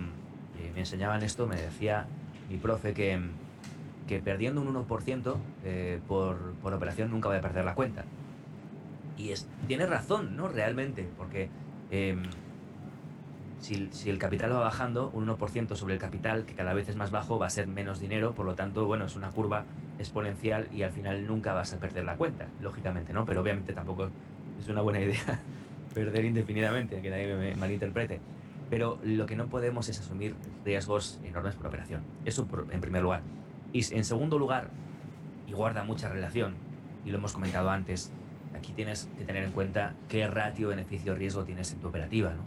eh, 0.60 0.71
me 0.73 0.82
enseñaban 0.82 1.23
esto 1.23 1.47
me 1.47 1.56
decía 1.56 2.08
mi 2.49 2.58
profe 2.58 2.93
que, 2.93 3.19
que 4.08 4.19
perdiendo 4.19 4.62
un 4.62 4.73
1% 4.73 5.36
eh, 5.63 5.99
por, 6.08 6.54
por 6.62 6.73
operación 6.73 7.12
nunca 7.12 7.30
voy 7.30 7.38
a 7.38 7.41
perder 7.41 7.65
la 7.65 7.76
cuenta. 7.76 8.06
Y 9.17 9.32
es, 9.32 9.47
tiene 9.67 9.86
razón, 9.86 10.36
¿no? 10.36 10.47
Realmente, 10.47 11.08
porque 11.17 11.49
eh, 11.91 12.17
si, 13.63 13.88
si, 13.91 14.10
el 14.10 14.17
capital 14.17 14.52
va 14.52 14.60
bajando, 14.60 15.10
un 15.13 15.26
1% 15.26 15.76
sobre 15.76 15.93
el 15.93 15.99
capital, 15.99 16.45
que 16.45 16.54
cada 16.54 16.73
vez 16.73 16.89
es 16.89 16.97
más 16.97 17.12
bajo, 17.12 17.39
va 17.39 17.47
a 17.47 17.49
ser 17.49 17.65
menos 17.67 17.99
dinero, 17.99 18.34
por 18.34 18.45
lo 18.45 18.56
tanto, 18.56 18.86
bueno, 18.86 19.06
es 19.06 19.15
una 19.15 19.32
curva 19.32 19.63
exponencial 19.97 20.67
y 20.73 20.84
al 20.84 20.91
final 20.91 21.26
nunca 21.26 21.54
vas 21.54 21.73
a 21.73 21.80
perder 21.80 22.04
la 22.04 22.17
cuenta, 22.17 22.47
lógicamente, 22.62 23.13
¿no? 23.13 23.26
Pero 23.26 23.41
obviamente 23.41 23.71
tampoco 23.71 24.10
es 24.60 24.67
una 24.67 24.82
buena 24.82 24.99
idea 25.02 25.39
perder 25.93 26.26
indefinidamente, 26.26 27.02
que 27.02 27.10
nadie 27.10 27.34
me 27.36 27.56
malinterprete. 27.56 28.19
Pero 28.69 28.99
lo 29.04 29.26
que 29.26 29.36
no 29.36 29.47
podemos 29.47 29.88
es 29.88 29.99
asumir 29.99 30.36
riesgos 30.65 31.19
enormes 31.23 31.56
por 31.56 31.67
operación. 31.67 32.02
Eso 32.26 32.45
por, 32.47 32.67
en 32.71 32.82
primer 32.82 33.04
lugar. 33.04 33.21
Y 33.71 33.93
en 33.93 34.04
segundo 34.04 34.38
lugar, 34.38 34.69
y 35.47 35.54
guarda 35.54 35.84
mucha 35.84 36.10
relación, 36.10 36.56
y 37.06 37.12
lo 37.12 37.17
hemos 37.17 37.34
comentado 37.34 37.69
antes, 37.69 38.12
aquí 38.58 38.73
tienes 38.73 39.10
que 39.17 39.26
tener 39.26 39.43
en 39.43 39.52
cuenta 39.52 39.93
qué 40.10 40.28
ratio 40.28 40.69
beneficio-riesgo 40.69 41.43
tienes 41.43 41.71
en 41.71 41.80
tu 41.80 41.88
operativa, 41.88 42.34
¿no? 42.34 42.43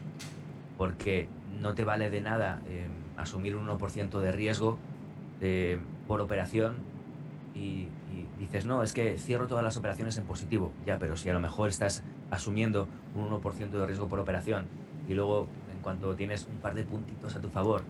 Porque 0.77 1.29
no 1.61 1.75
te 1.75 1.85
vale 1.85 2.11
de 2.11 2.21
nada 2.21 2.61
eh, 2.69 2.87
asumir 3.17 3.57
un 3.57 3.67
1% 3.67 4.21
de 4.21 4.33
riesgo 4.33 4.79
eh, 5.41 5.79
por 6.07 6.21
operación 6.21 6.77
y, 7.55 7.89
dices, 8.39 8.67
no, 8.67 8.83
es 8.83 8.93
que 8.93 9.17
cierro 9.19 9.47
todas 9.47 9.65
las 9.65 9.77
operaciones 9.77 10.19
en 10.19 10.25
positivo. 10.25 10.73
Ya, 10.85 10.99
pero 10.99 11.17
si 11.17 11.29
a 11.31 11.33
lo 11.33 11.41
mejor 11.41 11.69
estás 11.69 12.05
asumiendo 12.31 12.87
un 13.15 13.31
1% 13.31 13.71
de 13.71 13.87
riesgo 13.87 14.09
por 14.09 14.21
operación 14.21 14.67
y 15.09 15.15
luego 15.15 15.49
en 15.75 15.81
cuanto 15.83 16.15
tienes 16.15 16.47
un 16.47 16.59
par 16.59 16.75
de 16.75 16.85
puntitos 16.85 17.35
a 17.35 17.41
tu 17.41 17.49
favor, 17.49 17.83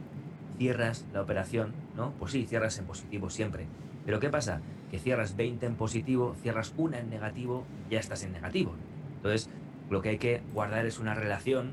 cierras 0.56 1.06
la 1.12 1.22
operación, 1.22 1.74
¿no? 1.96 2.12
Pues 2.18 2.32
sí, 2.32 2.46
cierras 2.46 2.78
en 2.78 2.86
positivo 2.86 3.28
siempre. 3.30 3.66
Pero 4.04 4.20
¿qué 4.20 4.30
pasa? 4.30 4.60
Que 4.90 4.98
cierras 4.98 5.36
20 5.36 5.66
en 5.66 5.74
positivo, 5.74 6.36
cierras 6.40 6.72
una 6.76 6.98
en 6.98 7.10
negativo, 7.10 7.64
ya 7.90 7.98
estás 7.98 8.22
en 8.22 8.32
negativo. 8.32 8.74
Entonces, 9.16 9.50
lo 9.90 10.00
que 10.00 10.10
hay 10.10 10.18
que 10.18 10.42
guardar 10.54 10.86
es 10.86 10.98
una 10.98 11.14
relación, 11.14 11.72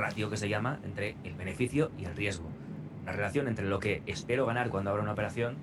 ratio 0.00 0.30
que 0.30 0.36
se 0.36 0.48
llama, 0.48 0.80
entre 0.84 1.16
el 1.24 1.34
beneficio 1.34 1.90
y 1.98 2.04
el 2.04 2.16
riesgo. 2.16 2.48
Una 3.02 3.12
relación 3.12 3.48
entre 3.48 3.66
lo 3.66 3.78
que 3.78 4.02
espero 4.06 4.46
ganar 4.46 4.70
cuando 4.70 4.90
abra 4.90 5.02
una 5.02 5.12
operación 5.12 5.56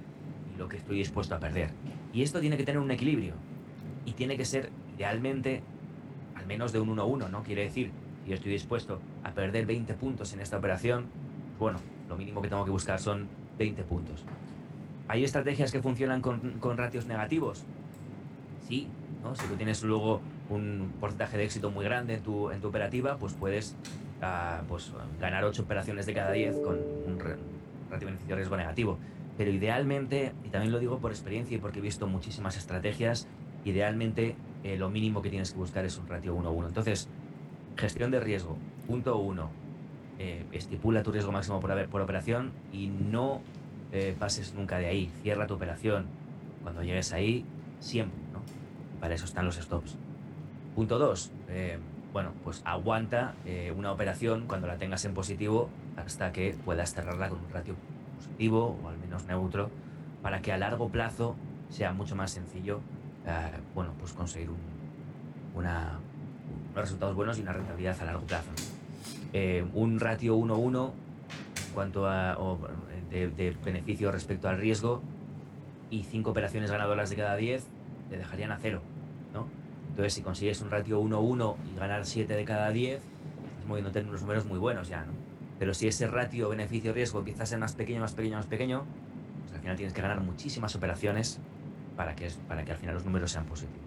y 0.53 0.57
lo 0.57 0.67
que 0.67 0.77
estoy 0.77 0.97
dispuesto 0.97 1.35
a 1.35 1.39
perder. 1.39 1.71
Y 2.13 2.23
esto 2.23 2.39
tiene 2.39 2.57
que 2.57 2.63
tener 2.63 2.79
un 2.79 2.91
equilibrio. 2.91 3.33
Y 4.05 4.13
tiene 4.13 4.37
que 4.37 4.45
ser 4.45 4.71
idealmente 4.95 5.61
al 6.35 6.45
menos 6.45 6.71
de 6.71 6.79
un 6.79 6.95
1-1, 6.95 7.29
¿no? 7.29 7.43
Quiere 7.43 7.63
decir, 7.63 7.91
si 8.23 8.29
yo 8.29 8.35
estoy 8.35 8.51
dispuesto 8.51 8.99
a 9.23 9.31
perder 9.31 9.65
20 9.65 9.93
puntos 9.95 10.33
en 10.33 10.39
esta 10.39 10.57
operación, 10.57 11.05
bueno, 11.59 11.79
lo 12.07 12.15
mínimo 12.15 12.41
que 12.41 12.49
tengo 12.49 12.63
que 12.63 12.71
buscar 12.71 12.99
son 12.99 13.27
20 13.57 13.83
puntos. 13.83 14.23
¿Hay 15.07 15.23
estrategias 15.23 15.71
que 15.71 15.81
funcionan 15.81 16.21
con, 16.21 16.77
ratios 16.77 17.05
negativos? 17.05 17.63
Sí, 18.67 18.87
¿no? 19.23 19.35
Si 19.35 19.45
tú 19.47 19.55
tienes 19.55 19.83
luego 19.83 20.21
un 20.49 20.93
porcentaje 20.99 21.37
de 21.37 21.45
éxito 21.45 21.71
muy 21.71 21.85
grande 21.85 22.15
en 22.15 22.23
tu, 22.23 22.51
en 22.51 22.61
tu 22.61 22.67
operativa, 22.67 23.17
pues 23.17 23.33
puedes 23.33 23.75
ah, 24.21 24.61
pues, 24.67 24.91
ganar 25.19 25.43
8 25.43 25.61
operaciones 25.63 26.05
de 26.05 26.13
cada 26.13 26.31
10 26.31 26.57
con 26.57 26.75
un 26.75 27.19
ratio 27.89 28.07
beneficio-riesgo 28.07 28.57
negativo. 28.57 28.97
Pero 29.37 29.51
idealmente, 29.51 30.33
y 30.43 30.49
también 30.49 30.71
lo 30.71 30.79
digo 30.79 30.97
por 30.99 31.11
experiencia 31.11 31.55
y 31.55 31.59
porque 31.59 31.79
he 31.79 31.81
visto 31.81 32.07
muchísimas 32.07 32.57
estrategias, 32.57 33.27
idealmente 33.65 34.35
eh, 34.63 34.77
lo 34.77 34.89
mínimo 34.89 35.21
que 35.21 35.29
tienes 35.29 35.51
que 35.51 35.59
buscar 35.59 35.85
es 35.85 35.97
un 35.97 36.07
ratio 36.07 36.35
1-1. 36.35 36.67
Entonces, 36.67 37.07
gestión 37.75 38.09
de 38.11 38.19
riesgo, 38.19 38.57
punto 38.87 39.17
1. 39.17 39.49
Eh, 40.19 40.45
estipula 40.51 41.03
tu 41.03 41.11
riesgo 41.11 41.31
máximo 41.31 41.59
por, 41.59 41.87
por 41.89 42.01
operación 42.01 42.51
y 42.73 42.87
no 42.87 43.41
eh, 43.91 44.15
pases 44.17 44.55
nunca 44.55 44.79
de 44.79 44.87
ahí. 44.87 45.11
Cierra 45.21 45.45
tu 45.45 45.53
operación. 45.53 46.07
Cuando 46.63 46.81
llegues 46.81 47.13
ahí, 47.13 47.45
siempre, 47.79 48.19
¿no? 48.33 48.41
Para 48.99 49.13
eso 49.13 49.25
están 49.25 49.45
los 49.45 49.57
stops. 49.57 49.95
Punto 50.75 50.97
2. 50.97 51.31
Eh, 52.07 52.09
bueno, 52.13 52.31
pues 52.43 52.61
aguanta 52.65 53.35
eh, 53.45 53.73
una 53.75 53.91
operación 53.91 54.45
cuando 54.47 54.67
la 54.67 54.77
tengas 54.77 55.03
en 55.05 55.13
positivo 55.13 55.69
hasta 55.95 56.31
que 56.31 56.55
puedas 56.65 56.93
cerrarla 56.93 57.29
con 57.29 57.39
un 57.39 57.51
ratio 57.51 57.75
positivo 58.17 58.77
o 58.83 58.89
al 58.89 58.97
menos 58.97 59.25
neutro 59.25 59.69
para 60.21 60.41
que 60.41 60.51
a 60.51 60.57
largo 60.57 60.89
plazo 60.89 61.35
sea 61.69 61.93
mucho 61.93 62.15
más 62.15 62.31
sencillo, 62.31 62.79
bueno, 63.75 63.91
pues 63.99 64.13
conseguir 64.13 64.49
unos 65.53 65.73
resultados 66.75 67.13
buenos 67.15 67.37
y 67.37 67.41
una 67.41 67.51
rentabilidad 67.51 68.01
a 68.01 68.05
largo 68.05 68.25
plazo. 68.25 68.49
un 69.73 69.99
ratio 69.99 70.37
1-1 70.37 70.91
en 71.67 71.73
cuanto 71.73 72.07
a 72.07 72.37
de, 73.09 73.55
beneficio 73.63 74.11
respecto 74.11 74.49
al 74.49 74.57
riesgo 74.57 75.01
y 75.89 76.03
cinco 76.03 76.31
operaciones 76.31 76.71
ganadoras 76.71 77.09
de 77.09 77.15
cada 77.15 77.35
10 77.35 77.67
te 78.09 78.17
dejarían 78.17 78.51
a 78.51 78.59
cero. 78.61 78.81
Entonces, 79.97 80.13
si 80.13 80.21
consigues 80.21 80.61
un 80.61 80.69
ratio 80.69 81.01
1-1 81.01 81.55
y 81.73 81.79
ganar 81.79 82.05
7 82.05 82.35
de 82.35 82.45
cada 82.45 82.69
10, 82.69 82.97
estás 82.97 83.65
moviéndote 83.67 83.97
en 83.97 84.09
unos 84.09 84.21
números 84.21 84.45
muy 84.45 84.59
buenos 84.59 84.87
ya, 84.89 85.03
¿no? 85.03 85.11
Pero 85.57 85.73
si 85.73 85.87
ese 85.87 86.05
ratio 86.05 86.49
beneficio-riesgo 86.49 87.17
empieza 87.17 87.41
a 87.41 87.45
ser 87.47 87.57
más 87.57 87.73
pequeño, 87.73 88.01
más 88.01 88.13
pequeño, 88.13 88.37
más 88.37 88.45
pequeño, 88.45 88.85
pues 89.41 89.55
al 89.55 89.61
final 89.61 89.75
tienes 89.75 89.95
que 89.95 90.01
ganar 90.03 90.21
muchísimas 90.21 90.75
operaciones 90.75 91.39
para 91.95 92.15
que, 92.15 92.29
para 92.47 92.63
que 92.63 92.73
al 92.73 92.77
final 92.77 92.93
los 92.93 93.05
números 93.05 93.31
sean 93.31 93.45
positivos. 93.45 93.81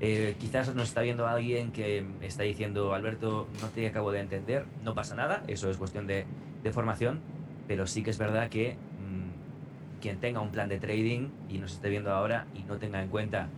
Eh, 0.00 0.36
quizás 0.38 0.74
nos 0.74 0.88
está 0.88 1.00
viendo 1.00 1.26
alguien 1.26 1.72
que 1.72 2.04
está 2.20 2.42
diciendo, 2.42 2.92
Alberto, 2.92 3.48
no 3.62 3.68
te 3.68 3.86
acabo 3.86 4.12
de 4.12 4.20
entender, 4.20 4.66
no 4.84 4.94
pasa 4.94 5.14
nada, 5.14 5.42
eso 5.46 5.70
es 5.70 5.78
cuestión 5.78 6.06
de, 6.06 6.26
de 6.62 6.70
formación, 6.70 7.20
pero 7.66 7.86
sí 7.86 8.02
que 8.02 8.10
es 8.10 8.18
verdad 8.18 8.50
que 8.50 8.74
mm, 8.74 10.02
quien 10.02 10.20
tenga 10.20 10.40
un 10.40 10.50
plan 10.50 10.68
de 10.68 10.78
trading 10.78 11.30
y 11.48 11.56
nos 11.56 11.72
esté 11.72 11.88
viendo 11.88 12.12
ahora 12.12 12.46
y 12.54 12.62
no 12.64 12.76
tenga 12.76 13.02
en 13.02 13.08
cuenta 13.08 13.48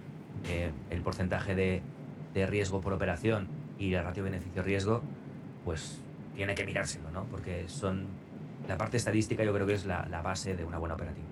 eh, 0.49 0.71
el 0.91 1.01
porcentaje 1.03 1.55
de, 1.55 1.83
riesgo 2.47 2.81
por 2.81 2.93
operación 2.93 3.49
y 3.81 3.95
el 3.95 4.05
ratio 4.05 4.23
beneficio-riesgo, 4.23 5.03
pues 5.65 5.99
tiene 6.37 6.55
que 6.55 6.65
mirárselo, 6.65 7.11
¿no? 7.11 7.25
Porque 7.25 7.65
son 7.67 8.07
la 8.69 8.79
parte 8.79 8.97
estadística 8.97 9.43
yo 9.43 9.53
creo 9.53 9.67
que 9.67 9.75
es 9.75 9.87
la, 9.87 10.05
base 10.23 10.55
de 10.55 10.65
una 10.65 10.79
buena 10.79 10.95
operativa. 10.95 11.27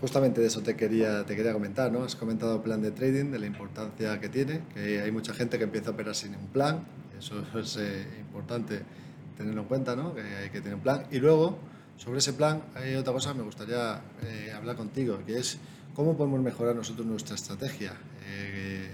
Justamente 0.00 0.40
de 0.40 0.46
eso 0.46 0.62
te 0.62 0.74
quería, 0.74 1.26
te 1.26 1.36
quería 1.36 1.52
comentar, 1.52 1.92
¿no? 1.92 2.02
Has 2.02 2.16
comentado 2.16 2.62
plan 2.62 2.80
de 2.80 2.92
trading, 2.92 3.30
de 3.30 3.38
la 3.38 3.46
importancia 3.46 4.18
que 4.18 4.30
tiene, 4.30 4.62
que 4.72 5.02
hay 5.02 5.12
mucha 5.12 5.34
gente 5.34 5.58
que 5.58 5.64
empieza 5.64 5.90
a 5.90 5.92
operar 5.92 6.14
sin 6.14 6.34
un 6.34 6.46
plan, 6.46 6.80
eso 7.18 7.44
es 7.58 7.76
eh, 7.76 8.06
importante 8.20 8.80
tenerlo 9.36 9.62
en 9.62 9.68
cuenta, 9.68 9.96
¿no? 9.96 10.14
Que 10.14 10.22
hay 10.22 10.50
que 10.50 10.60
tener 10.60 10.76
un 10.76 10.80
plan. 10.80 11.04
Y 11.10 11.18
luego, 11.18 11.58
sobre 11.96 12.18
ese 12.18 12.32
plan 12.34 12.62
hay 12.74 12.94
otra 12.94 13.12
cosa 13.12 13.32
que 13.32 13.38
me 13.38 13.44
gustaría 13.44 14.00
eh, 14.22 14.52
hablar 14.54 14.76
contigo, 14.76 15.18
que 15.26 15.38
es 15.38 15.58
cómo 15.94 16.16
podemos 16.16 16.40
mejorar 16.40 16.76
nosotros 16.76 17.06
nuestra 17.06 17.34
estrategia 17.34 17.94
eh, 18.26 18.90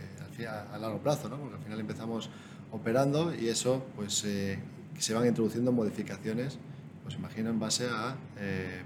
a, 0.73 0.79
largo 0.79 0.99
plazo, 0.99 1.29
¿no? 1.29 1.37
porque 1.37 1.55
al 1.57 1.63
final 1.63 1.81
empezamos 1.81 2.29
operando 2.73 3.33
y 3.35 3.49
eso 3.49 3.85
pues 3.95 4.25
eh, 4.25 4.59
se 4.99 5.15
van 5.15 5.27
introduciendo 5.27 5.71
modificaciones, 5.71 6.59
pues 7.05 7.15
imagino 7.15 7.51
en 7.51 7.61
base 7.61 7.87
a 7.89 8.17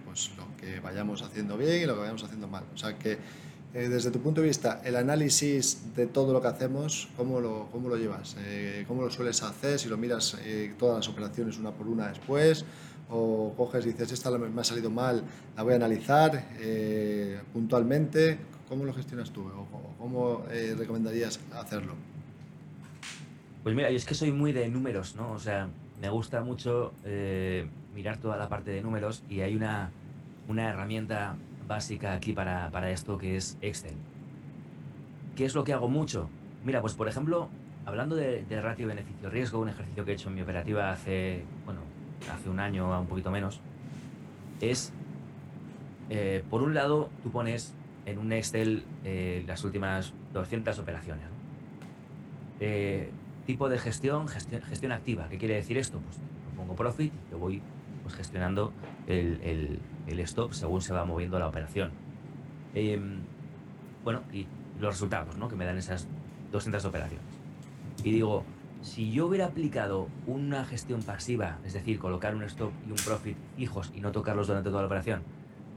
pues, 0.04 0.32
lo 0.36 0.54
que 0.56 0.80
vayamos 0.80 1.22
haciendo 1.22 1.56
bien 1.56 1.82
y 1.82 1.86
lo 1.86 1.94
que 1.94 2.00
vayamos 2.00 2.24
haciendo 2.24 2.46
mal. 2.46 2.64
O 2.74 2.76
sea 2.76 2.98
que 2.98 3.18
desde 3.72 4.10
tu 4.10 4.20
punto 4.20 4.40
de 4.40 4.48
vista, 4.48 4.80
el 4.84 4.96
análisis 4.96 5.94
de 5.94 6.06
todo 6.06 6.32
lo 6.32 6.40
que 6.40 6.48
hacemos, 6.48 7.08
¿cómo 7.16 7.40
lo, 7.40 7.68
cómo 7.72 7.88
lo 7.88 7.96
llevas? 7.96 8.36
¿Cómo 8.86 9.02
lo 9.02 9.10
sueles 9.10 9.42
hacer? 9.42 9.78
Si 9.78 9.88
lo 9.88 9.98
miras 9.98 10.36
todas 10.78 10.96
las 10.96 11.08
operaciones 11.08 11.58
una 11.58 11.72
por 11.72 11.86
una 11.86 12.08
después, 12.08 12.64
o 13.10 13.54
coges 13.56 13.86
y 13.86 13.90
dices, 13.90 14.12
esta 14.12 14.30
me 14.36 14.60
ha 14.60 14.64
salido 14.64 14.90
mal, 14.90 15.22
la 15.56 15.62
voy 15.62 15.74
a 15.74 15.76
analizar 15.76 16.48
eh, 16.58 17.40
puntualmente. 17.52 18.38
¿Cómo 18.68 18.84
lo 18.84 18.92
gestionas 18.92 19.30
tú 19.30 19.42
o 19.46 19.94
cómo 19.98 20.44
eh, 20.50 20.74
recomendarías 20.76 21.38
hacerlo? 21.54 21.94
Pues 23.62 23.76
mira, 23.76 23.90
yo 23.90 23.96
es 23.96 24.04
que 24.04 24.14
soy 24.14 24.32
muy 24.32 24.52
de 24.52 24.68
números, 24.68 25.14
¿no? 25.14 25.32
O 25.32 25.38
sea, 25.38 25.68
me 26.00 26.08
gusta 26.08 26.42
mucho 26.42 26.92
eh, 27.04 27.68
mirar 27.94 28.18
toda 28.18 28.36
la 28.36 28.48
parte 28.48 28.70
de 28.72 28.82
números 28.82 29.22
y 29.28 29.40
hay 29.40 29.54
una, 29.54 29.90
una 30.48 30.68
herramienta 30.68 31.36
básica 31.68 32.12
aquí 32.12 32.32
para, 32.32 32.70
para 32.70 32.90
esto 32.90 33.18
que 33.18 33.36
es 33.36 33.56
Excel. 33.60 33.94
¿Qué 35.36 35.44
es 35.44 35.54
lo 35.54 35.64
que 35.64 35.72
hago 35.72 35.88
mucho? 35.88 36.28
Mira, 36.64 36.80
pues 36.80 36.94
por 36.94 37.08
ejemplo, 37.08 37.48
hablando 37.84 38.16
de, 38.16 38.44
de 38.44 38.60
ratio 38.60 38.88
beneficio-riesgo, 38.88 39.60
un 39.60 39.68
ejercicio 39.68 40.04
que 40.04 40.10
he 40.12 40.14
hecho 40.14 40.28
en 40.28 40.34
mi 40.34 40.42
operativa 40.42 40.90
hace, 40.90 41.44
bueno, 41.64 41.80
hace 42.30 42.48
un 42.48 42.60
año 42.60 42.98
un 42.98 43.06
poquito 43.06 43.30
menos, 43.30 43.60
es, 44.60 44.92
eh, 46.10 46.42
por 46.50 46.62
un 46.62 46.74
lado, 46.74 47.10
tú 47.22 47.30
pones 47.30 47.74
en 48.06 48.18
un 48.18 48.32
Excel 48.32 48.84
eh, 49.04 49.44
las 49.46 49.64
últimas 49.64 50.14
200 50.32 50.78
operaciones. 50.78 51.26
Eh, 52.60 53.10
tipo 53.46 53.68
de 53.68 53.78
gestión, 53.78 54.28
gestión, 54.28 54.92
activa. 54.92 55.28
¿Qué 55.28 55.38
quiere 55.38 55.54
decir 55.54 55.78
esto? 55.78 56.00
Pues 56.00 56.18
pongo 56.56 56.74
profit 56.74 57.12
y 57.12 57.30
yo 57.30 57.38
voy 57.38 57.62
pues, 58.02 58.14
gestionando 58.14 58.72
el, 59.06 59.80
el, 60.06 60.20
stop 60.20 60.52
según 60.52 60.80
se 60.80 60.92
va 60.92 61.04
moviendo 61.04 61.38
la 61.38 61.48
operación. 61.48 61.90
Em, 62.74 63.20
bueno, 64.04 64.22
y 64.32 64.46
los 64.80 64.94
resultados 64.94 65.36
¿no? 65.36 65.48
que 65.48 65.56
me 65.56 65.64
dan 65.64 65.76
esas 65.76 66.08
200 66.52 66.84
operaciones. 66.84 67.26
Y 68.04 68.12
digo, 68.12 68.44
si 68.86 69.10
yo 69.10 69.26
hubiera 69.26 69.46
aplicado 69.46 70.06
una 70.28 70.64
gestión 70.64 71.02
pasiva, 71.02 71.58
es 71.64 71.72
decir, 71.72 71.98
colocar 71.98 72.36
un 72.36 72.44
stop 72.44 72.70
y 72.86 72.92
un 72.92 72.96
profit 72.96 73.36
fijos 73.56 73.92
y 73.96 74.00
no 74.00 74.12
tocarlos 74.12 74.46
durante 74.46 74.70
toda 74.70 74.82
la 74.82 74.86
operación, 74.86 75.22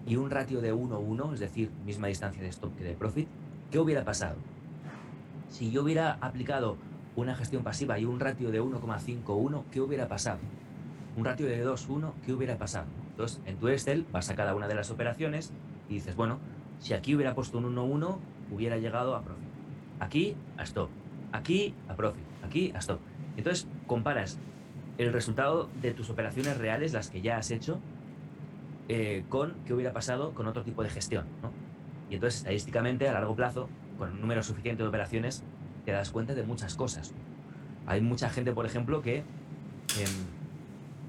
y 0.05 0.15
un 0.15 0.29
ratio 0.29 0.61
de 0.61 0.75
1-1, 0.75 1.33
es 1.33 1.39
decir, 1.39 1.71
misma 1.85 2.07
distancia 2.07 2.43
de 2.43 2.49
stop 2.49 2.77
que 2.77 2.83
de 2.83 2.93
profit, 2.93 3.27
¿qué 3.71 3.79
hubiera 3.79 4.05
pasado? 4.05 4.35
Si 5.49 5.71
yo 5.71 5.81
hubiera 5.81 6.19
aplicado 6.21 6.77
una 7.15 7.33
gestión 7.33 7.63
pasiva 7.63 7.97
y 7.97 8.05
un 8.05 8.19
ratio 8.19 8.51
de 8.51 8.61
1,51, 8.61 9.63
¿qué 9.71 9.81
hubiera 9.81 10.07
pasado? 10.07 10.39
Un 11.17 11.25
ratio 11.25 11.47
de 11.47 11.65
2,1, 11.65 12.11
¿qué 12.23 12.33
hubiera 12.33 12.59
pasado? 12.59 12.85
Entonces, 13.09 13.41
en 13.47 13.57
tu 13.57 13.69
Excel 13.69 14.05
vas 14.11 14.29
a 14.29 14.35
cada 14.35 14.53
una 14.53 14.67
de 14.67 14.75
las 14.75 14.91
operaciones 14.91 15.51
y 15.89 15.95
dices, 15.95 16.15
bueno, 16.15 16.37
si 16.77 16.93
aquí 16.93 17.15
hubiera 17.15 17.33
puesto 17.33 17.57
un 17.57 17.75
1,1, 17.75 18.17
hubiera 18.51 18.77
llegado 18.77 19.15
a 19.15 19.23
profit. 19.23 19.49
Aquí, 19.99 20.35
a 20.57 20.63
stop. 20.63 20.89
Aquí, 21.31 21.73
a 21.87 21.95
profit 21.95 22.28
aquí 22.49 22.71
a 22.75 22.79
stop. 22.79 22.99
Entonces 23.37 23.67
comparas 23.87 24.39
el 24.97 25.13
resultado 25.13 25.69
de 25.81 25.93
tus 25.93 26.09
operaciones 26.09 26.57
reales, 26.57 26.91
las 26.91 27.09
que 27.09 27.21
ya 27.21 27.37
has 27.37 27.51
hecho, 27.51 27.79
eh, 28.89 29.23
con 29.29 29.53
qué 29.65 29.73
hubiera 29.73 29.93
pasado 29.93 30.33
con 30.33 30.47
otro 30.47 30.63
tipo 30.63 30.83
de 30.83 30.89
gestión. 30.89 31.25
¿no? 31.41 31.51
Y 32.09 32.15
entonces, 32.15 32.41
estadísticamente, 32.41 33.07
a 33.07 33.13
largo 33.13 33.35
plazo, 33.35 33.69
con 33.97 34.11
un 34.11 34.21
número 34.21 34.43
suficiente 34.43 34.83
de 34.83 34.89
operaciones, 34.89 35.43
te 35.85 35.91
das 35.91 36.09
cuenta 36.09 36.33
de 36.33 36.43
muchas 36.43 36.75
cosas. 36.75 37.13
Hay 37.85 38.01
mucha 38.01 38.29
gente, 38.29 38.51
por 38.51 38.65
ejemplo, 38.65 39.01
que 39.01 39.17
em, 39.17 39.25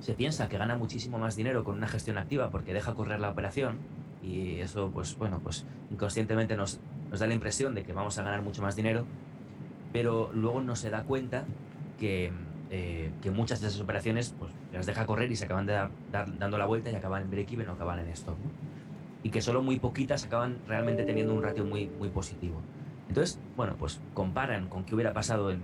se 0.01 0.15
piensa 0.15 0.49
que 0.49 0.59
gana 0.59 0.77
muchísimo 0.77 1.19
más 1.19 1.37
dinero 1.37 1.65
con 1.65 1.77
una 1.77 1.89
gestión 1.89 2.19
activa 2.19 2.51
porque 2.51 2.73
deja 2.73 2.95
correr 2.95 3.21
la 3.21 3.31
operación 3.31 3.79
y 4.23 4.61
eso, 4.61 4.91
pues 4.93 5.17
bueno, 5.17 5.41
pues 5.43 5.67
inconscientemente 5.91 6.57
nos, 6.57 6.81
nos 7.11 7.21
da 7.21 7.27
la 7.27 7.35
impresión 7.35 7.75
de 7.75 7.83
que 7.83 7.93
vamos 7.93 8.19
a 8.19 8.23
ganar 8.23 8.43
mucho 8.43 8.63
más 8.63 8.77
dinero, 8.77 9.05
pero 9.93 10.31
luego 10.33 10.61
no 10.61 10.77
se 10.77 10.91
da 10.91 11.03
cuenta 11.05 11.45
que, 11.99 12.33
eh, 12.71 13.11
que 13.23 13.31
muchas 13.31 13.61
de 13.61 13.69
esas 13.69 13.81
operaciones 13.81 14.35
pues, 14.39 14.53
las 14.73 14.87
deja 14.87 15.07
correr 15.07 15.31
y 15.31 15.37
se 15.37 15.45
acaban 15.45 15.67
de 15.67 15.73
dar, 15.73 15.91
dando 16.11 16.59
la 16.59 16.67
vuelta 16.67 16.91
y 16.91 16.95
acaban 16.95 17.23
en 17.23 17.31
break-even 17.31 17.69
o 17.69 17.73
acaban 17.73 17.99
en 17.99 18.09
esto 18.09 18.37
Y 19.23 19.31
que 19.31 19.41
solo 19.41 19.63
muy 19.63 19.79
poquitas 19.79 20.25
acaban 20.25 20.59
realmente 20.67 21.05
teniendo 21.05 21.35
un 21.35 21.43
ratio 21.43 21.65
muy, 21.65 21.89
muy 21.99 22.09
positivo. 22.09 22.61
Entonces, 23.09 23.41
bueno, 23.57 23.77
pues 23.79 24.01
comparan 24.15 24.69
con 24.69 24.85
qué 24.85 24.95
hubiera 24.95 25.13
pasado 25.13 25.51
en, 25.51 25.61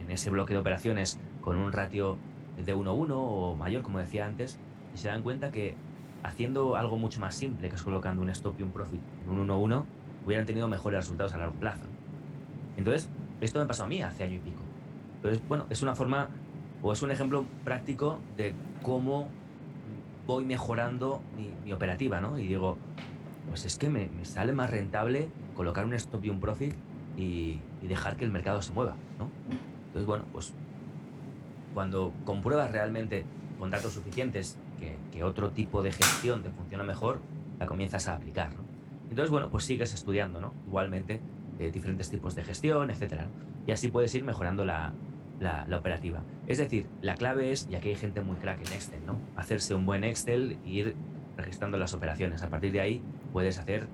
en 0.00 0.10
ese 0.10 0.30
bloque 0.30 0.54
de 0.54 0.60
operaciones 0.60 1.18
con 1.40 1.56
un 1.56 1.72
ratio 1.72 2.16
de 2.64 2.74
1-1 2.74 3.10
o 3.12 3.54
mayor, 3.54 3.82
como 3.82 3.98
decía 3.98 4.26
antes, 4.26 4.58
y 4.94 4.98
se 4.98 5.08
dan 5.08 5.22
cuenta 5.22 5.50
que 5.50 5.74
haciendo 6.22 6.76
algo 6.76 6.96
mucho 6.96 7.20
más 7.20 7.34
simple, 7.34 7.68
que 7.68 7.76
es 7.76 7.82
colocando 7.82 8.22
un 8.22 8.30
stop 8.30 8.58
y 8.58 8.62
un 8.62 8.72
profit 8.72 9.00
en 9.24 9.30
un 9.30 9.46
1-1, 9.46 9.84
hubieran 10.24 10.46
tenido 10.46 10.66
mejores 10.68 11.00
resultados 11.00 11.34
a 11.34 11.38
largo 11.38 11.54
plazo. 11.54 11.84
Entonces, 12.76 13.08
esto 13.40 13.58
me 13.58 13.66
pasó 13.66 13.84
a 13.84 13.86
mí 13.86 14.02
hace 14.02 14.24
año 14.24 14.36
y 14.36 14.40
pico. 14.40 14.62
Entonces, 15.16 15.42
bueno, 15.48 15.66
es 15.70 15.82
una 15.82 15.94
forma 15.94 16.28
o 16.82 16.92
es 16.92 17.02
un 17.02 17.10
ejemplo 17.10 17.44
práctico 17.64 18.18
de 18.36 18.54
cómo 18.82 19.28
voy 20.26 20.44
mejorando 20.44 21.22
mi, 21.64 21.72
operativa, 21.72 22.20
¿no? 22.20 22.38
Y 22.38 22.46
digo, 22.46 22.78
pues 23.48 23.64
es 23.64 23.78
que 23.78 23.88
me, 23.88 24.08
sale 24.24 24.52
más 24.52 24.70
rentable 24.70 25.28
colocar 25.54 25.84
un 25.84 25.94
stop 25.94 26.24
y 26.24 26.30
un 26.30 26.40
profit 26.40 26.74
y, 27.16 27.60
dejar 27.82 28.16
que 28.16 28.24
el 28.24 28.32
mercado 28.32 28.60
se 28.62 28.72
mueva, 28.72 28.96
¿no? 29.16 29.30
Entonces, 29.86 30.06
bueno, 30.06 30.24
pues 30.32 30.52
cuando 31.72 32.12
compruebas 32.24 32.72
realmente 32.72 33.24
con 33.60 33.70
datos 33.70 33.92
suficientes 33.92 34.58
que, 35.12 35.22
otro 35.22 35.50
tipo 35.50 35.82
de 35.82 35.92
gestión 35.92 36.42
te 36.42 36.50
funciona 36.50 36.84
mejor, 36.84 37.20
la 37.58 37.66
comienzas 37.66 38.06
a 38.08 38.16
aplicar. 38.16 38.50
Entonces, 39.08 39.30
bueno, 39.30 39.48
pues 39.48 39.64
sigues 39.64 39.94
estudiando, 39.94 40.40
¿no? 40.40 40.52
Igualmente, 40.66 41.20
eh, 41.58 41.70
diferentes 41.70 42.10
tipos 42.10 42.34
de 42.34 42.44
gestión, 42.44 42.90
etcétera. 42.90 43.28
Y 43.66 43.72
así 43.72 43.88
puedes 43.88 44.14
ir 44.14 44.24
mejorando 44.24 44.64
la, 44.64 44.92
la, 45.40 45.78
operativa. 45.78 46.22
Es 46.46 46.58
decir, 46.58 46.86
la 47.02 47.14
clave 47.14 47.52
es, 47.52 47.68
y 47.70 47.74
aquí 47.74 47.90
hay 47.90 47.96
gente 47.96 48.20
muy 48.20 48.36
crack 48.36 48.58
en 48.66 48.72
Excel, 48.72 49.04
¿no? 49.06 49.18
Hacerse 49.36 49.74
un 49.74 49.86
buen 49.86 50.04
Excel 50.04 50.58
e 50.64 50.68
ir 50.68 50.96
registrando 51.36 51.78
las 51.78 51.94
operaciones. 51.94 52.42
A 52.42 52.48
partir 52.48 52.72
de 52.72 52.80
ahí 52.80 53.02
puedes 53.32 53.58
hacer 53.58 53.88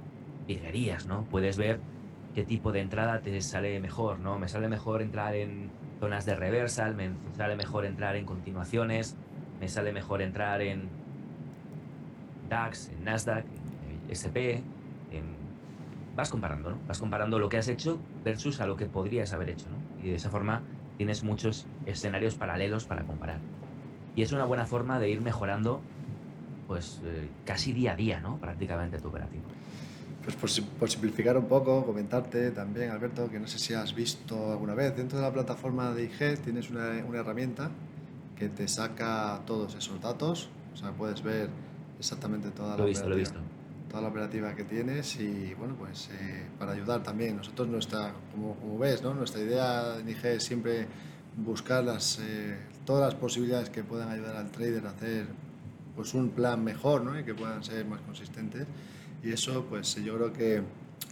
virguerías, 0.47 1.07
¿no? 1.07 1.25
Puedes 1.25 1.57
ver 1.57 1.81
qué 2.35 2.45
tipo 2.45 2.73
de 2.73 2.81
entrada 2.81 3.21
te 3.21 3.41
sale 3.41 3.79
mejor, 3.81 4.21
¿no? 4.21 4.39
Me 4.39 4.49
sale 4.49 4.69
mejor 4.69 5.03
entrar 5.03 5.35
en 5.35 5.71
zonas 6.01 6.27
de 6.27 6.35
reversal, 6.35 6.95
me 6.95 7.11
sale 7.37 7.57
mejor 7.57 7.85
entrar 7.85 8.17
en 8.17 8.25
continuaciones, 8.25 9.17
me 9.61 9.69
sale 9.69 9.93
mejor 9.93 10.23
entrar 10.23 10.61
en 10.63 10.89
DAX, 12.49 12.89
en 12.89 13.05
Nasdaq, 13.05 13.45
en 13.45 14.11
SP, 14.11 14.63
vas 16.17 16.31
comparando, 16.31 16.71
¿no? 16.71 16.79
Vas 16.87 16.99
comparando 16.99 17.39
lo 17.39 17.49
que 17.49 17.59
has 17.59 17.69
hecho 17.69 17.99
versus 18.25 18.61
a 18.61 18.67
lo 18.67 18.77
que 18.77 18.87
podrías 18.87 19.33
haber 19.33 19.51
hecho, 19.51 19.67
¿no? 19.71 20.05
Y 20.05 20.11
de 20.11 20.17
esa 20.17 20.31
forma 20.31 20.63
tienes 20.97 21.23
muchos 21.23 21.67
escenarios 21.87 22.35
paralelos 22.35 22.85
para 22.85 23.05
comparar. 23.05 23.39
Y 24.15 24.23
es 24.23 24.33
una 24.33 24.45
buena 24.45 24.67
forma 24.67 24.99
de 24.99 25.11
ir 25.11 25.23
mejorando, 25.23 25.81
pues, 26.67 27.01
eh, 27.05 27.29
casi 27.45 27.73
día 27.73 27.93
a 27.93 27.97
día, 27.97 28.21
¿no? 28.21 28.37
Prácticamente 28.39 28.99
tu 28.99 29.09
operativo. 29.09 29.45
Pues 30.23 30.37
por, 30.79 30.89
simplificar 30.89 31.37
un 31.37 31.47
poco, 31.47 31.85
comentarte 31.85 32.53
también, 32.53 32.91
Alberto, 32.91 33.29
que 33.29 33.41
no 33.41 33.49
sé 33.49 33.59
si 33.59 33.75
has 33.75 33.93
visto 33.93 34.53
alguna 34.53 34.75
vez, 34.75 34.97
dentro 34.97 35.19
de 35.19 35.25
la 35.25 35.33
plataforma 35.33 35.93
de 35.93 36.05
IG 36.05 36.39
tienes 36.39 36.71
una, 36.71 37.05
una 37.09 37.19
herramienta 37.19 37.71
que 38.37 38.49
te 38.49 38.69
saca 38.69 39.41
todos 39.47 39.75
esos 39.75 40.01
datos, 40.01 40.49
o 40.73 40.77
sea, 40.77 40.93
puedes 40.93 41.23
ver 41.23 41.49
exactamente 41.99 42.51
toda 42.51 42.77
la, 42.77 42.85
operativa, 42.85 43.41
Toda 43.93 44.05
la 44.05 44.09
operativa 44.09 44.57
que 44.57 44.65
tienes 44.65 45.17
y, 45.17 45.55
bueno, 45.55 45.77
pues 45.79 46.09
eh, 46.19 46.47
para 46.59 46.73
ayudar 46.73 47.03
también. 47.03 47.37
Nosotros, 47.37 47.69
nuestra, 47.69 48.15
como, 48.33 48.57
como, 48.57 48.79
ves, 48.79 49.03
¿no? 49.03 49.13
nuestra 49.13 49.43
idea 49.43 49.99
en 50.01 50.09
IG 50.09 50.25
es 50.25 50.45
siempre 50.45 50.87
buscar 51.37 51.85
las, 51.85 52.19
eh, 52.21 52.57
todas 52.87 53.13
las 53.13 53.21
posibilidades 53.21 53.69
que 53.69 53.85
puedan 53.85 54.09
ayudar 54.09 54.37
al 54.37 54.51
trader 54.51 54.87
a 54.87 54.91
hacer 54.91 55.27
pues 55.95 56.15
un 56.15 56.31
plan 56.31 56.65
mejor 56.65 57.05
¿no? 57.05 57.21
y 57.21 57.23
que 57.23 57.35
puedan 57.35 57.63
ser 57.63 57.85
más 57.85 58.01
consistentes. 58.01 58.67
Y 59.23 59.31
eso, 59.31 59.67
pues 59.69 59.95
yo 59.97 60.17
creo 60.17 60.33
que 60.33 60.63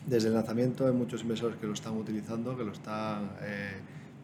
desde 0.06 0.28
el 0.28 0.34
lanzamiento 0.34 0.86
hay 0.86 0.94
muchos 0.94 1.20
inversores 1.20 1.58
que 1.58 1.66
lo 1.66 1.74
están 1.74 1.98
utilizando, 1.98 2.56
que 2.56 2.64
lo 2.64 2.72
están... 2.72 3.30
Eh, 3.42 3.80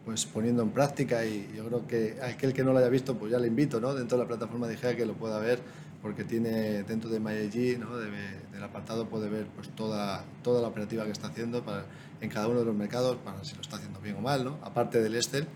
pues 0.07 0.25
poniendo 0.25 0.63
en 0.63 0.69
práctica 0.69 1.25
y 1.25 1.51
yo 1.53 1.65
creo 1.65 1.85
que 1.85 2.17
aquel 2.23 2.53
que 2.53 2.63
no 2.63 2.71
lo 2.71 2.79
haya 2.79 2.87
visto 2.87 3.17
pues 3.17 3.29
ya 3.29 3.39
le 3.39 3.47
invito 3.47 3.81
¿no? 3.81 3.93
dentro 3.93 4.17
de 4.17 4.23
la 4.23 4.27
plataforma 4.29 4.65
de 4.65 4.75
IGEA 4.75 4.95
que 4.95 5.05
lo 5.05 5.15
pueda 5.15 5.37
ver 5.37 5.59
porque 6.01 6.23
tiene 6.23 6.83
dentro 6.83 7.09
de 7.09 7.19
MyAG 7.19 7.79
¿no? 7.79 7.97
del 7.97 8.63
apartado 8.63 9.07
puede 9.07 9.29
ver 9.29 9.47
pues 9.47 9.69
toda, 9.69 10.23
toda 10.43 10.61
la 10.61 10.67
operativa 10.67 11.05
que 11.05 11.11
está 11.11 11.27
haciendo 11.27 11.63
para, 11.63 11.85
en 12.21 12.29
cada 12.29 12.47
uno 12.47 12.59
de 12.59 12.65
los 12.65 12.75
mercados 12.75 13.17
para 13.17 13.43
si 13.43 13.55
lo 13.55 13.61
está 13.61 13.77
haciendo 13.77 13.99
bien 13.99 14.15
o 14.15 14.21
mal 14.21 14.43
¿no? 14.43 14.57
aparte 14.63 15.01
del 15.01 15.15
Excel 15.15 15.47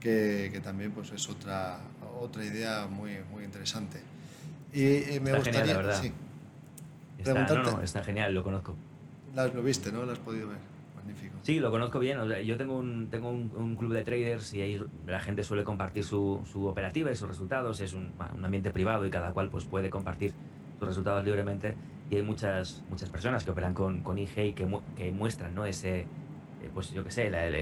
que, 0.00 0.50
que, 0.52 0.60
también 0.60 0.92
pues 0.92 1.10
es 1.12 1.28
otra, 1.28 1.80
otra 2.20 2.44
idea 2.44 2.86
muy, 2.86 3.18
muy 3.30 3.44
interesante 3.44 4.00
y, 4.72 5.18
me 5.20 5.32
gustaría 5.32 5.60
genial, 5.60 5.68
la 5.68 5.76
verdad. 5.76 6.02
Sí, 6.02 6.12
está, 7.18 7.34
no, 7.34 7.62
no, 7.62 7.82
está 7.82 8.04
genial 8.04 8.34
lo 8.34 8.42
conozco 8.42 8.76
lo 9.34 9.62
viste 9.62 9.92
¿no? 9.92 10.04
lo 10.04 10.12
has 10.12 10.18
podido 10.18 10.48
ver 10.48 10.77
Sí, 11.42 11.60
lo 11.60 11.70
conozco 11.70 11.98
bien. 11.98 12.18
yo 12.44 12.56
tengo 12.56 12.76
un, 12.76 13.08
tengo 13.10 13.30
un, 13.30 13.76
club 13.76 13.92
de 13.92 14.04
traders 14.04 14.52
y 14.54 14.60
ahí 14.60 14.80
la 15.06 15.20
gente 15.20 15.42
suele 15.44 15.64
compartir 15.64 16.04
su, 16.04 16.42
su 16.50 16.66
operativa 16.66 17.10
y 17.10 17.16
sus 17.16 17.28
resultados. 17.28 17.80
Es 17.80 17.94
un, 17.94 18.12
un, 18.36 18.44
ambiente 18.44 18.70
privado 18.70 19.06
y 19.06 19.10
cada 19.10 19.32
cual 19.32 19.48
pues, 19.48 19.64
puede 19.64 19.90
compartir 19.90 20.32
sus 20.78 20.88
resultados 20.88 21.24
libremente. 21.24 21.74
Y 22.10 22.16
hay 22.16 22.22
muchas, 22.22 22.84
muchas 22.90 23.10
personas 23.10 23.44
que 23.44 23.50
operan 23.50 23.74
con, 23.74 24.02
con 24.02 24.18
IG 24.18 24.38
y 24.38 24.52
que, 24.52 24.66
que 24.96 25.12
muestran 25.12 25.54
¿no? 25.54 25.64
ese, 25.64 26.00
eh, 26.00 26.06
pues 26.72 26.90
yo 26.90 27.04
qué 27.04 27.10
sé, 27.10 27.30
la, 27.30 27.48
la, 27.50 27.58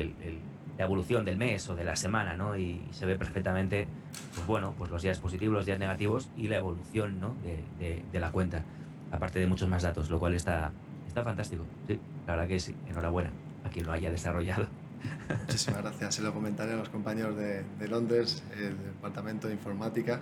evolución 0.78 1.24
del 1.24 1.36
mes 1.36 1.68
o 1.70 1.74
de 1.74 1.84
la 1.84 1.96
semana, 1.96 2.36
¿no? 2.36 2.56
Y, 2.56 2.82
se 2.90 3.06
ve 3.06 3.16
perfectamente, 3.16 3.88
pues 4.34 4.46
bueno, 4.46 4.74
pues 4.76 4.90
los 4.90 5.02
días 5.02 5.18
positivos, 5.18 5.54
los 5.54 5.66
días 5.66 5.78
negativos 5.78 6.28
y 6.36 6.48
la 6.48 6.58
evolución, 6.58 7.18
¿no? 7.18 7.34
De, 7.42 7.64
de, 7.78 8.02
de 8.12 8.20
la 8.20 8.30
cuenta, 8.30 8.62
aparte 9.10 9.38
de 9.38 9.46
muchos 9.46 9.70
más 9.70 9.82
datos, 9.82 10.10
lo 10.10 10.18
cual 10.18 10.34
está, 10.34 10.72
está 11.08 11.24
fantástico. 11.24 11.64
Sí, 11.86 11.98
la 12.26 12.34
verdad 12.34 12.48
que 12.48 12.60
sí, 12.60 12.76
enhorabuena 12.88 13.30
a 13.66 13.70
quien 13.70 13.86
lo 13.86 13.92
haya 13.92 14.10
desarrollado. 14.10 14.66
Muchísimas 15.46 15.82
gracias. 15.82 16.14
Se 16.16 16.22
lo 16.22 16.32
comentaré 16.32 16.72
a 16.72 16.76
los 16.76 16.88
compañeros 16.88 17.36
de, 17.36 17.62
de 17.78 17.88
Londres, 17.88 18.42
el 18.58 18.76
departamento 18.76 19.48
de 19.48 19.54
informática. 19.54 20.20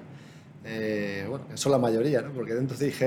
Eh, 0.64 1.26
bueno, 1.28 1.44
son 1.54 1.72
la 1.72 1.78
mayoría, 1.78 2.22
¿no? 2.22 2.32
porque 2.32 2.54
dentro 2.54 2.76
de 2.76 2.88
IG 2.88 3.02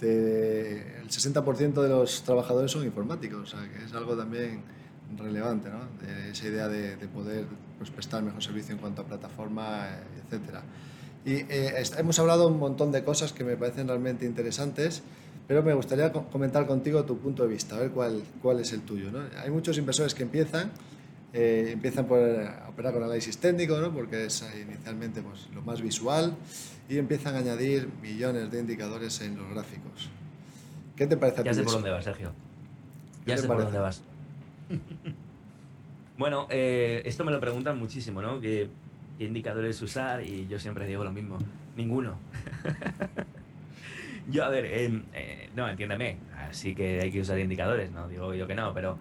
el 0.00 1.08
60% 1.08 1.82
de 1.82 1.88
los 1.90 2.22
trabajadores 2.22 2.70
son 2.70 2.84
informáticos, 2.84 3.52
o 3.52 3.58
sea 3.58 3.68
que 3.68 3.84
es 3.84 3.92
algo 3.92 4.16
también 4.16 4.62
relevante, 5.18 5.68
¿no? 5.68 5.80
de 6.06 6.30
esa 6.30 6.46
idea 6.46 6.68
de, 6.68 6.96
de 6.96 7.08
poder 7.08 7.44
pues, 7.76 7.90
prestar 7.90 8.22
mejor 8.22 8.42
servicio 8.42 8.74
en 8.74 8.80
cuanto 8.80 9.02
a 9.02 9.04
plataforma, 9.04 9.88
etc. 10.30 10.60
Y 11.24 11.34
eh, 11.34 11.82
hemos 11.98 12.18
hablado 12.18 12.48
un 12.48 12.58
montón 12.58 12.92
de 12.92 13.04
cosas 13.04 13.34
que 13.34 13.44
me 13.44 13.56
parecen 13.56 13.86
realmente 13.86 14.24
interesantes. 14.24 15.02
Pero 15.46 15.62
me 15.62 15.74
gustaría 15.74 16.12
comentar 16.12 16.66
contigo 16.66 17.04
tu 17.04 17.18
punto 17.18 17.42
de 17.42 17.48
vista, 17.48 17.76
a 17.76 17.80
ver 17.80 17.90
cuál, 17.90 18.22
cuál 18.40 18.60
es 18.60 18.72
el 18.72 18.82
tuyo. 18.82 19.10
¿no? 19.10 19.20
Hay 19.42 19.50
muchos 19.50 19.76
inversores 19.78 20.14
que 20.14 20.22
empiezan, 20.22 20.70
eh, 21.32 21.70
empiezan 21.72 22.06
por 22.06 22.20
operar 22.68 22.92
con 22.92 23.02
análisis 23.02 23.38
técnico, 23.38 23.78
¿no? 23.78 23.92
porque 23.92 24.26
es 24.26 24.44
inicialmente 24.60 25.22
pues, 25.22 25.48
lo 25.52 25.62
más 25.62 25.82
visual, 25.82 26.36
y 26.88 26.98
empiezan 26.98 27.34
a 27.34 27.38
añadir 27.38 27.88
millones 28.00 28.50
de 28.50 28.60
indicadores 28.60 29.20
en 29.22 29.36
los 29.36 29.50
gráficos. 29.50 30.08
¿Qué 30.94 31.06
te 31.06 31.16
parece 31.16 31.40
a 31.40 31.42
ti? 31.44 31.48
Ya 31.48 31.54
sé 31.54 31.62
por 31.62 31.72
dónde 31.72 31.90
vas, 31.90 32.04
Sergio. 32.04 32.32
Ya 33.26 33.36
sé 33.36 33.46
por 33.46 33.62
dónde 33.62 33.78
vas. 33.78 34.02
bueno, 36.18 36.46
eh, 36.50 37.02
esto 37.04 37.24
me 37.24 37.32
lo 37.32 37.40
preguntan 37.40 37.78
muchísimo, 37.78 38.22
¿no? 38.22 38.40
¿Qué, 38.40 38.68
¿Qué 39.18 39.24
indicadores 39.24 39.80
usar? 39.82 40.24
Y 40.24 40.46
yo 40.46 40.58
siempre 40.58 40.86
digo 40.86 41.04
lo 41.04 41.12
mismo, 41.12 41.38
ninguno. 41.76 42.18
Yo, 44.30 44.44
a 44.44 44.48
ver, 44.48 44.64
em, 44.66 45.02
eh, 45.12 45.50
no, 45.56 45.68
entiéndeme, 45.68 46.18
así 46.48 46.74
que 46.74 47.00
hay 47.00 47.10
que 47.10 47.20
usar 47.20 47.38
indicadores, 47.38 47.90
no 47.90 48.06
digo 48.06 48.32
yo 48.34 48.46
que 48.46 48.54
no, 48.54 48.72
pero 48.72 48.96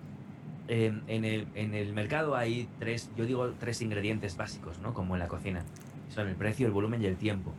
em, 0.68 1.02
en, 1.08 1.24
el, 1.24 1.48
en 1.54 1.76
el 1.76 1.94
mercado 1.94 2.36
hay 2.36 2.68
tres, 2.80 3.12
yo 3.16 3.26
digo 3.26 3.52
tres 3.60 3.82
ingredientes 3.82 4.36
básicos, 4.38 4.80
¿no? 4.80 4.94
Como 4.94 5.16
en 5.16 5.20
la 5.20 5.28
cocina. 5.28 5.64
Son 6.10 6.28
el 6.28 6.36
precio, 6.36 6.66
el 6.66 6.74
volumen 6.74 7.02
y 7.04 7.06
el 7.06 7.16
tiempo. 7.18 7.54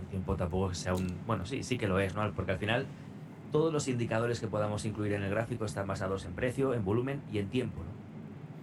El 0.00 0.06
tiempo 0.08 0.34
tampoco 0.36 0.74
sea 0.74 0.94
un... 0.94 1.06
Bueno, 1.26 1.46
sí, 1.46 1.62
sí 1.62 1.78
que 1.78 1.86
lo 1.86 2.00
es, 2.00 2.14
¿no? 2.16 2.28
Porque 2.32 2.52
al 2.52 2.58
final 2.58 2.86
todos 3.52 3.72
los 3.72 3.86
indicadores 3.86 4.40
que 4.40 4.48
podamos 4.48 4.84
incluir 4.84 5.12
en 5.12 5.22
el 5.22 5.30
gráfico 5.30 5.64
están 5.64 5.86
basados 5.86 6.24
en 6.24 6.32
precio, 6.32 6.74
en 6.74 6.84
volumen 6.84 7.22
y 7.32 7.38
en 7.38 7.48
tiempo, 7.48 7.78
¿no? 7.84 7.90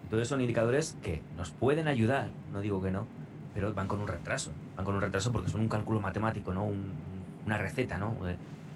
Entonces 0.03 0.27
son 0.27 0.41
indicadores 0.41 0.97
que 1.01 1.21
nos 1.37 1.51
pueden 1.51 1.87
ayudar, 1.87 2.29
no 2.51 2.59
digo 2.59 2.81
que 2.81 2.91
no, 2.91 3.07
pero 3.53 3.73
van 3.73 3.87
con 3.87 4.01
un 4.01 4.07
retraso. 4.07 4.51
Van 4.75 4.85
con 4.85 4.95
un 4.95 5.01
retraso 5.01 5.31
porque 5.31 5.49
son 5.49 5.61
un 5.61 5.69
cálculo 5.69 6.01
matemático, 6.01 6.53
¿no? 6.53 6.65
Un, 6.65 7.14
una 7.45 7.57
receta, 7.57 7.97
¿no? 7.97 8.15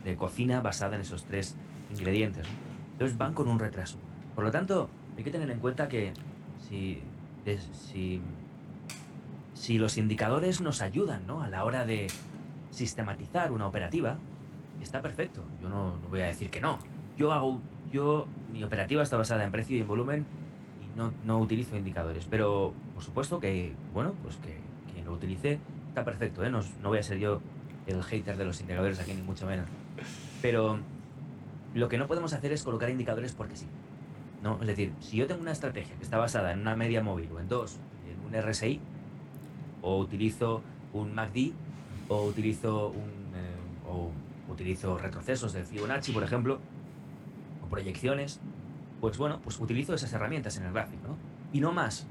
De, 0.03 0.15
cocina 0.15 0.59
basada 0.61 0.95
en 0.95 1.01
esos 1.01 1.23
tres 1.25 1.55
ingredientes. 1.91 2.47
Entonces 2.93 3.15
van 3.15 3.35
con 3.35 3.47
un 3.47 3.59
retraso. 3.59 3.99
Por 4.33 4.43
lo 4.43 4.49
tanto, 4.49 4.89
hay 5.15 5.23
que 5.23 5.29
tener 5.29 5.51
en 5.51 5.59
cuenta 5.59 5.87
que 5.87 6.13
si, 6.67 7.03
si, 7.73 8.19
si 9.53 9.77
los 9.77 9.99
indicadores 9.99 10.61
nos 10.61 10.81
ayudan 10.81 11.27
¿no? 11.27 11.43
a 11.43 11.49
la 11.49 11.63
hora 11.63 11.85
de 11.85 12.07
sistematizar 12.71 13.51
una 13.51 13.67
operativa, 13.67 14.17
está 14.81 15.01
perfecto. 15.01 15.43
Yo 15.61 15.69
no, 15.69 15.97
no 15.97 16.09
voy 16.09 16.21
a 16.21 16.25
decir 16.25 16.49
que 16.49 16.59
no. 16.59 16.79
Yo 17.17 17.33
hago, 17.33 17.61
yo, 17.91 18.25
mi 18.51 18.63
operativa 18.63 19.03
está 19.03 19.17
basada 19.17 19.43
en 19.43 19.51
precio 19.51 19.77
y 19.77 19.81
en 19.81 19.87
volumen 19.87 20.25
y 20.81 20.97
no, 20.97 21.13
no 21.23 21.37
utilizo 21.37 21.75
indicadores. 21.77 22.25
Pero, 22.29 22.73
por 22.95 23.03
supuesto 23.03 23.39
que, 23.39 23.73
bueno, 23.93 24.13
pues 24.23 24.37
que 24.37 24.57
quien 24.91 25.05
lo 25.05 25.13
utilice 25.13 25.59
está 25.89 26.03
perfecto, 26.03 26.43
¿eh? 26.43 26.49
No, 26.49 26.61
no 26.81 26.89
voy 26.89 26.97
a 26.97 27.03
ser 27.03 27.19
yo 27.19 27.41
el 27.91 28.03
hater 28.03 28.37
de 28.37 28.45
los 28.45 28.59
indicadores 28.61 28.99
aquí, 28.99 29.13
ni 29.13 29.21
mucho 29.21 29.45
menos. 29.45 29.67
Pero 30.41 30.79
lo 31.73 31.89
que 31.89 31.97
no 31.97 32.07
podemos 32.07 32.33
hacer 32.33 32.51
es 32.51 32.63
colocar 32.63 32.89
indicadores 32.89 33.33
porque 33.33 33.55
sí. 33.55 33.67
¿no? 34.41 34.57
Es 34.61 34.67
decir, 34.67 34.93
si 34.99 35.17
yo 35.17 35.27
tengo 35.27 35.41
una 35.41 35.51
estrategia 35.51 35.95
que 35.95 36.03
está 36.03 36.17
basada 36.17 36.53
en 36.53 36.59
una 36.59 36.75
media 36.75 37.03
móvil 37.03 37.29
o 37.33 37.39
en 37.39 37.47
dos, 37.47 37.77
en 38.09 38.25
un 38.25 38.49
RSI, 38.49 38.79
o 39.81 39.97
utilizo 39.99 40.61
un 40.93 41.13
MACD, 41.13 41.51
o 42.07 42.25
utilizo 42.25 42.89
un 42.89 43.19
o 43.87 44.11
utilizo 44.51 44.97
retrocesos 44.97 45.53
de 45.53 45.63
Fibonacci, 45.63 46.11
por 46.11 46.23
ejemplo, 46.23 46.59
o 47.63 47.67
proyecciones, 47.67 48.39
pues 49.01 49.17
bueno, 49.17 49.39
pues 49.41 49.59
utilizo 49.59 49.93
esas 49.93 50.11
herramientas 50.13 50.57
en 50.57 50.65
el 50.65 50.73
gráfico, 50.73 51.07
¿no? 51.07 51.17
Y 51.53 51.59
no 51.59 51.71
más. 51.71 52.07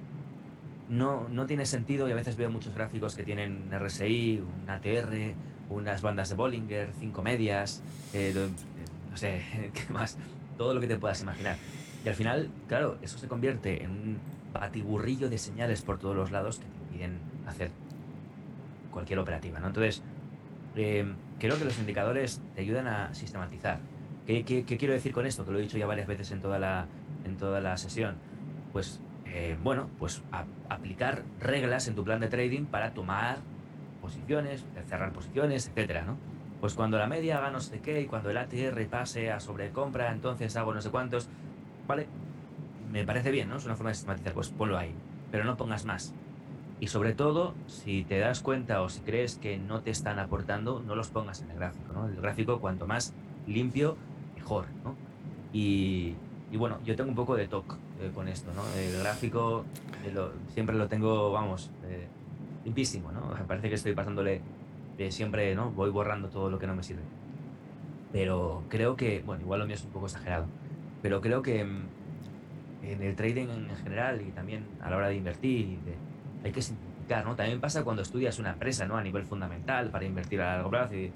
No, 0.88 1.28
no 1.28 1.46
tiene 1.46 1.66
sentido, 1.66 2.08
y 2.08 2.12
a 2.12 2.14
veces 2.14 2.36
veo 2.36 2.50
muchos 2.50 2.74
gráficos 2.74 3.14
que 3.14 3.22
tienen 3.22 3.70
RSI, 3.70 4.40
un 4.40 4.70
ATR, 4.70 5.34
unas 5.70 6.02
bandas 6.02 6.28
de 6.28 6.34
Bollinger, 6.34 6.90
cinco 6.98 7.22
medias, 7.22 7.82
eh, 8.12 8.32
no 9.10 9.16
sé, 9.16 9.42
qué 9.74 9.92
más, 9.92 10.16
todo 10.56 10.74
lo 10.74 10.80
que 10.80 10.86
te 10.86 10.96
puedas 10.96 11.22
imaginar. 11.22 11.56
Y 12.04 12.08
al 12.08 12.14
final, 12.14 12.50
claro, 12.68 12.98
eso 13.02 13.18
se 13.18 13.28
convierte 13.28 13.82
en 13.82 13.90
un 13.90 14.18
batiburrillo 14.52 15.28
de 15.28 15.38
señales 15.38 15.82
por 15.82 15.98
todos 15.98 16.16
los 16.16 16.30
lados 16.30 16.58
que 16.58 16.64
te 16.64 16.78
impiden 16.78 17.18
hacer 17.46 17.70
cualquier 18.90 19.18
operativa, 19.18 19.60
¿no? 19.60 19.68
Entonces, 19.68 20.02
eh, 20.76 21.04
creo 21.38 21.58
que 21.58 21.64
los 21.64 21.78
indicadores 21.78 22.40
te 22.54 22.62
ayudan 22.62 22.86
a 22.86 23.14
sistematizar. 23.14 23.80
¿Qué, 24.26 24.44
quiero 24.44 24.92
decir 24.92 25.12
con 25.12 25.26
esto? 25.26 25.44
Que 25.44 25.52
lo 25.52 25.58
he 25.58 25.62
dicho 25.62 25.78
ya 25.78 25.86
varias 25.86 26.06
veces 26.06 26.30
en 26.32 26.40
toda 26.40 26.58
la, 26.58 26.86
en 27.24 27.36
toda 27.36 27.60
la 27.60 27.76
sesión. 27.78 28.16
Pues, 28.72 29.00
eh, 29.24 29.56
bueno, 29.62 29.88
pues 29.98 30.22
aplicar 30.68 31.22
reglas 31.40 31.88
en 31.88 31.94
tu 31.94 32.04
plan 32.04 32.20
de 32.20 32.28
trading 32.28 32.66
para 32.66 32.92
tomar 32.92 33.38
posiciones, 34.08 34.64
cerrar 34.88 35.12
posiciones, 35.12 35.68
etcétera, 35.68 36.02
¿no? 36.02 36.16
Pues 36.60 36.74
cuando 36.74 36.98
la 36.98 37.06
media 37.06 37.38
haga 37.38 37.50
no 37.50 37.60
sé 37.60 37.80
qué 37.80 38.00
y 38.00 38.06
cuando 38.06 38.30
el 38.30 38.38
ATR 38.38 38.86
pase 38.88 39.30
a 39.30 39.38
sobrecompra, 39.38 40.10
entonces 40.12 40.56
hago 40.56 40.72
no 40.74 40.80
sé 40.80 40.90
cuántos, 40.90 41.28
¿vale? 41.86 42.08
Me 42.90 43.04
parece 43.04 43.30
bien, 43.30 43.48
¿no? 43.48 43.56
Es 43.56 43.66
una 43.66 43.76
forma 43.76 43.90
de 43.90 43.94
sistematizar, 43.94 44.32
pues 44.32 44.48
ponlo 44.48 44.78
ahí, 44.78 44.94
pero 45.30 45.44
no 45.44 45.56
pongas 45.56 45.84
más. 45.84 46.14
Y 46.80 46.86
sobre 46.86 47.12
todo, 47.12 47.54
si 47.66 48.04
te 48.04 48.18
das 48.18 48.40
cuenta 48.40 48.80
o 48.82 48.88
si 48.88 49.00
crees 49.00 49.36
que 49.36 49.58
no 49.58 49.82
te 49.82 49.90
están 49.90 50.18
aportando, 50.18 50.80
no 50.80 50.94
los 50.94 51.08
pongas 51.08 51.42
en 51.42 51.50
el 51.50 51.56
gráfico. 51.58 51.92
¿no? 51.92 52.06
El 52.06 52.16
gráfico, 52.16 52.60
cuanto 52.60 52.86
más 52.86 53.12
limpio, 53.46 53.96
mejor. 54.36 54.66
¿no? 54.84 54.94
Y, 55.52 56.14
y 56.50 56.56
bueno, 56.56 56.78
yo 56.84 56.96
tengo 56.96 57.10
un 57.10 57.16
poco 57.16 57.36
de 57.36 57.48
toque 57.48 57.74
eh, 58.00 58.10
con 58.14 58.28
esto. 58.28 58.52
¿no? 58.54 58.62
El 58.80 58.98
gráfico 59.00 59.64
eh, 60.04 60.14
siempre 60.54 60.76
lo 60.76 60.88
tengo, 60.88 61.32
vamos, 61.32 61.70
eh, 61.84 62.06
limpísimo. 62.68 63.10
¿no? 63.12 63.34
Parece 63.46 63.68
que 63.68 63.74
estoy 63.74 63.94
pasándole 63.94 64.42
de 64.96 65.10
siempre, 65.10 65.54
¿no? 65.54 65.70
voy 65.70 65.90
borrando 65.90 66.28
todo 66.28 66.50
lo 66.50 66.58
que 66.58 66.66
no 66.66 66.74
me 66.74 66.82
sirve. 66.82 67.02
Pero 68.12 68.64
creo 68.68 68.96
que, 68.96 69.22
bueno, 69.24 69.42
igual 69.42 69.60
lo 69.60 69.66
mío 69.66 69.74
es 69.74 69.84
un 69.84 69.90
poco 69.90 70.06
exagerado, 70.06 70.46
pero 71.02 71.20
creo 71.20 71.42
que 71.42 71.64
mm, 71.64 71.82
en 72.82 73.02
el 73.02 73.16
trading 73.16 73.48
en 73.48 73.76
general 73.76 74.22
y 74.22 74.30
también 74.30 74.64
a 74.80 74.90
la 74.90 74.96
hora 74.96 75.08
de 75.08 75.16
invertir 75.16 75.66
y 75.66 75.76
de 75.76 75.94
hay 76.44 76.52
que 76.52 76.62
simplificar, 76.62 77.24
¿no? 77.24 77.34
También 77.34 77.60
pasa 77.60 77.84
cuando 77.84 78.02
estudias 78.02 78.38
una 78.38 78.50
empresa, 78.50 78.86
¿no? 78.86 78.96
A 78.96 79.02
nivel 79.02 79.24
fundamental 79.24 79.90
para 79.90 80.04
invertir 80.04 80.40
a 80.40 80.56
largo 80.56 80.70
plazo 80.70 80.94
y, 80.94 81.12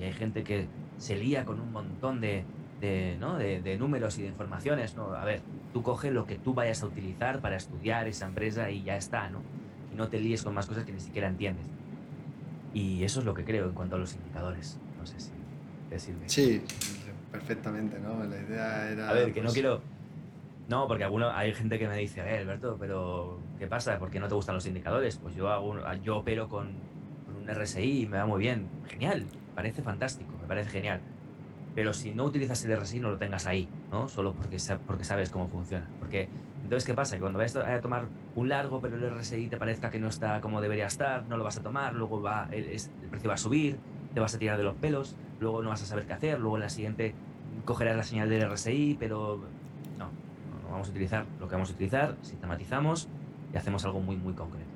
hay 0.00 0.12
gente 0.12 0.44
que 0.44 0.66
se 0.98 1.16
lía 1.16 1.46
con 1.46 1.58
un 1.58 1.72
montón 1.72 2.20
de, 2.20 2.44
de, 2.82 3.16
¿no? 3.18 3.38
de, 3.38 3.78
números 3.78 4.18
y 4.18 4.22
de 4.22 4.28
informaciones, 4.28 4.94
¿no? 4.94 5.14
A 5.14 5.24
ver, 5.24 5.40
tú 5.72 5.82
coge 5.82 6.10
lo 6.10 6.26
que 6.26 6.36
tú 6.36 6.52
vayas 6.52 6.82
a 6.82 6.86
utilizar 6.86 7.40
para 7.40 7.56
estudiar 7.56 8.06
esa 8.06 8.26
empresa 8.26 8.70
y 8.70 8.82
ya 8.82 8.98
está, 8.98 9.30
¿no? 9.30 9.40
No 9.96 10.08
te 10.08 10.20
líes 10.20 10.42
con 10.42 10.54
más 10.54 10.66
cosas 10.66 10.84
que 10.84 10.92
ni 10.92 11.00
siquiera 11.00 11.28
entiendes. 11.28 11.66
Y 12.74 13.02
eso 13.04 13.20
es 13.20 13.26
lo 13.26 13.34
que 13.34 13.44
creo 13.44 13.66
en 13.66 13.72
cuanto 13.72 13.96
a 13.96 13.98
los 13.98 14.14
indicadores. 14.14 14.78
No 14.98 15.06
sé 15.06 15.18
si 15.18 15.30
te 15.88 15.98
sirve. 15.98 16.28
Sí, 16.28 16.62
perfectamente, 17.32 17.98
¿no? 17.98 18.22
La 18.24 18.36
idea 18.36 18.90
era... 18.90 19.08
A 19.08 19.12
ver, 19.14 19.32
que 19.32 19.40
no 19.40 19.46
pues 19.46 19.54
quiero 19.54 19.80
no, 20.68 20.88
porque 20.88 21.04
alguno, 21.04 21.30
hay 21.30 21.54
gente 21.54 21.78
que 21.78 21.86
me 21.86 21.96
dice, 21.96 22.20
eh, 22.20 22.38
Alberto, 22.38 22.76
pero 22.78 23.38
¿qué 23.58 23.68
pasa? 23.68 23.98
¿Por 23.98 24.10
qué 24.10 24.18
no 24.18 24.26
te 24.26 24.34
gustan 24.34 24.56
los 24.56 24.66
indicadores? 24.66 25.16
Pues 25.16 25.34
yo 25.36 25.48
hago 25.48 25.76
yo 26.02 26.18
opero 26.18 26.48
con, 26.48 26.74
un 27.36 27.48
RSI 27.48 28.02
y 28.02 28.06
me 28.06 28.18
va 28.18 28.26
muy 28.26 28.40
bien. 28.40 28.68
Genial, 28.88 29.26
parece 29.54 29.82
fantástico, 29.82 30.32
me 30.40 30.48
parece 30.48 30.70
genial. 30.70 31.00
Pero 31.76 31.92
si 31.92 32.12
no 32.12 32.24
utilizas 32.24 32.64
el 32.64 32.76
RSI, 32.76 32.98
no 32.98 33.10
lo 33.10 33.18
tengas 33.18 33.46
ahí, 33.46 33.68
¿no? 33.92 34.08
Solo 34.08 34.32
porque, 34.32 34.56
porque 34.86 35.04
sabes 35.04 35.30
cómo 35.30 35.46
funciona. 35.46 35.86
Porque 36.00 36.28
entonces, 36.66 36.84
¿qué 36.84 36.94
pasa? 36.94 37.14
Que 37.14 37.20
cuando 37.20 37.38
vayas 37.38 37.54
a 37.54 37.80
tomar 37.80 38.06
un 38.34 38.48
largo, 38.48 38.80
pero 38.80 38.96
el 38.96 39.18
RSI 39.18 39.46
te 39.46 39.56
parezca 39.56 39.88
que 39.88 40.00
no 40.00 40.08
está 40.08 40.40
como 40.40 40.60
debería 40.60 40.86
estar, 40.86 41.24
no 41.28 41.36
lo 41.36 41.44
vas 41.44 41.56
a 41.58 41.62
tomar, 41.62 41.94
luego 41.94 42.20
va, 42.20 42.48
el, 42.50 42.64
el 42.64 43.08
precio 43.08 43.28
va 43.28 43.34
a 43.34 43.38
subir, 43.38 43.78
te 44.12 44.18
vas 44.18 44.34
a 44.34 44.38
tirar 44.38 44.58
de 44.58 44.64
los 44.64 44.74
pelos, 44.74 45.14
luego 45.38 45.62
no 45.62 45.68
vas 45.68 45.82
a 45.82 45.86
saber 45.86 46.06
qué 46.06 46.12
hacer, 46.12 46.40
luego 46.40 46.56
en 46.56 46.62
la 46.62 46.68
siguiente 46.68 47.14
cogerás 47.64 47.96
la 47.96 48.02
señal 48.02 48.28
del 48.28 48.50
RSI, 48.50 48.96
pero 48.98 49.40
vamos 50.70 50.88
a 50.88 50.90
utilizar 50.90 51.24
lo 51.40 51.48
que 51.48 51.54
vamos 51.54 51.70
a 51.70 51.72
utilizar, 51.72 52.16
sistematizamos 52.22 53.08
y 53.54 53.56
hacemos 53.56 53.84
algo 53.84 54.00
muy, 54.00 54.16
muy 54.16 54.34
concreto. 54.34 54.66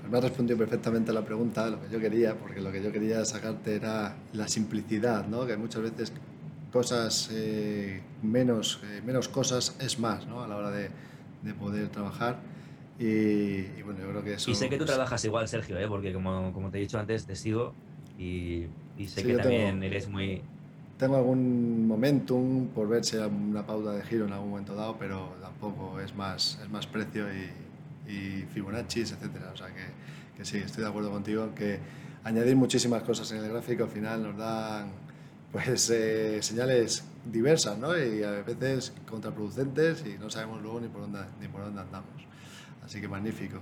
Pues 0.00 0.10
me 0.10 0.18
has 0.18 0.24
respondido 0.24 0.58
perfectamente 0.58 1.10
a 1.10 1.14
la 1.14 1.24
pregunta, 1.24 1.70
lo 1.70 1.80
que 1.80 1.88
yo 1.88 2.00
quería, 2.00 2.34
porque 2.34 2.60
lo 2.60 2.72
que 2.72 2.82
yo 2.82 2.90
quería 2.90 3.24
sacarte 3.24 3.76
era 3.76 4.16
la 4.32 4.48
simplicidad, 4.48 5.26
¿no? 5.26 5.46
que 5.46 5.56
muchas 5.56 5.82
veces 5.82 6.12
cosas, 6.72 7.30
eh, 7.32 8.00
menos, 8.22 8.80
eh, 8.84 9.02
menos 9.04 9.28
cosas 9.28 9.76
es 9.80 9.98
más 9.98 10.26
¿no? 10.26 10.42
a 10.42 10.48
la 10.48 10.56
hora 10.56 10.70
de, 10.70 10.90
de 11.42 11.54
poder 11.54 11.88
trabajar. 11.88 12.40
Y, 12.98 13.82
bueno, 13.82 14.00
yo 14.00 14.10
creo 14.10 14.24
que 14.24 14.34
eso... 14.34 14.50
Y 14.50 14.54
sé 14.54 14.68
que 14.68 14.76
tú 14.76 14.84
pues 14.84 14.90
trabajas 14.90 15.24
igual, 15.24 15.48
Sergio, 15.48 15.78
¿eh? 15.78 15.88
porque 15.88 16.12
como, 16.12 16.52
como 16.52 16.70
te 16.70 16.78
he 16.78 16.80
dicho 16.82 16.98
antes, 16.98 17.24
te 17.24 17.34
sigo 17.34 17.72
y, 18.18 18.66
y 18.98 19.08
sé 19.08 19.22
que 19.22 19.36
también 19.36 19.82
eres 19.82 20.06
muy, 20.06 20.42
tengo 21.00 21.16
algún 21.16 21.88
momentum 21.88 22.68
por 22.68 22.86
ver 22.86 23.02
si 23.06 23.16
hay 23.16 23.22
una 23.22 23.64
pauta 23.64 23.92
de 23.92 24.02
giro 24.02 24.26
en 24.26 24.34
algún 24.34 24.50
momento 24.50 24.74
dado, 24.74 24.96
pero 24.98 25.32
tampoco 25.40 25.98
es 25.98 26.14
más, 26.14 26.58
es 26.62 26.68
más 26.68 26.86
precio 26.86 27.24
y, 27.32 28.12
y 28.12 28.44
Fibonacci, 28.52 29.00
etcétera. 29.00 29.50
O 29.54 29.56
sea 29.56 29.68
que, 29.68 30.36
que, 30.36 30.44
sí, 30.44 30.58
estoy 30.58 30.84
de 30.84 30.90
acuerdo 30.90 31.10
contigo 31.10 31.54
que 31.54 31.78
añadir 32.22 32.54
muchísimas 32.54 33.02
cosas 33.02 33.32
en 33.32 33.38
el 33.38 33.48
gráfico 33.48 33.84
al 33.84 33.88
final 33.88 34.22
nos 34.22 34.36
dan 34.36 34.90
pues 35.52 35.90
eh, 35.90 36.42
señales 36.42 37.04
diversas 37.30 37.78
¿no? 37.78 37.96
y 37.96 38.22
a 38.22 38.42
veces 38.42 38.92
contraproducentes 39.08 40.04
y 40.06 40.18
no 40.18 40.30
sabemos 40.30 40.62
luego 40.62 40.80
ni 40.80 40.88
por 40.88 41.02
dónde, 41.02 41.20
ni 41.40 41.48
por 41.48 41.62
dónde 41.62 41.80
andamos. 41.80 42.10
Así 42.84 43.00
que 43.00 43.08
magnífico. 43.08 43.58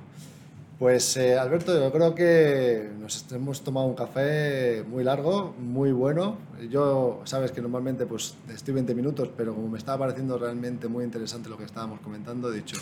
Pues 0.78 1.16
eh, 1.16 1.36
Alberto, 1.36 1.76
yo 1.76 1.90
creo 1.90 2.14
que 2.14 2.88
nos 3.00 3.26
hemos 3.32 3.64
tomado 3.64 3.86
un 3.86 3.96
café 3.96 4.84
muy 4.88 5.02
largo, 5.02 5.52
muy 5.58 5.90
bueno. 5.90 6.38
Yo, 6.70 7.20
sabes 7.24 7.50
que 7.50 7.60
normalmente 7.60 8.06
pues 8.06 8.36
estoy 8.48 8.74
20 8.74 8.94
minutos, 8.94 9.28
pero 9.36 9.54
como 9.56 9.68
me 9.68 9.78
estaba 9.78 9.98
pareciendo 9.98 10.38
realmente 10.38 10.86
muy 10.86 11.04
interesante 11.04 11.48
lo 11.48 11.58
que 11.58 11.64
estábamos 11.64 11.98
comentando, 11.98 12.52
he 12.52 12.56
dicho, 12.56 12.76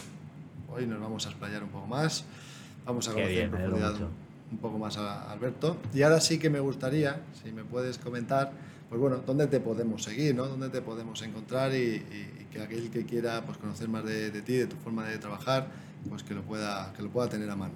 hoy 0.70 0.86
nos 0.86 1.00
vamos 1.00 1.24
a 1.24 1.30
explayar 1.30 1.62
un 1.62 1.70
poco 1.70 1.86
más, 1.86 2.24
vamos 2.84 3.08
a 3.08 3.12
conocer 3.12 3.38
en 3.38 3.50
profundidad 3.50 3.94
un 4.52 4.58
poco 4.58 4.78
más 4.78 4.98
a 4.98 5.32
Alberto. 5.32 5.78
Y 5.94 6.02
ahora 6.02 6.20
sí 6.20 6.38
que 6.38 6.50
me 6.50 6.60
gustaría, 6.60 7.22
si 7.42 7.50
me 7.50 7.64
puedes 7.64 7.96
comentar, 7.96 8.52
pues 8.88 9.00
bueno, 9.00 9.18
dónde 9.26 9.46
te 9.46 9.60
podemos 9.60 10.02
seguir, 10.02 10.34
¿no? 10.34 10.46
Dónde 10.46 10.68
te 10.68 10.80
podemos 10.80 11.20
encontrar 11.22 11.72
y, 11.74 12.02
que 12.52 12.62
aquel 12.62 12.90
que 12.90 13.04
quiera 13.04 13.42
pues, 13.44 13.58
conocer 13.58 13.88
más 13.88 14.04
de, 14.04 14.30
ti, 14.42 14.54
de 14.54 14.66
tu 14.66 14.76
forma 14.76 15.06
de 15.06 15.18
trabajar, 15.18 15.68
pues 16.08 16.22
que 16.22 16.34
lo 16.34 16.42
pueda, 16.42 16.92
que 16.94 17.02
lo 17.02 17.10
pueda 17.10 17.28
tener 17.28 17.50
a 17.50 17.56
mano. 17.56 17.74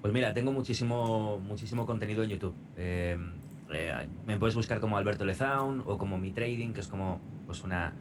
Pues 0.00 0.12
mira, 0.12 0.32
tengo 0.32 0.52
muchísimo, 0.52 1.40
muchísimo 1.40 1.84
contenido 1.84 2.22
en 2.22 2.30
YouTube. 2.30 2.54
Em, 2.76 3.32
eh, 3.72 4.08
me 4.26 4.38
puedes 4.38 4.54
buscar 4.54 4.78
como 4.78 4.96
Alberto 4.96 5.24
Lezaun 5.24 5.82
o 5.84 5.98
como 5.98 6.18
Mi 6.18 6.30
Trading, 6.30 6.72
que 6.72 6.80
es 6.80 6.86
como 6.86 7.20
pues 7.46 7.64
una, 7.64 7.92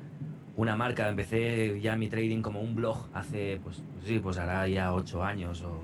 una 0.57 0.75
marca. 0.75 1.07
Empecé 1.07 1.79
ya 1.79 1.95
mi 1.95 2.09
trading 2.09 2.41
como 2.41 2.61
un 2.61 2.75
blog 2.75 3.07
hace, 3.13 3.59
pues, 3.63 3.81
pues 3.95 4.05
sí, 4.05 4.19
pues 4.19 4.37
hará 4.37 4.67
ya 4.67 4.93
ocho 4.93 5.23
años 5.23 5.63
o, 5.63 5.79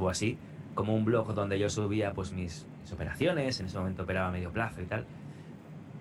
o, 0.00 0.08
así, 0.08 0.38
como 0.74 0.94
un 0.94 1.04
blog 1.04 1.34
donde 1.34 1.58
yo 1.58 1.68
subía 1.68 2.14
pues 2.14 2.32
mis, 2.32 2.66
operaciones, 2.92 3.58
en 3.60 3.66
ese 3.66 3.78
momento 3.78 4.02
operaba 4.04 4.28
a 4.28 4.32
medio 4.32 4.50
plazo 4.52 4.82
y 4.82 4.86
tal. 4.86 5.04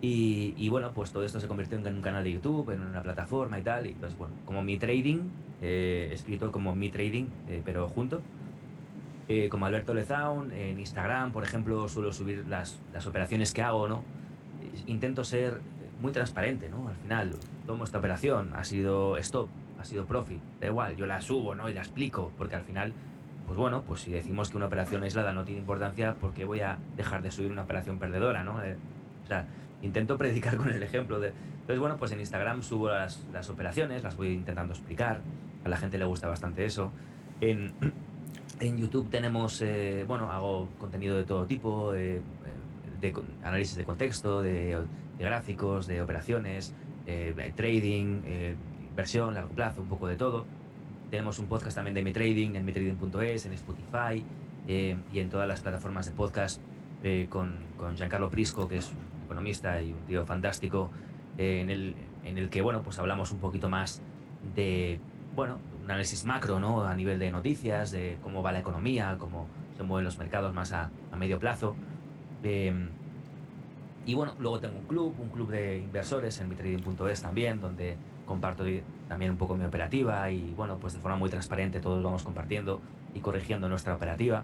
Y, 0.01 0.53
y, 0.57 0.67
bueno, 0.69 0.91
pues 0.93 1.11
todo 1.13 1.23
esto 1.23 1.39
se 1.39 1.47
convirtió 1.47 1.77
en 1.77 1.95
un 1.95 2.01
canal 2.01 2.23
de 2.23 2.34
YouTube, 2.34 2.71
en 2.71 2.81
una 2.81 3.01
plataforma 3.01 3.57
y 3.59 3.61
tal. 3.63 3.88
Y 3.88 3.93
pues 3.93 4.17
bueno, 4.17 4.36
como 4.45 4.61
mi 4.61 4.77
trading, 4.77 5.29
eh, 5.61 6.09
escrito 6.11 6.51
como 6.51 6.75
mi 6.75 6.89
trading, 6.89 7.25
eh, 7.47 7.61
pero 7.63 7.88
junto. 7.88 8.21
eh, 9.27 9.47
como 9.49 9.65
Alberto 9.65 9.93
Lezaun, 9.93 10.51
en 10.51 10.79
Instagram, 10.79 11.31
por 11.31 11.43
ejemplo, 11.43 11.88
suelo 11.88 12.11
subir 12.11 12.45
las, 12.47 12.81
las 12.93 13.07
operaciones 13.07 13.53
que 13.53 13.61
hago, 13.61 13.88
¿no? 13.88 14.03
Intento 14.88 15.23
ser 15.23 15.61
muy 16.01 16.11
transparente, 16.11 16.69
¿no? 16.69 16.89
Al 16.89 16.95
final, 16.97 17.31
tomo 17.65 17.84
esta 17.86 17.99
operación, 17.99 18.51
ha 18.53 18.63
sido 18.65 19.17
stop, 19.17 19.49
ha 19.79 19.86
sido 19.86 20.05
profit, 20.05 20.41
da 20.59 20.67
igual, 20.67 20.95
yo 20.97 21.05
la 21.05 21.21
subo, 21.21 21.55
¿no? 21.55 21.69
Y 21.69 21.73
la 21.73 21.81
explico, 21.81 22.31
porque 22.38 22.55
al 22.55 22.63
final, 22.63 22.93
pues 23.45 23.57
bueno, 23.57 23.83
pues 23.83 24.01
si 24.01 24.11
decimos 24.11 24.49
que 24.49 24.57
una 24.57 24.67
operación 24.67 25.03
aislada 25.03 25.33
no 25.33 25.43
tiene 25.43 25.61
importancia, 25.61 26.15
¿por 26.15 26.33
qué 26.33 26.45
voy 26.45 26.61
a 26.61 26.77
dejar 26.95 27.21
de 27.21 27.31
subir 27.31 27.51
una 27.51 27.63
operación 27.63 27.99
perdedora, 27.99 28.43
¿no? 28.43 28.63
Eh, 28.63 28.77
o 29.23 29.27
sea, 29.27 29.45
intento 29.81 30.17
predicar 30.17 30.57
con 30.57 30.69
el 30.69 30.81
ejemplo 30.81 31.19
de... 31.19 31.29
Entonces, 31.29 31.79
bueno, 31.79 31.97
pues 31.97 32.11
en 32.11 32.19
Instagram 32.19 32.61
subo 32.61 32.89
las, 32.89 33.49
operaciones, 33.49 34.03
las 34.03 34.17
voy 34.17 34.29
intentando 34.29 34.73
explicar, 34.73 35.21
a 35.63 35.69
la 35.69 35.77
gente 35.77 35.97
le 35.97 36.05
gusta 36.05 36.27
bastante 36.27 36.65
eso. 36.65 36.91
En, 37.41 37.73
en 38.59 38.77
YouTube 38.77 39.09
tenemos, 39.09 39.61
eh, 39.61 40.05
bueno, 40.07 40.31
hago 40.31 40.69
contenido 40.79 41.15
de 41.17 41.23
todo 41.23 41.45
tipo, 41.45 41.93
eh, 41.93 42.21
de 42.99 43.13
análisis 43.43 43.75
de 43.75 43.83
contexto, 43.83 44.41
de, 44.41 44.77
de 45.17 45.23
gráficos, 45.23 45.87
de 45.87 46.01
operaciones, 46.01 46.73
eh, 47.05 47.53
trading, 47.55 48.21
inversión, 48.89 49.33
largo 49.33 49.49
plazo, 49.49 49.81
un 49.81 49.89
poco 49.89 50.07
de 50.07 50.15
todo. 50.15 50.45
Tenemos 51.14 51.38
un 51.38 51.45
podcast 51.45 51.76
también 51.76 51.93
de 51.93 52.01
mi 52.01 52.11
trading 52.11 52.55
en 52.55 52.66
mitrading.es, 52.66 53.45
en 53.45 53.53
Spotify 53.53 54.26
y 54.68 55.20
en 55.20 55.30
todas 55.30 55.47
las 55.47 55.61
plataformas 55.61 56.07
de 56.07 56.11
podcast 56.11 56.59
con, 57.30 57.55
con, 57.78 57.95
Giancarlo 57.95 58.32
Prisco, 58.32 58.68
que 58.68 58.78
es 58.78 58.89
un 58.89 59.26
economista 59.26 59.80
y 59.80 59.93
un 59.93 59.99
tío 60.07 60.26
fantástico, 60.26 60.89
en, 61.38 61.70
el, 61.70 61.95
en 62.24 62.39
el 62.39 62.49
que, 62.49 62.64
bueno, 62.64 62.82
pues 62.82 62.97
hablamos 62.97 63.32
un 63.32 63.38
poquito 63.38 63.70
más 63.70 64.01
de, 64.55 64.99
bueno, 65.36 65.59
un 65.84 65.91
análisis 65.91 66.26
macro, 66.26 66.59
¿no? 66.59 66.84
A 66.84 66.95
nivel 66.95 67.20
de 67.20 67.30
noticias, 67.30 67.91
de 67.91 68.18
cómo 68.24 68.41
va 68.41 68.51
la 68.51 68.61
economía, 68.61 69.16
cómo 69.20 69.45
se 69.78 69.84
mueven 69.84 70.05
los 70.05 70.18
mercados 70.18 70.51
más 70.55 70.74
a, 70.74 70.89
medio 71.16 71.38
plazo. 71.38 71.76
Em, 72.41 72.89
y 74.07 74.16
bueno, 74.16 74.34
luego 74.39 74.59
tengo 74.59 74.80
un 74.80 74.88
club, 74.88 75.14
un 75.20 75.30
club 75.30 75.51
de 75.51 75.78
inversores 75.78 76.41
en 76.41 76.49
mitrading.es 76.49 77.22
también, 77.22 77.61
donde 77.61 77.97
comparto 78.26 78.63
también 79.07 79.32
un 79.32 79.38
poco 79.38 79.55
mi 79.55 79.65
operativa 79.65 80.30
y 80.32 80.53
bueno, 80.55 80.78
pues 80.80 80.93
de 80.93 80.99
forma 80.99 81.17
muy 81.17 81.30
transparente 81.30 81.80
todos 81.80 82.03
vamos 82.03 82.24
compartiendo 82.24 82.82
y 83.13 83.19
corrigiendo 83.19 83.69
nuestra 83.69 83.95
operativa. 83.95 84.43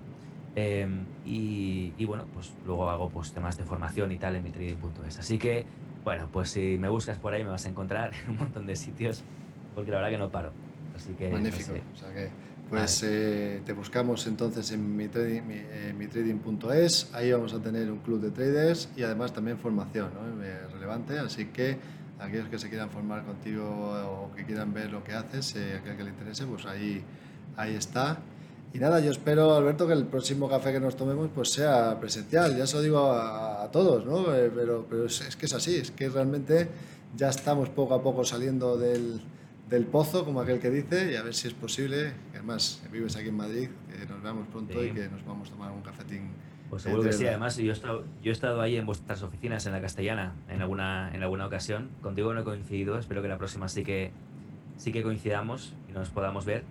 Em, 0.55 1.05
y, 1.25 1.93
y, 1.97 2.05
bueno, 2.05 2.25
pues 2.33 2.51
luego 2.65 2.89
hago 2.89 3.09
pues 3.09 3.31
temas 3.31 3.57
de 3.57 3.63
formación 3.63 4.11
y 4.11 4.17
tal 4.17 4.35
en 4.35 4.43
mitrading.es. 4.43 5.19
Así 5.19 5.37
que, 5.37 5.65
bueno, 6.03 6.27
pues 6.31 6.49
si 6.49 6.77
me 6.77 6.89
buscas 6.89 7.17
por 7.17 7.33
ahí 7.33 7.43
me 7.43 7.49
vas 7.49 7.65
a 7.65 7.69
encontrar 7.69 8.11
en 8.25 8.31
un 8.31 8.37
montón 8.37 8.65
de 8.65 8.75
sitios, 8.75 9.23
porque 9.75 9.91
la 9.91 9.97
verdad 9.97 10.11
que 10.11 10.17
no 10.17 10.29
paro. 10.29 10.51
Magnífico. 11.31 11.73
pues 12.69 13.03
eh, 13.03 13.61
te 13.65 13.73
buscamos 13.73 14.27
entonces 14.27 14.71
en 14.71 14.95
mi 14.95 15.07
mitrading.es. 15.97 17.11
Ahí 17.13 17.31
vamos 17.31 17.53
a 17.53 17.61
tener 17.61 17.89
un 17.91 17.99
club 17.99 18.19
de 18.19 18.31
traders 18.31 18.89
y 18.95 19.03
además 19.03 19.33
también 19.33 19.57
formación 19.57 20.11
¿no? 20.13 20.41
relevante. 20.73 21.17
Así 21.17 21.45
que 21.45 21.77
aquellos 22.19 22.49
que 22.49 22.59
se 22.59 22.69
quieran 22.69 22.89
formar 22.89 23.25
contigo 23.25 23.65
o 23.65 24.35
que 24.35 24.45
quieran 24.45 24.73
ver 24.73 24.91
lo 24.91 25.03
que 25.03 25.13
haces, 25.13 25.55
eh, 25.55 25.79
aquel 25.79 25.97
que 25.97 26.03
le 26.03 26.09
interese, 26.09 26.45
pues 26.45 26.65
ahí, 26.65 27.03
ahí 27.55 27.75
está. 27.75 28.19
Y 28.73 28.77
nada, 28.77 28.99
yo 28.99 29.09
espero, 29.09 29.55
Alberto, 29.55 29.87
que 29.87 29.93
el 29.93 30.05
próximo 30.05 30.47
café 30.47 30.71
que 30.71 30.79
nos 30.79 30.95
tomemos 30.95 31.29
pues 31.33 31.51
sea 31.51 31.99
presencial. 31.99 32.55
Ya 32.55 32.67
se 32.67 32.75
lo 32.75 32.81
digo 32.83 33.11
a, 33.11 33.67
todos, 33.71 34.05
¿no? 34.05 34.33
Eh, 34.35 34.51
pero, 34.53 34.85
pero 34.87 35.05
es, 35.05 35.35
que 35.35 35.45
es 35.45 35.53
así, 35.53 35.75
es 35.75 35.91
que 35.91 36.09
realmente 36.09 36.67
ya 37.15 37.29
estamos 37.29 37.69
poco 37.69 37.95
a 37.95 38.03
poco 38.03 38.23
saliendo 38.23 38.77
del, 38.77 39.21
del 39.69 39.85
pozo, 39.85 40.23
como 40.25 40.41
aquel 40.41 40.59
que 40.59 40.69
dice, 40.69 41.11
y 41.11 41.15
a 41.15 41.23
ver 41.23 41.33
si 41.33 41.47
es 41.47 41.53
posible, 41.53 42.13
además 42.33 42.81
vives 42.91 43.15
aquí 43.15 43.29
en 43.29 43.37
Madrid, 43.37 43.69
que 43.91 44.05
nos 44.05 44.21
veamos 44.21 44.47
pronto 44.47 44.83
y 44.83 44.91
que 44.91 45.07
nos 45.09 45.25
vamos 45.25 45.49
a 45.49 45.51
tomar 45.51 45.71
un 45.71 45.81
cafetín. 45.81 46.29
Pues 46.69 46.83
seguro 46.83 47.03
que 47.03 47.13
sí, 47.13 47.25
además 47.25 47.57
yo 47.57 47.71
he, 47.71 47.73
estado, 47.73 48.05
yo 48.21 48.29
he 48.29 48.33
estado 48.33 48.61
ahí 48.61 48.75
en 48.77 48.85
vuestras 48.85 49.23
oficinas 49.23 49.65
en 49.65 49.71
la 49.71 49.81
castellana 49.81 50.35
en 50.49 50.61
alguna, 50.61 51.09
en 51.13 51.23
alguna 51.23 51.47
ocasión, 51.47 51.89
contigo 52.01 52.33
no 52.33 52.41
he 52.41 52.43
coincidido, 52.43 52.99
espero 52.99 53.21
que 53.23 53.27
la 53.27 53.37
próxima 53.39 53.67
sí 53.67 53.83
que, 53.83 54.11
sí 54.77 54.91
que 54.91 55.01
coincidamos 55.01 55.73
y 55.89 55.93
nos 55.93 56.09
podamos 56.09 56.45
ver 56.45 56.63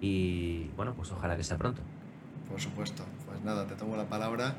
y 0.00 0.68
bueno, 0.76 0.94
pues 0.94 1.10
ojalá 1.12 1.36
que 1.36 1.44
sea 1.44 1.56
pronto. 1.56 1.80
Por 2.48 2.60
supuesto, 2.60 3.04
pues 3.26 3.40
nada, 3.42 3.66
te 3.66 3.74
tomo 3.76 3.96
la 3.96 4.08
palabra 4.08 4.56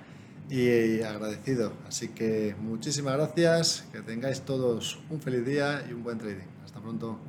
y 0.49 1.01
agradecido. 1.01 1.73
Así 1.87 2.09
que 2.09 2.55
muchísimas 2.59 3.15
gracias, 3.15 3.87
que 3.91 4.01
tengáis 4.01 4.41
todos 4.41 4.99
un 5.09 5.21
feliz 5.21 5.45
día 5.45 5.85
y 5.89 5.93
un 5.93 6.03
buen 6.03 6.17
trading. 6.17 6.47
Hasta 6.63 6.79
pronto. 6.79 7.19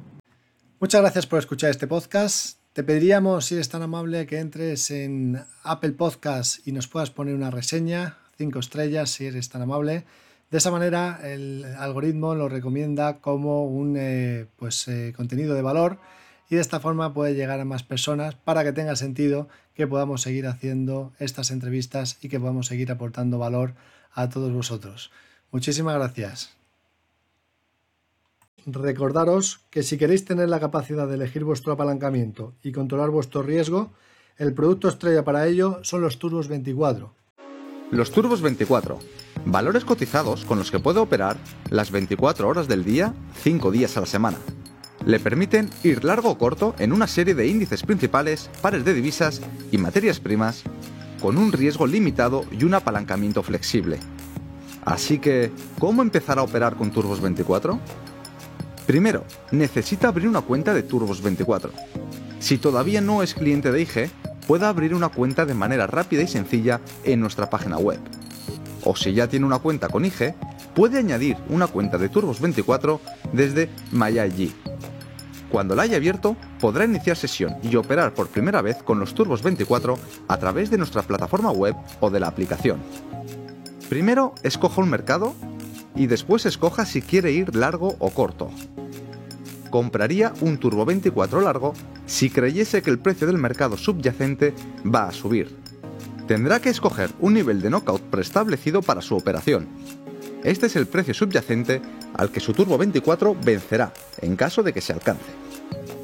Muchas 0.81 1.01
gracias 1.01 1.27
por 1.27 1.39
escuchar 1.39 1.71
este 1.71 1.87
podcast. 1.87 2.62
Te 2.73 2.83
pediríamos, 2.83 3.45
si 3.45 3.55
eres 3.55 3.69
tan 3.69 3.83
amable, 3.83 4.27
que 4.27 4.39
entres 4.39 4.91
en 4.91 5.45
Apple 5.63 5.93
Podcast 5.93 6.67
y 6.67 6.73
nos 6.73 6.89
puedas 6.89 7.11
poner 7.11 7.35
una 7.35 7.51
reseña, 7.51 8.17
cinco 8.39 8.61
estrellas, 8.61 9.11
si 9.11 9.27
eres 9.27 9.51
tan 9.51 9.61
amable. 9.61 10.05
De 10.51 10.57
esa 10.57 10.71
manera, 10.71 11.21
el 11.23 11.67
algoritmo 11.77 12.35
lo 12.35 12.49
recomienda 12.49 13.19
como 13.19 13.67
un 13.67 13.97
eh, 13.99 14.47
pues, 14.57 14.89
eh, 14.89 15.13
contenido 15.15 15.55
de 15.55 15.61
valor 15.61 15.99
y 16.49 16.55
de 16.55 16.63
esta 16.63 16.81
forma 16.81 17.13
puede 17.13 17.35
llegar 17.35 17.61
a 17.61 17.67
más 17.67 17.83
personas 17.83 18.37
para 18.37 18.65
que 18.65 18.73
tenga 18.73 18.97
sentido 18.97 19.49
que 19.75 19.87
podamos 19.87 20.23
seguir 20.23 20.47
haciendo 20.47 21.13
estas 21.19 21.51
entrevistas 21.51 22.17
y 22.23 22.31
que 22.31 22.41
podamos 22.41 22.69
seguir 22.69 22.91
aportando 22.91 23.39
valor 23.39 23.75
a 24.13 24.31
todos 24.31 24.51
vosotros. 24.51 25.11
Muchísimas 25.51 25.97
gracias. 25.97 26.62
Recordaros 28.67 29.61
que 29.71 29.83
si 29.83 29.99
queréis 29.99 30.25
tener 30.25 30.49
la 30.49 30.61
capacidad 30.61 31.09
de 31.09 31.15
elegir 31.15 31.45
vuestro 31.45 31.73
apalancamiento 31.73 32.55
y 32.63 32.71
controlar 32.71 33.11
vuestro 33.11 33.43
riesgo, 33.43 33.93
el 34.39 34.55
producto 34.55 34.89
estrella 34.89 35.25
para 35.25 35.47
ello 35.47 35.81
son 35.83 36.01
los 36.01 36.19
Turbos 36.19 36.47
24. 36.49 37.13
Los 37.91 38.13
Turbos 38.13 38.41
24, 38.41 38.99
valores 39.45 39.85
cotizados 39.85 40.45
con 40.45 40.59
los 40.59 40.71
que 40.71 40.79
puede 40.79 41.01
operar 41.01 41.37
las 41.71 41.91
24 41.91 42.49
horas 42.49 42.69
del 42.69 42.85
día, 42.85 43.15
5 43.43 43.71
días 43.73 43.97
a 43.97 44.01
la 44.01 44.07
semana. 44.07 44.39
Le 45.05 45.19
permiten 45.19 45.69
ir 45.83 46.05
largo 46.05 46.31
o 46.31 46.39
corto 46.39 46.77
en 46.79 46.93
una 46.93 47.09
serie 47.09 47.35
de 47.35 47.49
índices 47.49 47.83
principales, 47.83 48.49
pares 48.63 48.85
de 48.85 48.95
divisas 48.95 49.43
y 49.73 49.79
materias 49.79 50.21
primas, 50.21 50.63
con 51.21 51.37
un 51.37 51.51
riesgo 51.51 51.87
limitado 51.87 52.45
y 52.53 52.65
un 52.65 52.75
apalancamiento 52.75 53.43
flexible. 53.43 53.99
Así 54.85 55.19
que, 55.19 55.51
¿cómo 55.79 56.03
empezar 56.03 56.39
a 56.39 56.43
operar 56.43 56.77
con 56.77 56.91
Turbos 56.93 57.21
24? 57.21 57.79
Primero, 58.93 59.25
necesita 59.53 60.09
abrir 60.09 60.29
una 60.29 60.43
cuenta 60.43 60.75
de 60.75 60.87
Turbos24. 60.87 61.71
Si 62.41 62.59
todavía 62.59 63.01
no 63.01 63.23
es 63.23 63.33
cliente 63.33 63.73
de 63.73 63.81
IG, 63.81 64.11
puede 64.47 64.67
abrir 64.67 64.95
una 64.95 65.09
cuenta 65.09 65.47
de 65.47 65.55
manera 65.55 65.87
rápida 65.87 66.21
y 66.21 66.29
sencilla 66.29 66.79
en 67.03 67.19
nuestra 67.19 67.49
página 67.49 67.79
web. 67.79 67.99
O 68.85 68.95
si 68.95 69.15
ya 69.15 69.29
tiene 69.29 69.47
una 69.47 69.61
cuenta 69.61 69.89
con 69.89 70.05
IG, 70.05 70.35
puede 70.75 70.99
añadir 70.99 71.39
una 71.49 71.69
cuenta 71.69 71.97
de 71.97 72.11
Turbos24 72.11 73.01
desde 73.33 73.71
MyIG. 73.93 74.53
Cuando 75.51 75.75
la 75.75 75.85
haya 75.85 75.97
abierto, 75.97 76.37
podrá 76.61 76.85
iniciar 76.85 77.17
sesión 77.17 77.57
y 77.63 77.75
operar 77.77 78.13
por 78.13 78.29
primera 78.29 78.61
vez 78.61 78.83
con 78.83 79.01
los 79.01 79.15
Turbos 79.15 79.43
24 79.43 79.99
a 80.29 80.37
través 80.37 80.69
de 80.69 80.77
nuestra 80.77 81.01
plataforma 81.01 81.51
web 81.51 81.75
o 82.01 82.11
de 82.11 82.21
la 82.21 82.29
aplicación. 82.29 82.79
Primero, 83.89 84.35
escoja 84.43 84.83
un 84.83 84.91
mercado 84.91 85.33
y 85.97 86.09
después 86.09 86.45
escoja 86.45 86.85
si 86.85 87.01
quiere 87.01 87.33
ir 87.33 87.57
largo 87.57 87.97
o 87.99 88.11
corto. 88.11 88.51
Compraría 89.73 90.35
un 90.43 90.59
Turbo 90.59 90.85
24 90.85 91.41
largo 91.41 91.73
si 92.05 92.29
creyese 92.29 92.83
que 92.83 92.91
el 92.91 92.99
precio 92.99 93.27
del 93.27 93.39
mercado 93.39 93.79
subyacente 93.79 94.53
va 94.85 95.09
a 95.09 95.13
subir. 95.13 95.57
Tendrá 96.29 96.61
que 96.61 96.69
escoger 96.69 97.09
un 97.21 97.33
nivel 97.33 97.63
de 97.63 97.71
knockout 97.71 98.03
preestablecido 98.03 98.83
para 98.83 99.01
su 99.01 99.17
operación. 99.17 99.67
Este 100.45 100.67
es 100.67 100.77
el 100.77 100.87
precio 100.87 101.15
subyacente 101.15 101.81
al 102.13 102.31
que 102.31 102.41
su 102.41 102.53
Turbo 102.53 102.77
24 102.77 103.35
vencerá 103.43 103.95
en 104.21 104.37
caso 104.37 104.63
de 104.63 104.75
que 104.75 104.83
se 104.83 104.93
alcance. 104.93 105.33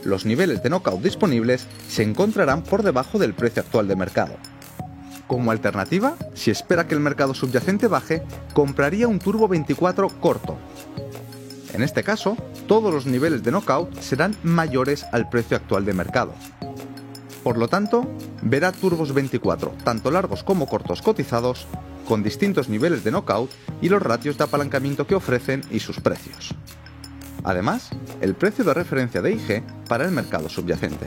Los 0.03 0.25
niveles 0.25 0.63
de 0.63 0.71
knockout 0.71 1.03
disponibles 1.03 1.67
se 1.89 2.03
encontrarán 2.03 2.63
por 2.63 2.83
debajo 2.83 3.19
del 3.19 3.35
precio 3.35 3.61
actual 3.61 3.87
de 3.87 3.97
mercado. 3.97 4.35
Como 5.27 5.51
alternativa, 5.51 6.17
si 6.33 6.51
espera 6.51 6.87
que 6.87 6.95
el 6.95 7.01
mercado 7.01 7.35
subyacente 7.35 7.87
baje, 7.87 8.23
compraría 8.55 9.09
un 9.09 9.19
Turbo 9.19 9.47
24 9.47 10.09
corto. 10.21 10.57
En 11.73 11.83
este 11.83 12.03
caso, 12.03 12.37
todos 12.67 12.93
los 12.93 13.07
niveles 13.07 13.43
de 13.43 13.51
knockout 13.51 14.01
serán 14.01 14.37
mayores 14.43 15.05
al 15.13 15.29
precio 15.29 15.57
actual 15.57 15.85
de 15.85 15.93
mercado. 15.93 16.35
Por 17.43 17.59
lo 17.59 17.69
tanto, 17.69 18.07
verá 18.43 18.73
turbos 18.73 19.13
24, 19.13 19.75
tanto 19.85 20.11
largos 20.11 20.43
como 20.43 20.67
cortos 20.67 21.03
cotizados, 21.03 21.67
con 22.07 22.23
distintos 22.23 22.69
niveles 22.69 23.05
de 23.05 23.11
knockout 23.11 23.51
y 23.83 23.89
los 23.89 24.03
ratios 24.03 24.39
de 24.39 24.45
apalancamiento 24.45 25.07
que 25.07 25.15
ofrecen 25.15 25.63
y 25.71 25.81
sus 25.81 26.01
precios. 26.01 26.55
Además, 27.45 27.91
el 28.21 28.35
precio 28.35 28.65
de 28.65 28.75
referencia 28.75 29.23
de 29.23 29.33
IG 29.33 29.63
para 29.89 30.05
el 30.05 30.11
mercado 30.11 30.49
subyacente. 30.49 31.07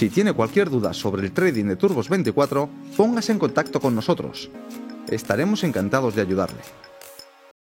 Si 0.00 0.08
tiene 0.08 0.32
cualquier 0.32 0.70
duda 0.70 0.94
sobre 0.94 1.26
el 1.26 1.32
trading 1.32 1.66
de 1.66 1.76
Turbos 1.76 2.08
24, 2.08 2.70
póngase 2.96 3.32
en 3.32 3.38
contacto 3.38 3.82
con 3.82 3.94
nosotros. 3.94 4.50
Estaremos 5.10 5.62
encantados 5.62 6.14
de 6.14 6.22
ayudarle. 6.22 6.56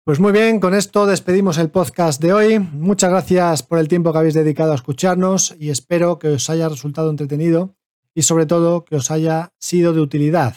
Pues 0.03 0.19
muy 0.19 0.31
bien, 0.31 0.59
con 0.59 0.73
esto 0.73 1.05
despedimos 1.05 1.59
el 1.59 1.69
podcast 1.69 2.19
de 2.19 2.33
hoy. 2.33 2.57
Muchas 2.57 3.11
gracias 3.11 3.61
por 3.61 3.77
el 3.77 3.87
tiempo 3.87 4.11
que 4.11 4.17
habéis 4.17 4.33
dedicado 4.33 4.71
a 4.71 4.75
escucharnos 4.75 5.55
y 5.59 5.69
espero 5.69 6.17
que 6.17 6.29
os 6.29 6.49
haya 6.49 6.67
resultado 6.67 7.11
entretenido 7.11 7.75
y 8.15 8.23
sobre 8.23 8.47
todo 8.47 8.85
que 8.85 8.95
os 8.95 9.11
haya 9.11 9.53
sido 9.59 9.93
de 9.93 10.01
utilidad. 10.01 10.55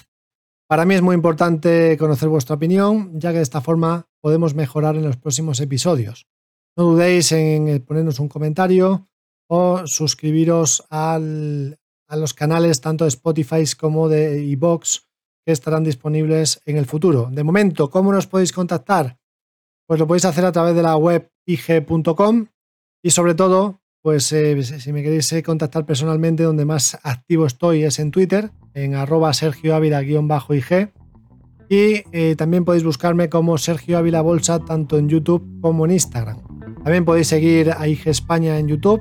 Para 0.68 0.86
mí 0.86 0.94
es 0.94 1.02
muy 1.02 1.14
importante 1.14 1.98
conocer 1.98 2.30
vuestra 2.30 2.56
opinión, 2.56 3.20
ya 3.20 3.32
que 3.32 3.36
de 3.36 3.42
esta 3.42 3.60
forma 3.60 4.08
podemos 4.22 4.54
mejorar 4.54 4.96
en 4.96 5.04
los 5.04 5.18
próximos 5.18 5.60
episodios. 5.60 6.28
No 6.78 6.84
dudéis 6.84 7.30
en 7.32 7.84
ponernos 7.86 8.20
un 8.20 8.28
comentario 8.28 9.10
o 9.48 9.86
suscribiros 9.86 10.84
a 10.90 11.18
los 11.18 12.34
canales 12.34 12.80
tanto 12.80 13.04
de 13.04 13.08
Spotify 13.08 13.64
como 13.78 14.08
de 14.08 14.42
iBox 14.44 15.08
que 15.44 15.52
estarán 15.52 15.82
disponibles 15.82 16.60
en 16.66 16.76
el 16.76 16.86
futuro. 16.86 17.28
De 17.32 17.42
momento, 17.42 17.90
¿cómo 17.90 18.12
nos 18.12 18.26
podéis 18.26 18.52
contactar? 18.52 19.18
Pues 19.86 19.98
lo 19.98 20.06
podéis 20.06 20.26
hacer 20.26 20.44
a 20.44 20.52
través 20.52 20.74
de 20.74 20.82
la 20.82 20.96
web 20.96 21.30
ig.com 21.46 22.46
y 23.02 23.10
sobre 23.10 23.34
todo, 23.34 23.80
pues 24.02 24.30
eh, 24.32 24.62
si 24.62 24.92
me 24.92 25.02
queréis 25.02 25.32
eh, 25.32 25.42
contactar 25.42 25.86
personalmente, 25.86 26.42
donde 26.42 26.66
más 26.66 26.98
activo 27.02 27.46
estoy 27.46 27.84
es 27.84 27.98
en 27.98 28.10
Twitter, 28.10 28.50
en 28.74 28.94
arroba 28.94 29.32
Sergio 29.32 29.74
Ávila-ig. 29.74 30.92
Y 31.70 32.02
eh, 32.12 32.34
también 32.36 32.64
podéis 32.64 32.84
buscarme 32.84 33.28
como 33.28 33.56
Sergio 33.56 33.98
Ávila 33.98 34.20
Bolsa 34.20 34.58
tanto 34.64 34.98
en 34.98 35.08
YouTube 35.08 35.60
como 35.60 35.86
en 35.86 35.92
Instagram. 35.92 36.42
También 36.82 37.04
podéis 37.04 37.28
seguir 37.28 37.72
a 37.72 37.88
IG 37.88 38.08
España 38.08 38.58
en 38.58 38.68
YouTube 38.68 39.00